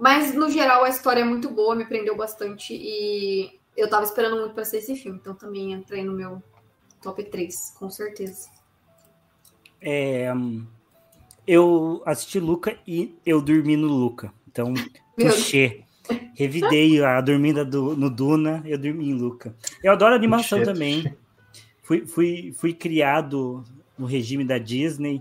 [0.00, 4.40] Mas no geral a história é muito boa, me prendeu bastante e eu tava esperando
[4.40, 6.42] muito para ser esse filme, então também entrei no meu
[7.02, 8.48] top 3, com certeza.
[9.80, 10.32] É,
[11.46, 14.32] eu assisti Luca e eu dormi no Luca.
[14.48, 14.72] Então,
[15.16, 15.84] puxei.
[16.34, 19.54] Revidei a dormida do, no Duna, eu dormi em Luca.
[19.82, 21.16] Eu adoro animação também
[21.90, 23.64] fui, fui, fui criado
[23.98, 25.20] no regime da Disney,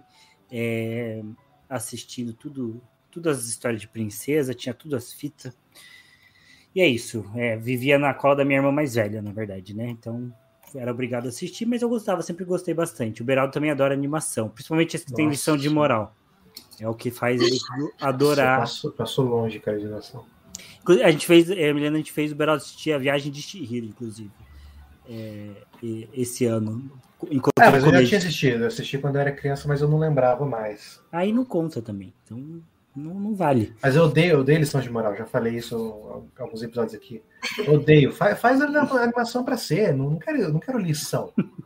[0.51, 1.23] é,
[1.67, 2.79] assistindo tudo,
[3.11, 5.57] todas as histórias de princesa, tinha todas as fitas.
[6.73, 7.25] E é isso.
[7.35, 9.89] É, vivia na cola da minha irmã mais velha, na verdade, né?
[9.89, 10.31] Então
[10.75, 13.21] era obrigado a assistir, mas eu gostava, sempre gostei bastante.
[13.21, 16.15] O Beraldo também adora animação, principalmente esse que tem lição de moral.
[16.79, 17.57] É o que faz ele
[17.99, 18.59] adorar.
[18.59, 20.25] Passou, passou longe, cara, de animação.
[21.03, 23.85] A gente fez, a Milena, a gente fez o Beraldo assistir a viagem de Shihiro,
[23.85, 24.31] inclusive
[25.09, 25.49] é,
[26.13, 26.89] esse ano.
[27.29, 29.89] Enquanto é, mas eu já tinha assistido, eu assisti quando eu era criança, mas eu
[29.89, 31.01] não lembrava mais.
[31.11, 32.61] Aí não conta também, então
[32.95, 33.73] não, não vale.
[33.81, 35.75] Mas eu odeio, eu odeio lição de moral, já falei isso
[36.37, 37.23] em alguns episódios aqui.
[37.59, 41.33] Eu odeio, faz, faz a animação para ser, não, não, quero, não quero lição.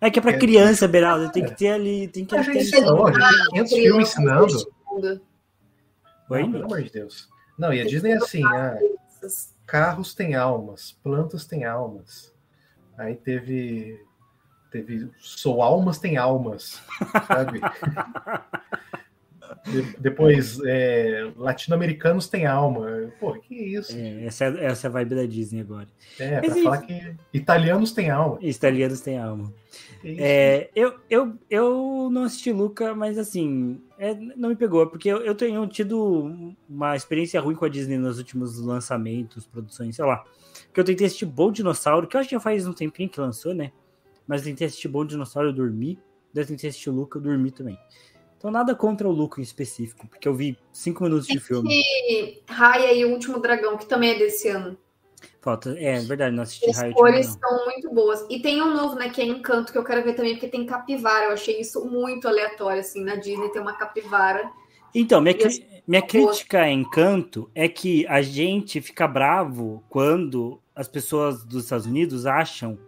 [0.00, 3.04] É que é para é, criança, Beraldo, tem que ter ali, tem que ter lição.
[3.04, 4.72] Tem 500 filmes ensinando.
[6.30, 6.42] Oi?
[6.42, 7.28] Não, pelo amor de Deus.
[7.58, 8.78] Não, e a Disney é assim, ah,
[9.66, 12.32] carros têm almas, plantas têm almas.
[12.96, 14.02] Aí teve.
[14.70, 15.10] Teve.
[15.18, 16.80] Sou almas tem almas,
[17.26, 17.60] sabe?
[19.64, 22.86] De, depois, é, latino-americanos têm alma.
[23.18, 23.96] Pô, que isso?
[23.96, 25.88] É, essa, é, essa é a vibe da Disney agora.
[26.18, 28.38] É, pra falar que italianos têm alma.
[28.40, 29.52] Italianos têm alma.
[30.04, 35.18] É, eu, eu, eu não assisti Luca, mas assim, é, não me pegou, porque eu,
[35.18, 40.24] eu tenho tido uma experiência ruim com a Disney nos últimos lançamentos, produções, sei lá
[40.72, 43.20] que eu tentei assistir Bom Dinossauro, que eu acho que já faz um tempinho que
[43.20, 43.72] lançou, né?
[44.26, 45.98] Mas eu tentei assistir Bom Dinossauro, eu dormi.
[46.32, 47.78] Daí eu tentei assistir Luca, eu dormi também.
[48.38, 51.68] Então nada contra o Luca em específico, porque eu vi cinco minutos de filme.
[51.72, 54.78] E Raya e o Último Dragão, que também é desse ano.
[55.40, 58.24] Falta, é verdade, não assisti As cores são muito boas.
[58.30, 60.64] E tem um novo, né, que é Encanto, que eu quero ver também, porque tem
[60.64, 61.26] capivara.
[61.26, 64.48] Eu achei isso muito aleatório, assim, na Disney tem uma capivara.
[64.94, 65.36] Então, minha,
[65.86, 71.86] minha crítica a Encanto é que a gente fica bravo quando as pessoas dos Estados
[71.86, 72.78] Unidos acham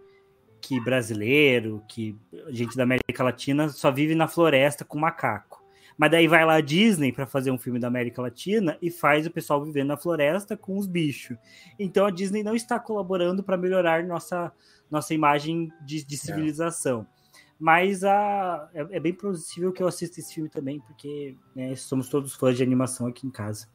[0.71, 2.17] que brasileiro, que
[2.47, 5.61] gente da América Latina só vive na floresta com macaco.
[5.97, 9.27] Mas daí vai lá a Disney para fazer um filme da América Latina e faz
[9.27, 11.35] o pessoal vivendo na floresta com os bichos.
[11.77, 14.49] Então a Disney não está colaborando para melhorar nossa,
[14.89, 17.01] nossa imagem de, de civilização.
[17.01, 17.21] É.
[17.59, 22.07] Mas a, é, é, bem possível que eu assista esse filme também, porque né, somos
[22.07, 23.67] todos fãs de animação aqui em casa.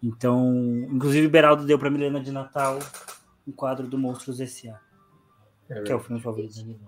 [0.00, 0.54] Então,
[0.88, 2.78] inclusive o Beraldo deu para Milena de Natal
[3.44, 4.87] um quadro do Monstros S.A.
[5.70, 6.78] É que é o filme favorito da minha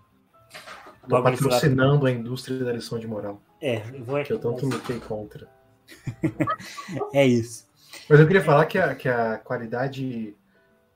[1.08, 3.42] Tô patrocinando a indústria da lição de moral.
[3.60, 5.48] É, eu vou Que eu tanto lutei contra.
[7.12, 7.66] é isso.
[8.08, 10.36] Mas eu queria falar que a, que a qualidade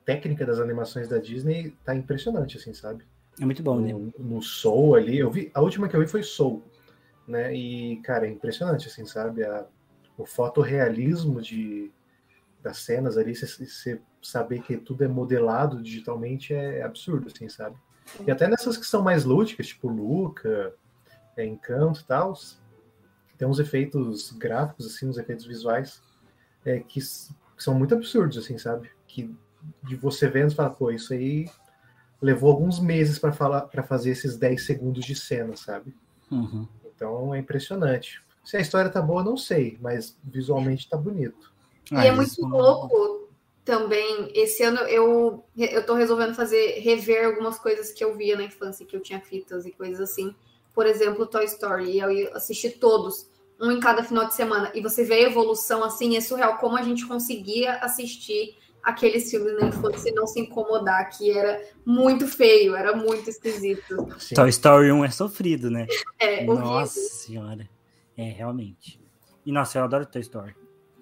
[0.04, 3.04] técnica das animações da Disney tá impressionante, assim, sabe?
[3.40, 4.12] É muito bom, no, né?
[4.18, 6.62] No Soul ali, eu vi, a última que eu vi foi Soul,
[7.26, 7.54] né?
[7.54, 9.42] E, cara, é impressionante, assim, sabe?
[9.42, 9.66] A,
[10.16, 11.90] o fotorrealismo de,
[12.64, 17.76] das cenas ali, você saber que tudo é modelado digitalmente é absurdo, assim, sabe?
[18.26, 20.74] E até nessas que são mais lúdicas, tipo Luca,
[21.36, 22.32] é, Encanto e tal,
[23.36, 26.02] tem uns efeitos gráficos, assim, uns efeitos visuais
[26.64, 28.90] é, que, que são muito absurdos, assim, sabe?
[29.06, 29.34] Que
[29.82, 31.50] de você vendo e falar, pô, isso aí
[32.20, 35.94] levou alguns meses para falar para fazer esses 10 segundos de cena, sabe?
[36.30, 36.66] Uhum.
[36.86, 38.22] Então é impressionante.
[38.42, 41.53] Se a história tá boa, não sei, mas visualmente tá bonito.
[41.92, 43.28] E ah, é muito louco
[43.64, 44.30] também.
[44.34, 48.86] Esse ano eu eu tô resolvendo fazer rever algumas coisas que eu via na infância,
[48.86, 50.34] que eu tinha fitas e coisas assim.
[50.74, 51.98] Por exemplo, Toy Story.
[51.98, 53.30] Eu assisti todos,
[53.60, 54.70] um em cada final de semana.
[54.74, 59.58] E você vê a evolução assim, é surreal como a gente conseguia assistir aqueles filmes
[59.58, 64.08] na infância e não se incomodar, que era muito feio, era muito esquisito.
[64.18, 64.34] Sim.
[64.34, 65.86] Toy Story 1 é sofrido, né?
[66.18, 66.88] É, Nossa horrível.
[66.88, 67.70] senhora.
[68.16, 69.00] É, realmente.
[69.46, 70.54] E nossa, eu adoro Toy Story.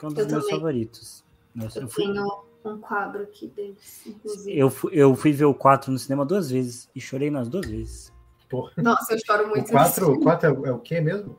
[0.02, 0.58] É um dos eu meus também.
[0.58, 1.24] favoritos.
[1.54, 2.04] Nossa, eu, eu fui...
[2.04, 4.58] tenho um quadro aqui deles, inclusive.
[4.58, 7.66] Eu fui, eu fui ver o 4 no cinema duas vezes e chorei nas duas
[7.66, 8.12] vezes.
[8.48, 8.72] Porra.
[8.76, 9.68] Nossa, eu choro muito.
[9.68, 11.38] O 4, o 4 é, é, o que mesmo?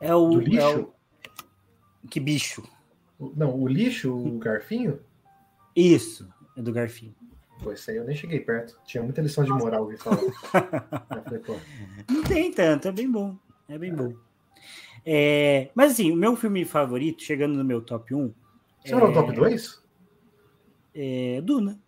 [0.00, 0.30] É o.
[0.30, 0.60] Do lixo?
[0.60, 0.92] É o...
[2.08, 2.62] Que bicho?
[3.36, 5.00] Não, o lixo, o garfinho?
[5.76, 7.14] Isso, é do Garfinho.
[7.62, 8.78] Pô, isso aí eu nem cheguei perto.
[8.84, 10.16] Tinha muita lição de moral ouvir falar.
[11.24, 11.42] falei,
[12.08, 13.36] Não tem tanto, é bem bom.
[13.68, 14.14] É bem bom.
[15.04, 18.34] É, mas assim, o meu filme favorito, chegando no meu top 1.
[18.84, 19.82] Você é, no top 2?
[20.94, 21.78] É Duna.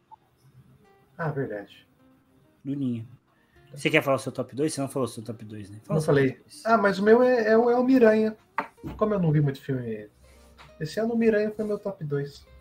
[1.17, 1.87] Ah, verdade.
[2.65, 3.07] Duninha.
[3.75, 4.73] Você quer falar o seu top 2?
[4.73, 5.81] Você não falou o seu top 2, né?
[5.85, 6.41] Fala não falei.
[6.65, 8.37] Ah, mas o meu é, é, é o Miranha.
[8.97, 10.09] Como eu não vi muito filme.
[10.81, 12.53] Esse ano o Miranha foi meu top 2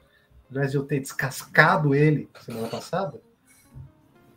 [0.52, 3.22] invés de eu ter descascado ele semana passada,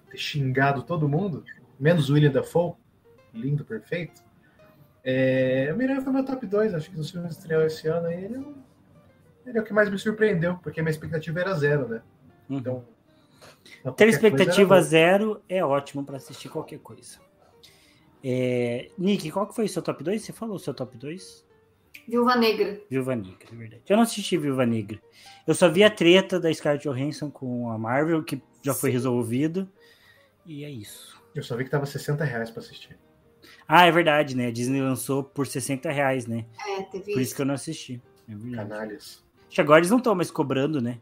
[0.09, 1.45] ter xingado todo mundo,
[1.79, 2.75] menos o William Dafoe,
[3.35, 4.23] lindo, perfeito.
[5.05, 8.25] É, o Miranha foi meu top 2, acho que nos filmes estreou esse ano aí,
[8.25, 12.03] ele, é ele, é o que mais me surpreendeu, porque minha expectativa era zero, né?
[12.49, 12.59] Uhum.
[12.59, 12.85] Então.
[13.97, 17.19] Ter expectativa zero é ótimo para assistir qualquer coisa.
[18.23, 20.23] É, Nick, qual que foi o seu top 2?
[20.23, 21.45] Você falou o seu top 2?
[22.09, 22.81] Viúva Negra.
[22.89, 23.83] Viúva Negra, é verdade.
[23.87, 24.99] Eu não assisti Viúva Negra.
[25.47, 29.71] Eu só vi a treta da Scarlett Johansson com a Marvel, que já foi resolvido.
[30.47, 31.23] E é isso.
[31.35, 32.99] Eu só vi que tava 60 reais pra assistir.
[33.67, 34.49] Ah, é verdade, né?
[34.49, 36.45] A Disney lançou por 60 reais, né?
[36.67, 38.01] É, teve Por isso, isso que eu não assisti.
[38.29, 39.23] É Canalhas.
[39.47, 40.99] Acho que agora eles não estão mais cobrando, né?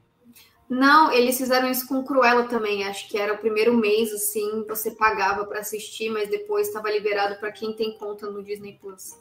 [0.68, 2.84] Não, eles fizeram isso com Cruella também.
[2.84, 7.39] Acho que era o primeiro mês, assim, você pagava para assistir, mas depois estava liberado
[7.39, 9.18] para quem tem conta no Disney Plus.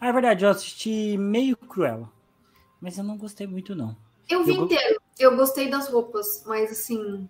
[0.00, 2.10] Ah, é verdade, eu assisti meio Cruella.
[2.80, 3.96] Mas eu não gostei muito, não.
[4.28, 5.00] Eu vi eu inteiro.
[5.18, 7.28] Eu gostei das roupas, mas assim.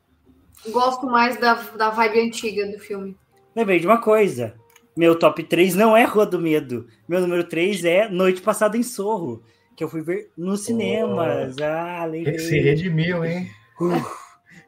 [0.70, 3.16] Gosto mais da, da vibe antiga do filme.
[3.54, 4.58] Lembrei de uma coisa.
[4.98, 6.88] Meu top 3 não é Rua do Medo.
[7.08, 9.44] Meu número 3 é Noite Passada em Sorro.
[9.76, 11.54] Que eu fui ver nos cinemas.
[11.56, 12.36] Oh, ah, lembrei.
[12.40, 13.48] Se redimiu, hein?
[13.80, 13.92] Uh,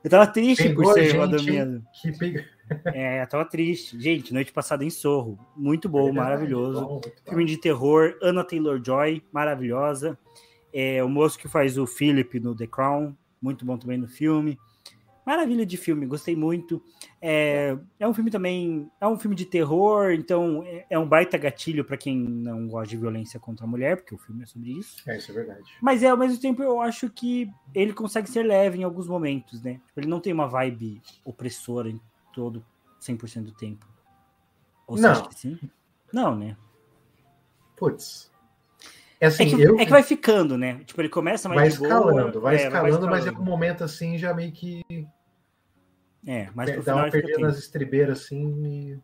[0.05, 1.83] eu tava triste Pegou por ser Rua do Medo.
[2.01, 2.43] Que pegou.
[2.95, 4.01] É, tava triste.
[4.01, 5.37] Gente, Noite Passada em Sorro.
[5.57, 6.81] Muito bom, é maravilhoso.
[6.81, 8.15] Bom, Filme de terror.
[8.23, 10.17] Anna Taylor-Joy, maravilhosa.
[10.73, 13.17] É, o moço que faz o Philip no The Crown.
[13.43, 14.57] Muito bom também no filme.
[15.25, 16.83] Maravilha de filme, gostei muito.
[17.21, 21.37] É, é um filme também, é um filme de terror, então é, é um baita
[21.37, 24.73] gatilho para quem não gosta de violência contra a mulher, porque o filme é sobre
[24.73, 25.03] isso.
[25.09, 25.71] É, isso é verdade.
[25.81, 29.63] Mas é, ao mesmo tempo eu acho que ele consegue ser leve em alguns momentos,
[29.63, 29.81] né?
[29.97, 32.01] Ele não tem uma vibe opressora em
[32.33, 32.65] todo
[33.01, 33.87] 100% do tempo.
[34.87, 35.23] Ou não.
[35.29, 35.59] que sim?
[36.13, 36.57] Não, né?
[37.77, 38.30] Putz.
[39.21, 39.79] É, assim, é, que, eu...
[39.79, 40.81] é que vai ficando, né?
[40.87, 43.85] Tipo, ele começa mais vai escalando, boa, vai, é, escalando, vai mas em algum momento
[43.85, 44.83] assim já meio que.
[46.27, 48.65] É, mas dá uma perdida nas estribeiras assim.
[48.65, 48.99] E...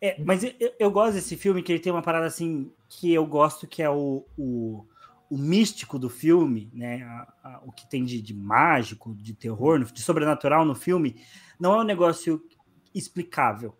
[0.00, 3.24] É, mas eu, eu, gosto desse filme que ele tem uma parada assim que eu
[3.26, 4.84] gosto, que é o, o,
[5.30, 9.84] o místico do filme, né, a, a, o que tem de, de, mágico, de terror,
[9.84, 11.16] de sobrenatural no filme,
[11.58, 12.42] não é um negócio
[12.94, 13.76] explicável.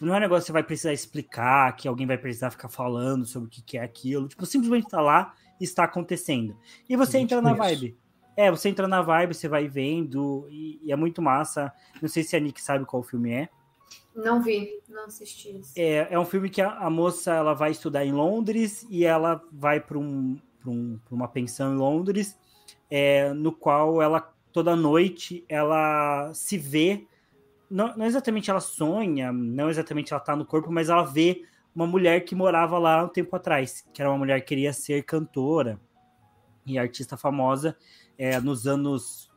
[0.00, 2.70] Tipo, não é um negócio que você vai precisar explicar, que alguém vai precisar ficar
[2.70, 4.28] falando sobre o que, que é aquilo.
[4.28, 6.56] Tipo, simplesmente tá lá e está acontecendo.
[6.88, 7.98] E você entra na vibe.
[8.34, 11.70] É, você entra na vibe, você vai vendo, e, e, é muito massa.
[12.00, 13.48] Não sei se a Nick sabe qual filme é.
[14.16, 15.74] Não vi, não assisti isso.
[15.76, 19.42] É, é um filme que a, a moça ela vai estudar em Londres e ela
[19.52, 22.38] vai para um, um, uma pensão em Londres,
[22.90, 27.06] é, no qual ela toda noite ela se vê
[27.70, 31.44] não, não exatamente ela sonha, não exatamente ela tá no corpo, mas ela vê
[31.74, 35.04] uma mulher que morava lá um tempo atrás, que era uma mulher que queria ser
[35.04, 35.80] cantora
[36.66, 37.76] e artista famosa
[38.18, 39.30] é, nos anos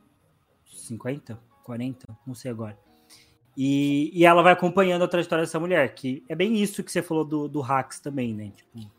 [0.66, 2.78] 50, 40, não sei agora.
[3.56, 7.04] E, e ela vai acompanhando a trajetória dessa mulher, que é bem isso que você
[7.04, 8.52] falou do, do Hacks também, né?
[8.56, 8.92] Tipo,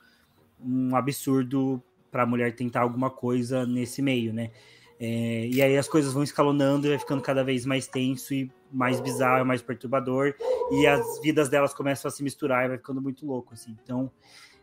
[0.60, 4.52] um absurdo para a mulher tentar alguma coisa nesse meio, né?
[5.00, 8.50] É, e aí as coisas vão escalonando e vai ficando cada vez mais tenso e
[8.74, 10.34] mais bizarro, mais perturbador,
[10.70, 13.76] e as vidas delas começam a se misturar e vai ficando muito louco, assim.
[13.82, 14.10] Então,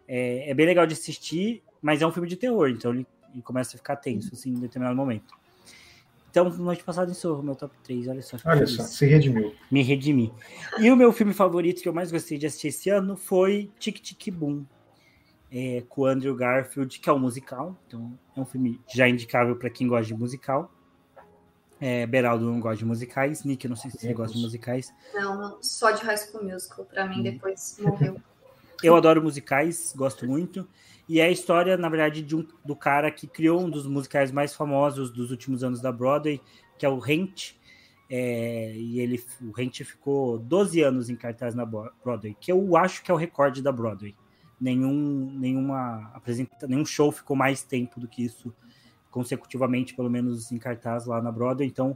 [0.08, 3.42] é, é bem legal de assistir, mas é um filme de terror, então ele, ele
[3.42, 5.34] começa a ficar tenso, assim, em determinado momento.
[6.30, 8.38] Então, noite passada encerrou meu top 3, olha só.
[8.46, 9.54] Olha só, se redimiu.
[9.70, 10.34] Me redimi.
[10.80, 14.00] E o meu filme favorito que eu mais gostei de assistir esse ano foi Tic
[14.00, 14.66] Tic Boom,
[15.52, 17.78] é, com o Andrew Garfield, que é um musical.
[17.86, 20.72] Então, é um filme já indicável para quem gosta de musical.
[21.82, 23.44] É, Beraldo não gosta de musicais.
[23.44, 24.94] Nick, não sei se você gosta de musicais.
[25.14, 26.86] Não, só de High School Musical.
[26.86, 27.24] Para mim, hum.
[27.24, 28.22] depois morreu.
[28.84, 30.68] eu adoro musicais, gosto muito.
[31.10, 34.32] E é a história, na verdade, de um, do cara que criou um dos musicais
[34.32, 36.40] mais famosos dos últimos anos da Broadway,
[36.78, 37.53] que é o Rent.
[38.10, 43.02] É, e ele, o Rent ficou 12 anos em cartaz na Broadway, que eu acho
[43.02, 44.16] que é o recorde da Broadway
[44.62, 48.53] nenhum, nenhuma apresenta, nenhum show ficou mais tempo do que isso
[49.12, 51.68] consecutivamente, pelo menos em cartaz lá na Broadway.
[51.68, 51.96] Então,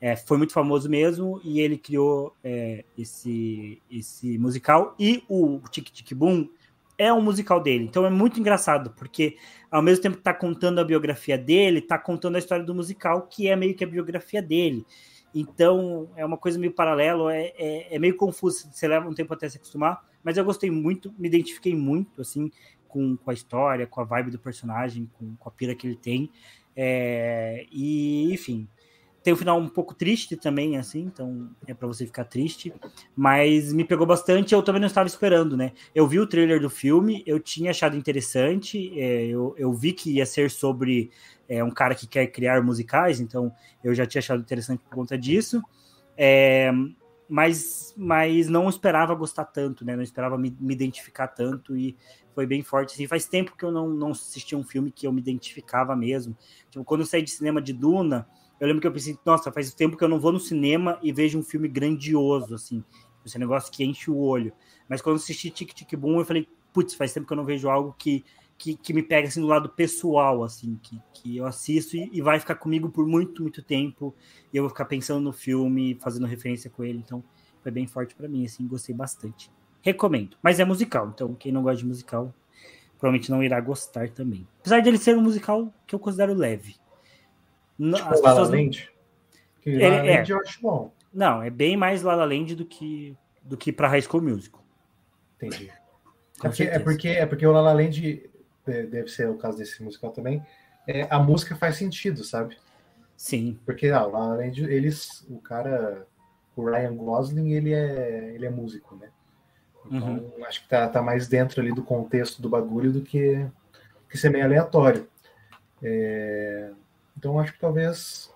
[0.00, 4.94] é, foi muito famoso mesmo e ele criou é, esse, esse musical.
[4.98, 6.48] E o Tic Tic Boom
[6.98, 7.84] é um musical dele.
[7.84, 9.36] Então é muito engraçado, porque
[9.70, 13.22] ao mesmo tempo que está contando a biografia dele, está contando a história do musical,
[13.22, 14.84] que é meio que a biografia dele.
[15.34, 19.34] Então é uma coisa meio paralelo, é, é, é meio confuso, você leva um tempo
[19.34, 22.50] até se acostumar, mas eu gostei muito, me identifiquei muito, assim,
[22.94, 25.96] com, com a história, com a vibe do personagem, com, com a pira que ele
[25.96, 26.30] tem.
[26.76, 28.68] É, e, enfim,
[29.20, 32.72] tem um final um pouco triste também, assim, então é para você ficar triste,
[33.16, 34.54] mas me pegou bastante.
[34.54, 35.72] Eu também não estava esperando, né?
[35.92, 40.12] Eu vi o trailer do filme, eu tinha achado interessante, é, eu, eu vi que
[40.12, 41.10] ia ser sobre
[41.48, 43.52] é, um cara que quer criar musicais, então
[43.82, 45.60] eu já tinha achado interessante por conta disso.
[46.16, 46.70] É,
[47.28, 49.96] mas, mas não esperava gostar tanto, né?
[49.96, 51.96] Não esperava me, me, identificar tanto e
[52.34, 52.94] foi bem forte.
[52.94, 56.36] Assim, faz tempo que eu não, não assisti um filme que eu me identificava mesmo.
[56.70, 58.28] Tipo, quando eu saí de cinema de Duna,
[58.60, 61.12] eu lembro que eu pensei, nossa, faz tempo que eu não vou no cinema e
[61.12, 62.84] vejo um filme grandioso, assim.
[63.24, 64.52] Esse negócio que enche o olho.
[64.88, 67.44] Mas quando eu assisti Tic Tic Boom, eu falei, putz, faz tempo que eu não
[67.44, 68.22] vejo algo que,
[68.56, 72.20] que, que me pega assim do lado pessoal, assim, que, que eu assisto e, e
[72.20, 74.14] vai ficar comigo por muito, muito tempo
[74.52, 76.98] e eu vou ficar pensando no filme, fazendo referência com ele.
[76.98, 77.22] Então,
[77.62, 79.50] foi bem forte para mim, assim, gostei bastante.
[79.82, 80.36] Recomendo.
[80.42, 82.34] Mas é musical, então quem não gosta de musical
[82.98, 84.46] provavelmente não irá gostar também.
[84.60, 86.76] Apesar de ele ser um musical que eu considero leve.
[87.76, 88.90] Tipo As La Land?
[89.60, 90.92] Que La La é, Land eu acho bom.
[91.12, 94.64] Não, é bem mais La La Land do que, do que pra High School Musical.
[95.36, 95.70] Entendi.
[96.42, 98.30] É porque, é porque, é porque o La La Land,
[98.64, 100.44] deve ser o caso desse musical também,
[100.86, 102.56] é, a música faz sentido, sabe?
[103.16, 103.58] Sim.
[103.64, 106.06] Porque ah, lá além de eles, o cara,
[106.56, 109.08] o Ryan Gosling, ele é, ele é músico, né?
[109.86, 110.44] Então uhum.
[110.46, 113.46] acho que tá, tá mais dentro ali do contexto do bagulho do que,
[114.10, 115.06] que ser meio aleatório.
[115.82, 116.70] É,
[117.16, 118.32] então acho que talvez,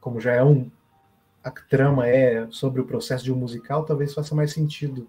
[0.00, 0.70] como já é um.
[1.42, 5.08] A trama é sobre o processo de um musical, talvez faça mais sentido.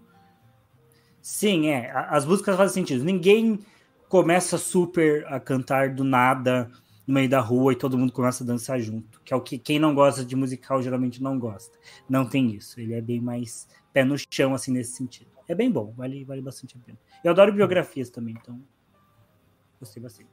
[1.22, 1.90] Sim, é.
[1.90, 3.02] As músicas fazem sentido.
[3.04, 3.58] Ninguém
[4.08, 6.70] começa super a cantar do nada
[7.06, 9.58] no meio da rua e todo mundo começa a dançar junto, que é o que
[9.58, 11.78] quem não gosta de musical geralmente não gosta.
[12.08, 15.30] Não tem isso, ele é bem mais pé no chão assim nesse sentido.
[15.48, 16.98] É bem bom, vale, vale bastante a pena.
[17.22, 18.60] Eu adoro biografias também, então
[19.78, 20.28] gostei bastante.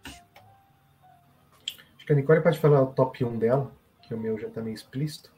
[1.96, 3.72] Acho que a Nicole pode falar o top 1 dela,
[4.02, 5.32] que o meu já tá meio explícito.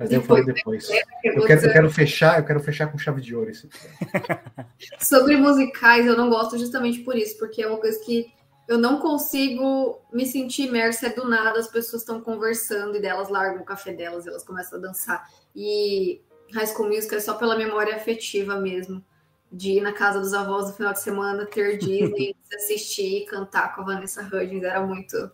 [0.00, 0.88] Mas eu falei depois.
[1.22, 3.68] Eu quero, eu quero fechar, eu quero fechar com chave de ouro esse
[4.98, 8.32] Sobre musicais, eu não gosto justamente por isso, porque é uma coisa que
[8.66, 13.28] eu não consigo me sentir imersa é do nada, as pessoas estão conversando e delas
[13.28, 15.28] largam o café delas, elas começam a dançar.
[15.54, 16.22] E
[16.54, 19.04] High School Musical é só pela memória afetiva mesmo.
[19.52, 23.82] de ir na casa dos avós no final de semana, ter Disney, assistir, cantar com
[23.82, 25.30] a Vanessa Hudgens, era muito,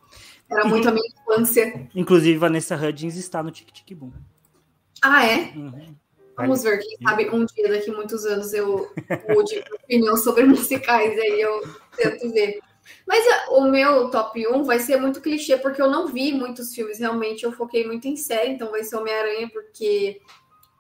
[0.51, 1.89] era muito a minha infância.
[1.95, 4.11] Inclusive, Vanessa Hudgens está no Tic Tic Boom.
[5.03, 5.53] Ah, é?
[5.57, 5.97] Uhum.
[6.37, 8.93] Vamos ver, quem sabe um dia, daqui a muitos anos, eu
[9.29, 11.63] mude opinião sobre musicais, aí eu
[11.97, 12.59] tento ver.
[13.07, 16.75] Mas é, o meu top 1 vai ser muito clichê, porque eu não vi muitos
[16.75, 20.21] filmes, realmente eu foquei muito em série, então vai ser Homem-Aranha, porque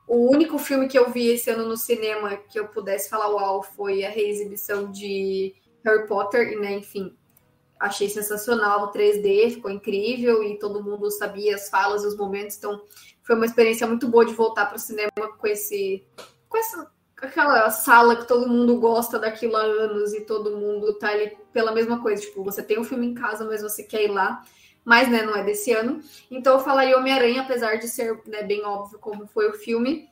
[0.06, 3.62] o único filme que eu vi esse ano no cinema que eu pudesse falar uau
[3.62, 6.74] foi a reexibição de Harry Potter, né?
[6.74, 7.16] Enfim,
[7.80, 12.56] achei sensacional o 3D, ficou incrível e todo mundo sabia as falas e os momentos,
[12.56, 12.80] então
[13.26, 16.06] foi uma experiência muito boa de voltar para o cinema com esse
[16.48, 16.90] com essa
[17.20, 21.72] aquela sala que todo mundo gosta daquilo há anos e todo mundo tá ali pela
[21.72, 24.42] mesma coisa, tipo, você tem um filme em casa, mas você quer ir lá
[24.86, 26.00] mas né, não é desse ano.
[26.30, 30.08] Então eu falaria Homem-Aranha, apesar de ser né, bem óbvio como foi o filme.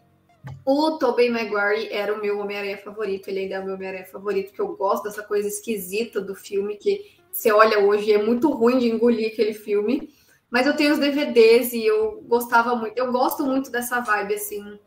[0.67, 4.49] O Tobey Maguire era o meu Homem-Aranha favorito, ele ainda é o meu Homem-Aranha favorito,
[4.49, 8.79] porque eu gosto dessa coisa esquisita do filme, que você olha hoje é muito ruim
[8.79, 10.13] de engolir aquele filme.
[10.55, 14.79] Mas eu tenho os DVDs e eu gostava muito, eu gosto muito dessa vibe, assim,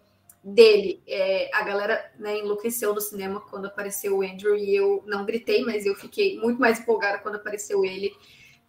[0.41, 1.03] dele.
[1.06, 5.65] É, a galera né, enlouqueceu no cinema quando apareceu o Andrew e eu não gritei,
[5.65, 8.14] mas eu fiquei muito mais empolgada quando apareceu ele.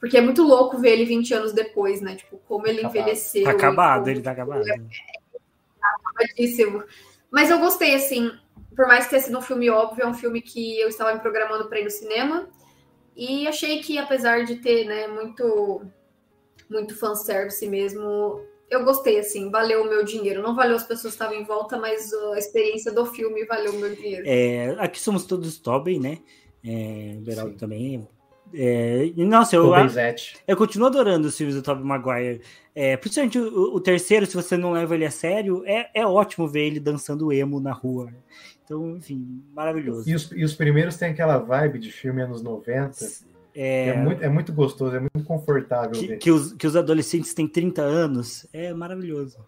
[0.01, 2.17] Porque é muito louco ver ele 20 anos depois, né?
[2.17, 2.97] Tipo, como ele acabado.
[2.97, 3.45] envelheceu.
[3.45, 4.69] Tá acabado, ele tá acabado.
[4.69, 6.83] É, tá acabadíssimo.
[7.31, 8.29] Mas eu gostei, assim,
[8.75, 11.21] por mais que tenha sido um filme óbvio, é um filme que eu estava me
[11.21, 12.49] programando para ir no cinema.
[13.15, 15.87] E achei que, apesar de ter, né, muito,
[16.69, 18.41] muito fanservice mesmo,
[18.71, 20.43] eu gostei, assim, valeu o meu dinheiro.
[20.43, 23.79] Não valeu as pessoas que estavam em volta, mas a experiência do filme valeu o
[23.79, 24.25] meu dinheiro.
[24.27, 26.19] É, aqui somos todos Tobin, né?
[26.65, 28.07] É, o Beraldo também
[28.55, 29.73] é, nossa, eu,
[30.47, 32.41] eu continuo adorando os filmes do Tobey Maguire.
[32.75, 36.49] É, principalmente o, o, terceiro, se você não leva ele a sério, é, é ótimo
[36.49, 38.13] ver ele dançando emo na rua.
[38.65, 40.09] Então, enfim, maravilhoso.
[40.09, 42.99] E os, e os primeiros têm aquela vibe de filme anos 90.
[43.61, 46.19] É, é, muito, é muito gostoso, é muito confortável que, ver.
[46.19, 49.45] Que os, que os adolescentes têm 30 anos, é maravilhoso.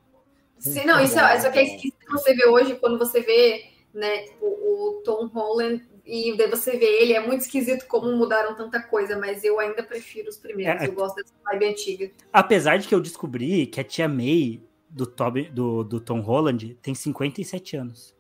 [0.58, 3.66] Sim, não, isso, é, isso é que é esquisito você vê hoje, quando você vê
[3.94, 8.56] né, o, o Tom Holland e daí você vê ele, é muito esquisito como mudaram
[8.56, 12.10] tanta coisa, mas eu ainda prefiro os primeiros, é, eu gosto dessa vibe antiga.
[12.32, 16.76] Apesar de que eu descobri que a tia May do, Toby, do, do Tom Holland
[16.82, 18.12] tem 57 anos.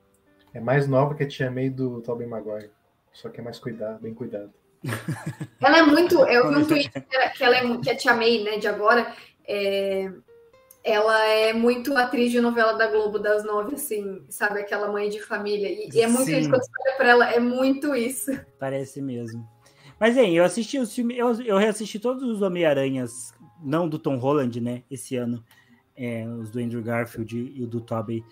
[0.54, 2.70] É mais nova que a tia May do Tobey Maguire,
[3.12, 4.52] só que é mais cuidado, bem cuidado.
[5.60, 8.58] ela é muito, eu vi um tweet que, ela é, que a tia May, né,
[8.58, 9.14] de agora,
[9.46, 10.10] é,
[10.82, 14.60] ela é muito atriz de novela da Globo das nove, assim, sabe?
[14.60, 15.68] Aquela mãe de família.
[15.68, 16.38] E, e é muito Sim.
[16.38, 18.30] isso, quando você olha pra ela, é muito isso.
[18.58, 19.46] Parece mesmo.
[19.98, 24.16] Mas, hein, eu assisti os filmes, eu, eu reassisti todos os Homem-Aranhas, não do Tom
[24.16, 25.44] Holland, né, esse ano.
[25.94, 28.24] É, os do Andrew Garfield e o do Tobey.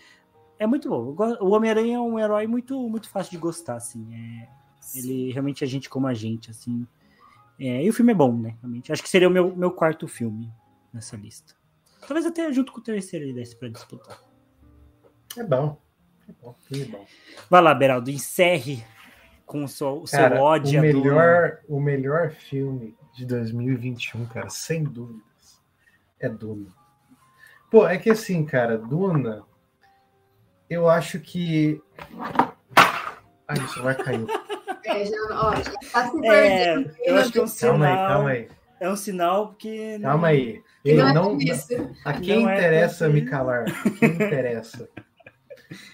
[0.58, 1.14] É muito bom.
[1.40, 4.08] O Homem-Aranha é um herói muito, muito fácil de gostar, assim.
[4.14, 4.48] É,
[4.94, 6.86] ele realmente é gente como a gente, assim.
[7.58, 8.56] É, e o filme é bom, né?
[8.60, 8.92] Realmente.
[8.92, 10.52] Acho que seria o meu, meu quarto filme
[10.92, 11.54] nessa lista.
[12.00, 14.18] Talvez até junto com o terceiro ele desse pra disputar.
[15.36, 15.80] É bom.
[16.28, 17.06] É bom, é bom.
[17.48, 18.84] Vai lá, Beraldo, encerre
[19.46, 20.78] com o seu, o seu cara, ódio.
[20.78, 25.62] O melhor, o melhor filme de 2021, cara, sem dúvidas,
[26.20, 26.70] é Duna.
[27.70, 29.44] Pô, é que assim, cara, Duna,
[30.68, 31.82] eu acho que.
[33.46, 34.26] Ai, o celular caiu.
[34.88, 37.78] É, já, ó, já tá se é, Eu acho que é um sinal.
[37.78, 38.48] Calma aí, calma aí.
[38.80, 39.98] É um sinal porque.
[40.00, 40.62] Calma aí.
[40.84, 41.38] Ei, não, não,
[42.04, 43.64] a quem não é interessa é me calar?
[43.98, 44.88] Quem interessa?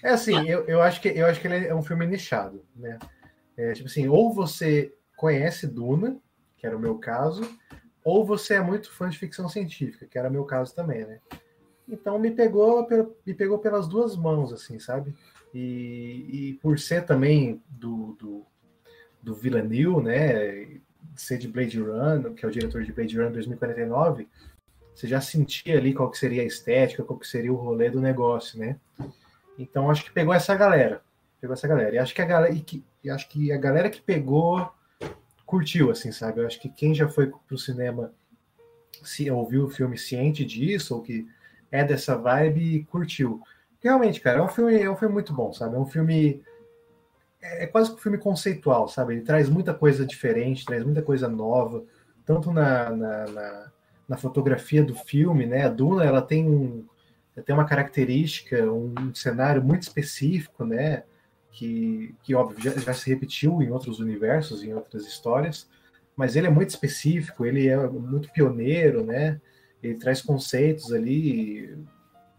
[0.01, 2.97] É assim, eu, eu, acho que, eu acho que ele é um filme nichado, né?
[3.57, 6.17] É, tipo assim, ou você conhece Duna,
[6.57, 7.43] que era o meu caso,
[8.03, 11.19] ou você é muito fã de ficção científica, que era o meu caso também, né?
[11.89, 12.87] Então me pegou,
[13.25, 15.13] me pegou pelas duas mãos, assim, sabe?
[15.53, 18.45] E, e por ser também do, do,
[19.25, 20.79] do Villeneuve, né?
[21.15, 24.27] Ser de Blade Runner, que é o diretor de Blade Runner 2049,
[24.93, 27.99] você já sentia ali qual que seria a estética, qual que seria o rolê do
[27.99, 28.77] negócio, né?
[29.57, 31.01] Então acho que pegou essa galera,
[31.41, 31.95] pegou essa galera.
[31.95, 34.71] E acho que a galera, e que, e acho que a galera que pegou
[35.45, 36.39] curtiu, assim, sabe?
[36.39, 38.13] Eu acho que quem já foi pro cinema,
[39.03, 41.27] se ouviu o filme ciente disso ou que
[41.71, 43.41] é dessa vibe, curtiu.
[43.81, 45.75] Realmente, cara, é um filme, é um filme muito bom, sabe?
[45.75, 46.41] É um filme
[47.45, 49.13] é, é quase que um filme conceitual, sabe?
[49.13, 51.83] Ele traz muita coisa diferente, traz muita coisa nova,
[52.25, 53.71] tanto na, na, na
[54.07, 55.65] na fotografia do filme, né?
[55.65, 56.85] A Duna ela tem um
[57.45, 61.03] tem uma característica, um cenário muito específico, né?
[61.51, 65.69] Que, que óbvio já, já se repetiu em outros universos, em outras histórias,
[66.15, 69.41] mas ele é muito específico, ele é muito pioneiro, né?
[69.83, 71.77] Ele traz conceitos ali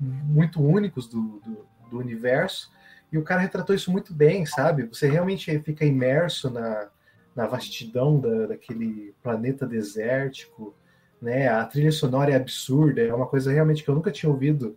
[0.01, 2.71] muito únicos do, do, do universo
[3.13, 4.85] E o cara retratou isso muito bem, sabe?
[4.85, 6.89] Você realmente fica imerso na,
[7.35, 10.75] na vastidão da, daquele planeta desértico,
[11.21, 11.49] né?
[11.49, 14.77] A trilha sonora é absurda, é uma coisa realmente que eu nunca tinha ouvido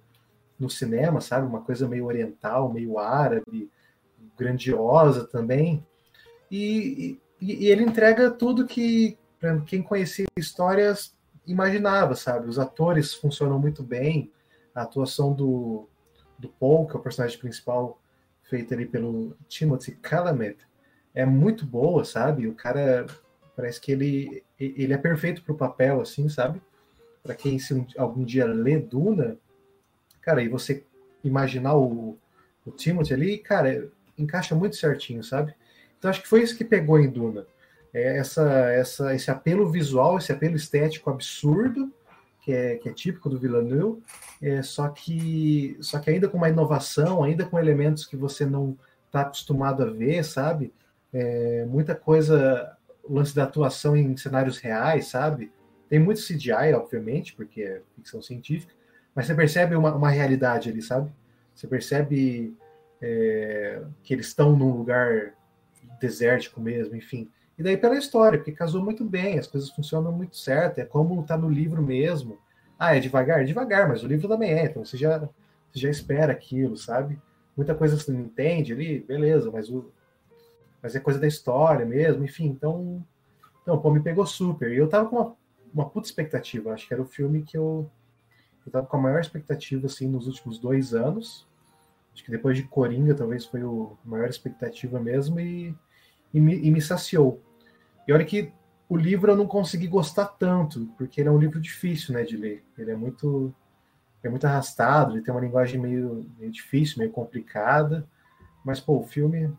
[0.60, 1.48] no cinema, sabe?
[1.48, 3.70] Uma coisa meio oriental, meio árabe,
[4.38, 5.86] grandiosa também.
[6.52, 9.18] E, e, e ele entrega tudo que
[9.66, 11.16] quem conhecia histórias
[11.48, 12.48] imaginava, sabe?
[12.48, 14.32] Os atores funcionam muito bem,
[14.76, 15.88] a atuação do,
[16.38, 18.00] do Paul, que é o personagem principal,
[18.50, 20.58] feita ali pelo Timothy Chalamet,
[21.14, 22.48] é muito boa, sabe?
[22.48, 23.06] O cara
[23.56, 26.62] parece que ele ele é perfeito para o papel, assim, sabe?
[27.24, 29.38] Para quem se um, algum dia lê Duna,
[30.22, 30.84] cara, e você
[31.24, 32.18] imaginar o,
[32.66, 35.54] o Timothy ali, cara, encaixa muito certinho, sabe?
[35.98, 37.46] Então acho que foi isso que pegou em Duna.
[37.94, 41.92] É essa, essa, esse apelo visual, esse apelo estético absurdo,
[42.42, 44.02] que é, que é típico do Villeneuve,
[44.42, 48.78] é, só, que, só que ainda com uma inovação, ainda com elementos que você não
[49.06, 50.74] está acostumado a ver, sabe?
[51.12, 52.78] É, muita coisa,
[53.10, 55.52] lance da atuação em cenários reais, sabe?
[55.90, 58.74] Tem muito CGI, obviamente, porque é ficção científica,
[59.14, 61.12] mas você percebe uma, uma realidade ali, sabe?
[61.56, 62.56] Você percebe
[63.02, 65.34] é, que eles estão num lugar
[66.00, 67.30] desértico mesmo, enfim.
[67.60, 71.22] E daí pela história, porque casou muito bem, as coisas funcionam muito certo, é como
[71.26, 72.40] tá no livro mesmo.
[72.80, 73.44] Ah, é devagar?
[73.44, 77.22] Devagar, mas o livro também é, então você já, você já espera aquilo, sabe?
[77.58, 79.92] Muita coisa você não entende ali, beleza, mas o,
[80.82, 83.06] mas é coisa da história mesmo, enfim, então,
[83.62, 84.72] então pô, me pegou super.
[84.72, 85.36] E eu tava com uma,
[85.74, 87.92] uma puta expectativa, acho que era o filme que eu,
[88.66, 91.46] eu tava com a maior expectativa, assim, nos últimos dois anos.
[92.14, 95.76] Acho que depois de Coringa, talvez foi o a maior expectativa mesmo, e,
[96.34, 97.42] e, me, e me saciou.
[98.10, 98.52] E olha que
[98.90, 102.36] o livro eu não consegui gostar tanto, porque ele é um livro difícil, né, de
[102.36, 102.66] ler.
[102.76, 103.54] Ele é muito
[104.24, 108.10] é muito arrastado, ele tem uma linguagem meio, meio difícil, meio complicada,
[108.66, 109.56] mas pô, o filme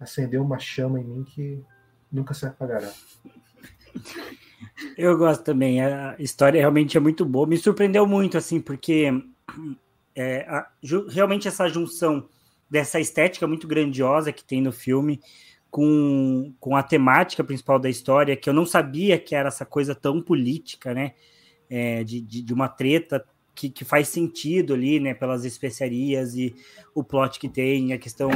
[0.00, 1.62] acendeu uma chama em mim que
[2.10, 2.92] nunca se apagará.
[4.98, 5.80] Eu gosto também.
[5.80, 7.46] A história realmente é muito boa.
[7.46, 9.08] Me surpreendeu muito, assim, porque
[10.16, 10.68] é, a,
[11.08, 12.28] realmente essa junção
[12.68, 15.20] dessa estética muito grandiosa que tem no filme
[15.70, 19.94] com, com a temática principal da história, que eu não sabia que era essa coisa
[19.94, 21.12] tão política, né?
[21.68, 23.24] É, de, de, de, uma treta
[23.54, 26.52] que, que faz sentido ali, né, pelas especiarias e
[26.92, 28.28] o plot que tem, a questão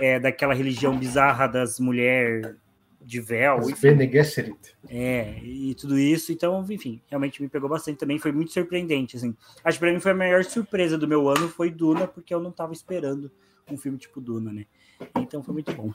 [0.00, 2.56] é, daquela religião bizarra das mulheres
[3.00, 3.60] de véu.
[3.80, 4.58] Bene Gesserit.
[4.88, 6.32] É, e tudo isso.
[6.32, 8.18] Então, enfim, realmente me pegou bastante também.
[8.18, 9.36] Foi muito surpreendente, assim.
[9.64, 12.40] Acho que pra mim foi a maior surpresa do meu ano foi Duna, porque eu
[12.40, 13.30] não tava esperando
[13.70, 14.66] um filme tipo Duna, né?
[15.16, 15.92] Então foi muito bom.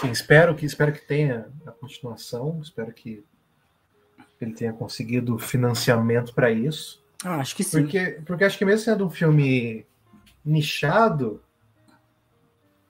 [0.00, 2.60] Sim, espero que, espero que tenha a continuação.
[2.62, 3.24] Espero que
[4.40, 7.02] ele tenha conseguido financiamento para isso.
[7.24, 7.82] Ah, acho que sim.
[7.82, 9.86] Porque, porque acho que mesmo sendo um filme
[10.44, 11.42] nichado,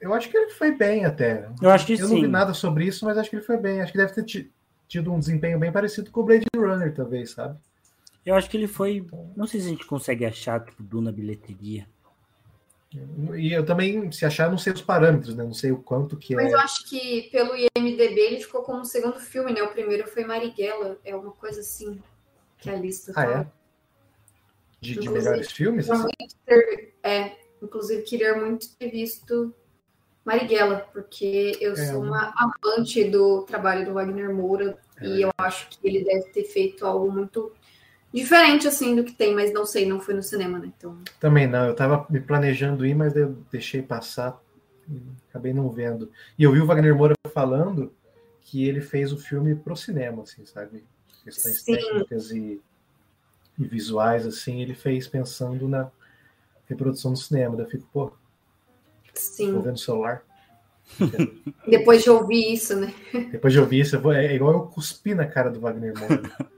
[0.01, 1.49] eu acho que ele foi bem até.
[1.63, 2.03] Eu acho que eu sim.
[2.03, 3.81] Eu não vi nada sobre isso, mas acho que ele foi bem.
[3.81, 4.51] Acho que deve ter
[4.89, 7.59] tido um desempenho bem parecido com o Blade Runner, talvez, sabe?
[8.25, 9.07] Eu acho que ele foi.
[9.37, 11.87] Não sei se a gente consegue achar tudo na bilheteria.
[13.37, 15.45] E eu também, se achar, não sei os parâmetros, né?
[15.45, 16.51] Não sei o quanto que Mas é.
[16.51, 19.63] Mas eu acho que pelo IMDB ele ficou como segundo filme, né?
[19.63, 22.01] O primeiro foi Marighella, é uma coisa assim
[22.59, 23.41] que a lista ah, fala.
[23.41, 23.57] É?
[24.81, 25.91] de, de melhores filmes?
[25.91, 26.09] Assim?
[26.45, 29.55] Ter, é, inclusive queria muito ter visto
[30.25, 35.07] Marighella, porque eu é, sou uma amante do trabalho do Wagner Moura é.
[35.07, 37.53] e eu acho que ele deve ter feito algo muito
[38.13, 40.73] diferente assim do que tem, mas não sei, não foi no cinema, né?
[40.77, 40.97] Então...
[41.21, 44.41] Também não, eu tava me planejando ir, mas eu deixei passar,
[45.29, 46.11] acabei não vendo.
[46.39, 47.93] E eu vi o Wagner Moura falando
[48.41, 50.85] que ele fez o filme pro cinema, assim, sabe?
[51.25, 51.75] Questões Sim.
[51.75, 52.61] técnicas e
[53.59, 55.91] e visuais, assim, ele fez pensando na
[56.69, 57.57] reprodução do cinema.
[57.57, 58.13] Daí eu fico, pô,
[59.15, 59.53] Sim.
[59.53, 60.23] vou ver no celular.
[61.67, 62.95] Depois de ouvir isso, né?
[63.33, 66.23] Depois de ouvir isso, vou, é igual eu cuspi na cara do Wagner Moura.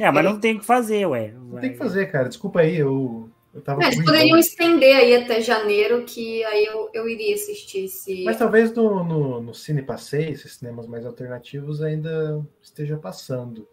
[0.00, 1.32] É, mas não tem o que fazer, ué.
[1.32, 2.28] Não tem que fazer, cara.
[2.28, 3.28] Desculpa aí, eu.
[3.52, 7.84] eu tava é, eles poderiam estender aí até janeiro, que aí eu, eu iria assistir
[7.84, 8.24] esse.
[8.24, 13.66] Mas talvez no, no, no Cine Passeio, esses cinemas mais alternativos, ainda esteja passando.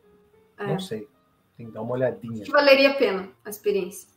[0.58, 0.68] É.
[0.68, 1.08] Não sei.
[1.58, 2.44] Tem que dar uma olhadinha.
[2.44, 4.08] Que valeria a pena a experiência.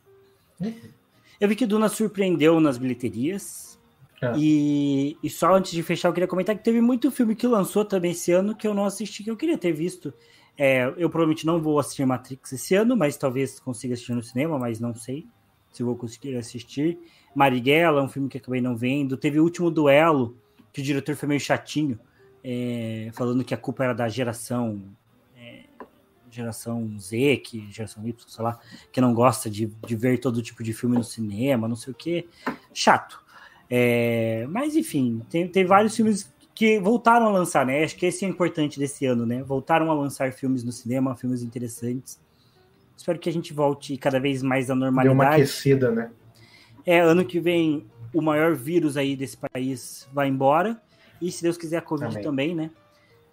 [1.39, 3.79] Eu vi que Duna surpreendeu nas bilheterias.
[4.21, 4.33] Ah.
[4.37, 7.83] E, e, só antes de fechar, eu queria comentar que teve muito filme que lançou
[7.83, 10.13] também esse ano que eu não assisti, que eu queria ter visto.
[10.57, 14.59] É, eu provavelmente não vou assistir Matrix esse ano, mas talvez consiga assistir no cinema,
[14.59, 15.27] mas não sei
[15.71, 16.99] se vou conseguir assistir.
[17.33, 19.17] Marighella, um filme que acabei não vendo.
[19.17, 20.37] Teve o último duelo,
[20.71, 21.99] que o diretor foi meio chatinho,
[22.43, 24.81] é, falando que a culpa era da geração
[26.33, 28.59] geração Z, que geração Y, sei lá,
[28.91, 31.95] que não gosta de, de ver todo tipo de filme no cinema, não sei o
[31.95, 32.27] que.
[32.73, 33.21] Chato.
[33.69, 37.83] É, mas enfim, tem, tem vários filmes que voltaram a lançar, né?
[37.83, 39.41] Acho que esse é importante desse ano, né?
[39.43, 42.19] Voltaram a lançar filmes no cinema, filmes interessantes.
[42.95, 45.17] Espero que a gente volte cada vez mais à normalidade.
[45.17, 46.11] Deu uma aquecida, né?
[46.85, 50.79] É, ano que vem o maior vírus aí desse país vai embora.
[51.19, 52.23] E se Deus quiser, a Covid Amém.
[52.23, 52.69] também, né?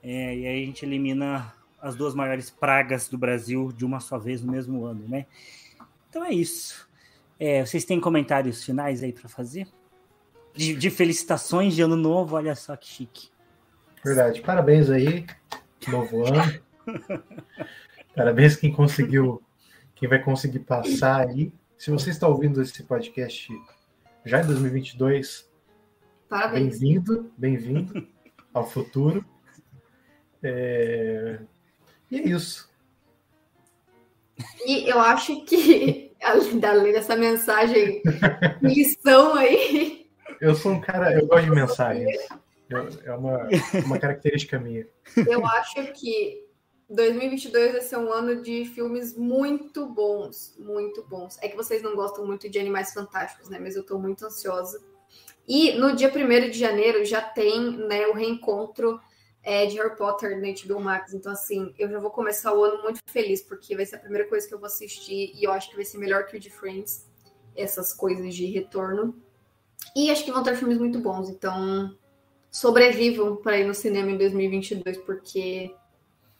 [0.02, 4.18] É, e aí a gente elimina as duas maiores pragas do Brasil de uma só
[4.18, 5.26] vez no mesmo ano, né?
[6.08, 6.88] Então é isso.
[7.38, 9.66] É, vocês têm comentários finais aí para fazer?
[10.60, 13.30] De, de, felicitações de ano novo, olha só que chique.
[14.04, 14.42] Verdade.
[14.42, 15.24] Parabéns aí,
[15.88, 16.60] novo ano.
[18.14, 19.42] Parabéns quem conseguiu,
[19.94, 21.50] quem vai conseguir passar aí.
[21.78, 23.48] Se você está ouvindo esse podcast
[24.22, 25.50] já em 2022,
[26.52, 28.06] bem-vindo, bem-vindo
[28.52, 29.24] ao futuro.
[30.42, 31.40] É...
[32.10, 32.70] E é isso.
[34.66, 38.02] E eu acho que, além dessa mensagem,
[38.60, 39.99] lição aí.
[40.40, 42.28] Eu sou um cara, eu gosto de mensagens.
[43.04, 43.48] é uma,
[43.84, 44.86] uma característica minha.
[45.28, 46.46] Eu acho que
[46.88, 51.38] 2022 vai ser um ano de filmes muito bons, muito bons.
[51.42, 53.58] É que vocês não gostam muito de Animais Fantásticos, né?
[53.60, 54.80] Mas eu tô muito ansiosa.
[55.46, 59.00] E no dia 1 de janeiro já tem né, o reencontro
[59.42, 61.12] é, de Harry Potter no HBO Max.
[61.12, 64.28] Então, assim, eu já vou começar o ano muito feliz, porque vai ser a primeira
[64.28, 66.50] coisa que eu vou assistir e eu acho que vai ser melhor que o de
[66.50, 67.06] Friends,
[67.56, 69.14] essas coisas de retorno.
[69.94, 71.94] E acho que vão ter filmes muito bons, então
[72.50, 75.74] sobrevivam para ir no cinema em 2022, porque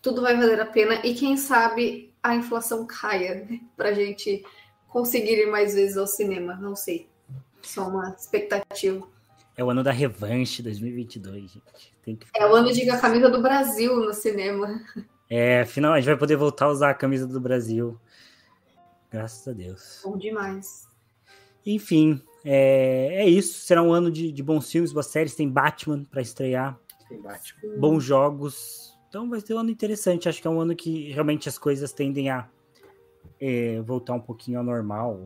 [0.02, 4.44] tudo vai valer a pena e quem sabe a inflação caia né, para a gente
[4.88, 6.56] conseguir ir mais vezes ao cinema.
[6.56, 7.08] Não sei,
[7.62, 9.06] só uma expectativa.
[9.56, 11.94] É o ano da revanche 2022, gente.
[12.02, 14.80] Tem que é o ano de a camisa do Brasil no cinema.
[15.32, 17.96] É, afinal, a gente vai poder voltar a usar a camisa do Brasil.
[19.12, 20.00] Graças a Deus.
[20.02, 20.88] Bom demais.
[21.64, 23.60] Enfim, é, é isso.
[23.60, 25.34] Será um ano de, de bons filmes, boas séries.
[25.34, 26.78] Tem Batman para estrear.
[27.08, 27.76] Tem Batman.
[27.78, 28.98] Bons jogos.
[29.08, 30.28] Então vai ser um ano interessante.
[30.28, 32.48] Acho que é um ano que realmente as coisas tendem a
[33.40, 35.24] é, voltar um pouquinho ao normal,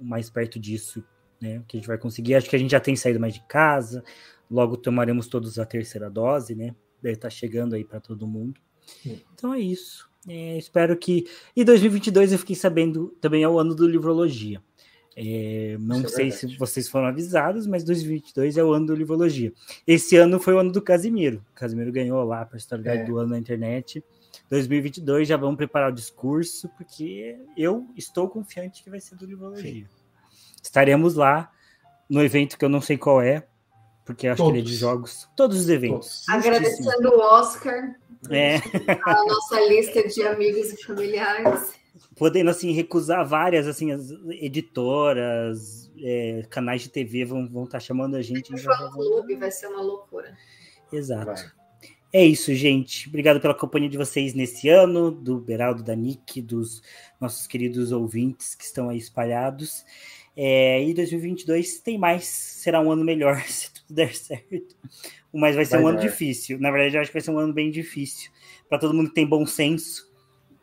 [0.00, 1.04] mais perto disso
[1.44, 1.62] né?
[1.68, 2.34] Que a gente vai conseguir.
[2.34, 4.02] Acho que a gente já tem saído mais de casa.
[4.50, 6.74] Logo tomaremos todos a terceira dose, né?
[7.02, 8.60] Deve estar tá chegando aí para todo mundo.
[8.86, 9.20] Sim.
[9.34, 10.08] Então é isso.
[10.26, 11.26] É, espero que.
[11.54, 14.62] E 2022 eu fiquei sabendo também é o ano do Livrologia.
[15.16, 18.86] É, não Isso é sei é se vocês foram avisados, mas 2022 é o ano
[18.86, 19.52] do Livrologia.
[19.86, 21.44] Esse ano foi o ano do Casimiro.
[21.52, 23.04] O Casimiro ganhou lá a personalidade é.
[23.04, 24.02] do ano na internet.
[24.50, 29.84] 2022 já vamos preparar o discurso, porque eu estou confiante que vai ser do Livrologia.
[29.84, 29.86] Sim.
[30.62, 31.50] Estaremos lá
[32.08, 33.46] no evento que eu não sei qual é,
[34.04, 34.52] porque acho Todos.
[34.52, 35.28] que ele é de jogos.
[35.36, 36.28] Todos os eventos.
[36.28, 37.94] Agradecendo o Oscar.
[38.30, 38.56] É.
[39.04, 41.83] A nossa lista de amigos e familiares.
[42.16, 47.84] Podendo, assim, recusar várias, assim, as editoras, é, canais de TV vão, vão estar tá
[47.84, 48.52] chamando a gente.
[48.52, 50.36] O clube vai ser uma loucura.
[50.92, 51.26] Exato.
[51.26, 51.64] Vai.
[52.12, 53.08] É isso, gente.
[53.08, 56.80] Obrigado pela companhia de vocês nesse ano, do Beraldo, da Nick, dos
[57.20, 59.84] nossos queridos ouvintes que estão aí espalhados.
[60.36, 64.76] É, e 2022 tem mais, será um ano melhor se tudo der certo.
[65.32, 65.90] Mas vai ser vai um dar.
[65.90, 66.60] ano difícil.
[66.60, 68.30] Na verdade, eu acho que vai ser um ano bem difícil.
[68.68, 70.08] Para todo mundo que tem bom senso,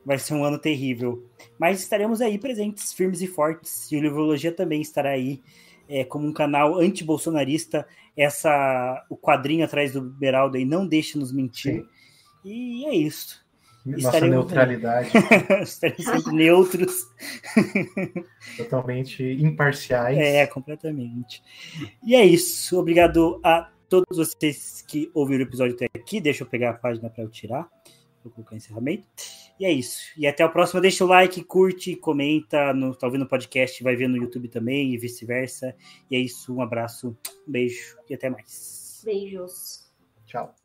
[0.06, 1.26] vai ser um ano terrível.
[1.60, 3.91] Mas estaremos aí presentes, firmes e fortes.
[3.91, 5.41] E o Livrologia também estará aí
[5.88, 7.88] é, como um canal anti-bolsonarista.
[8.15, 11.82] Essa, o quadrinho atrás do Beraldo aí não deixa nos mentir.
[11.82, 11.88] Sim.
[12.44, 13.41] E é isso.
[13.86, 15.10] Nossa Estaremos neutralidade.
[15.64, 17.07] Estaremos sempre neutros.
[18.57, 20.18] Totalmente imparciais.
[20.18, 21.41] É, completamente.
[22.03, 22.80] E é isso.
[22.80, 26.22] Obrigado a todos vocês que ouviram o episódio até aqui.
[26.22, 27.68] Deixa eu pegar a página para eu tirar.
[28.23, 29.07] Vou colocar encerramento.
[29.61, 30.11] E é isso.
[30.17, 30.81] E até o próximo.
[30.81, 32.73] Deixa o like, curte, comenta.
[32.73, 35.75] No, tá ouvindo o podcast, vai ver no YouTube também e vice-versa.
[36.09, 36.51] E é isso.
[36.51, 37.15] Um abraço,
[37.47, 39.03] um beijo e até mais.
[39.05, 39.88] Beijos.
[40.25, 40.60] Tchau.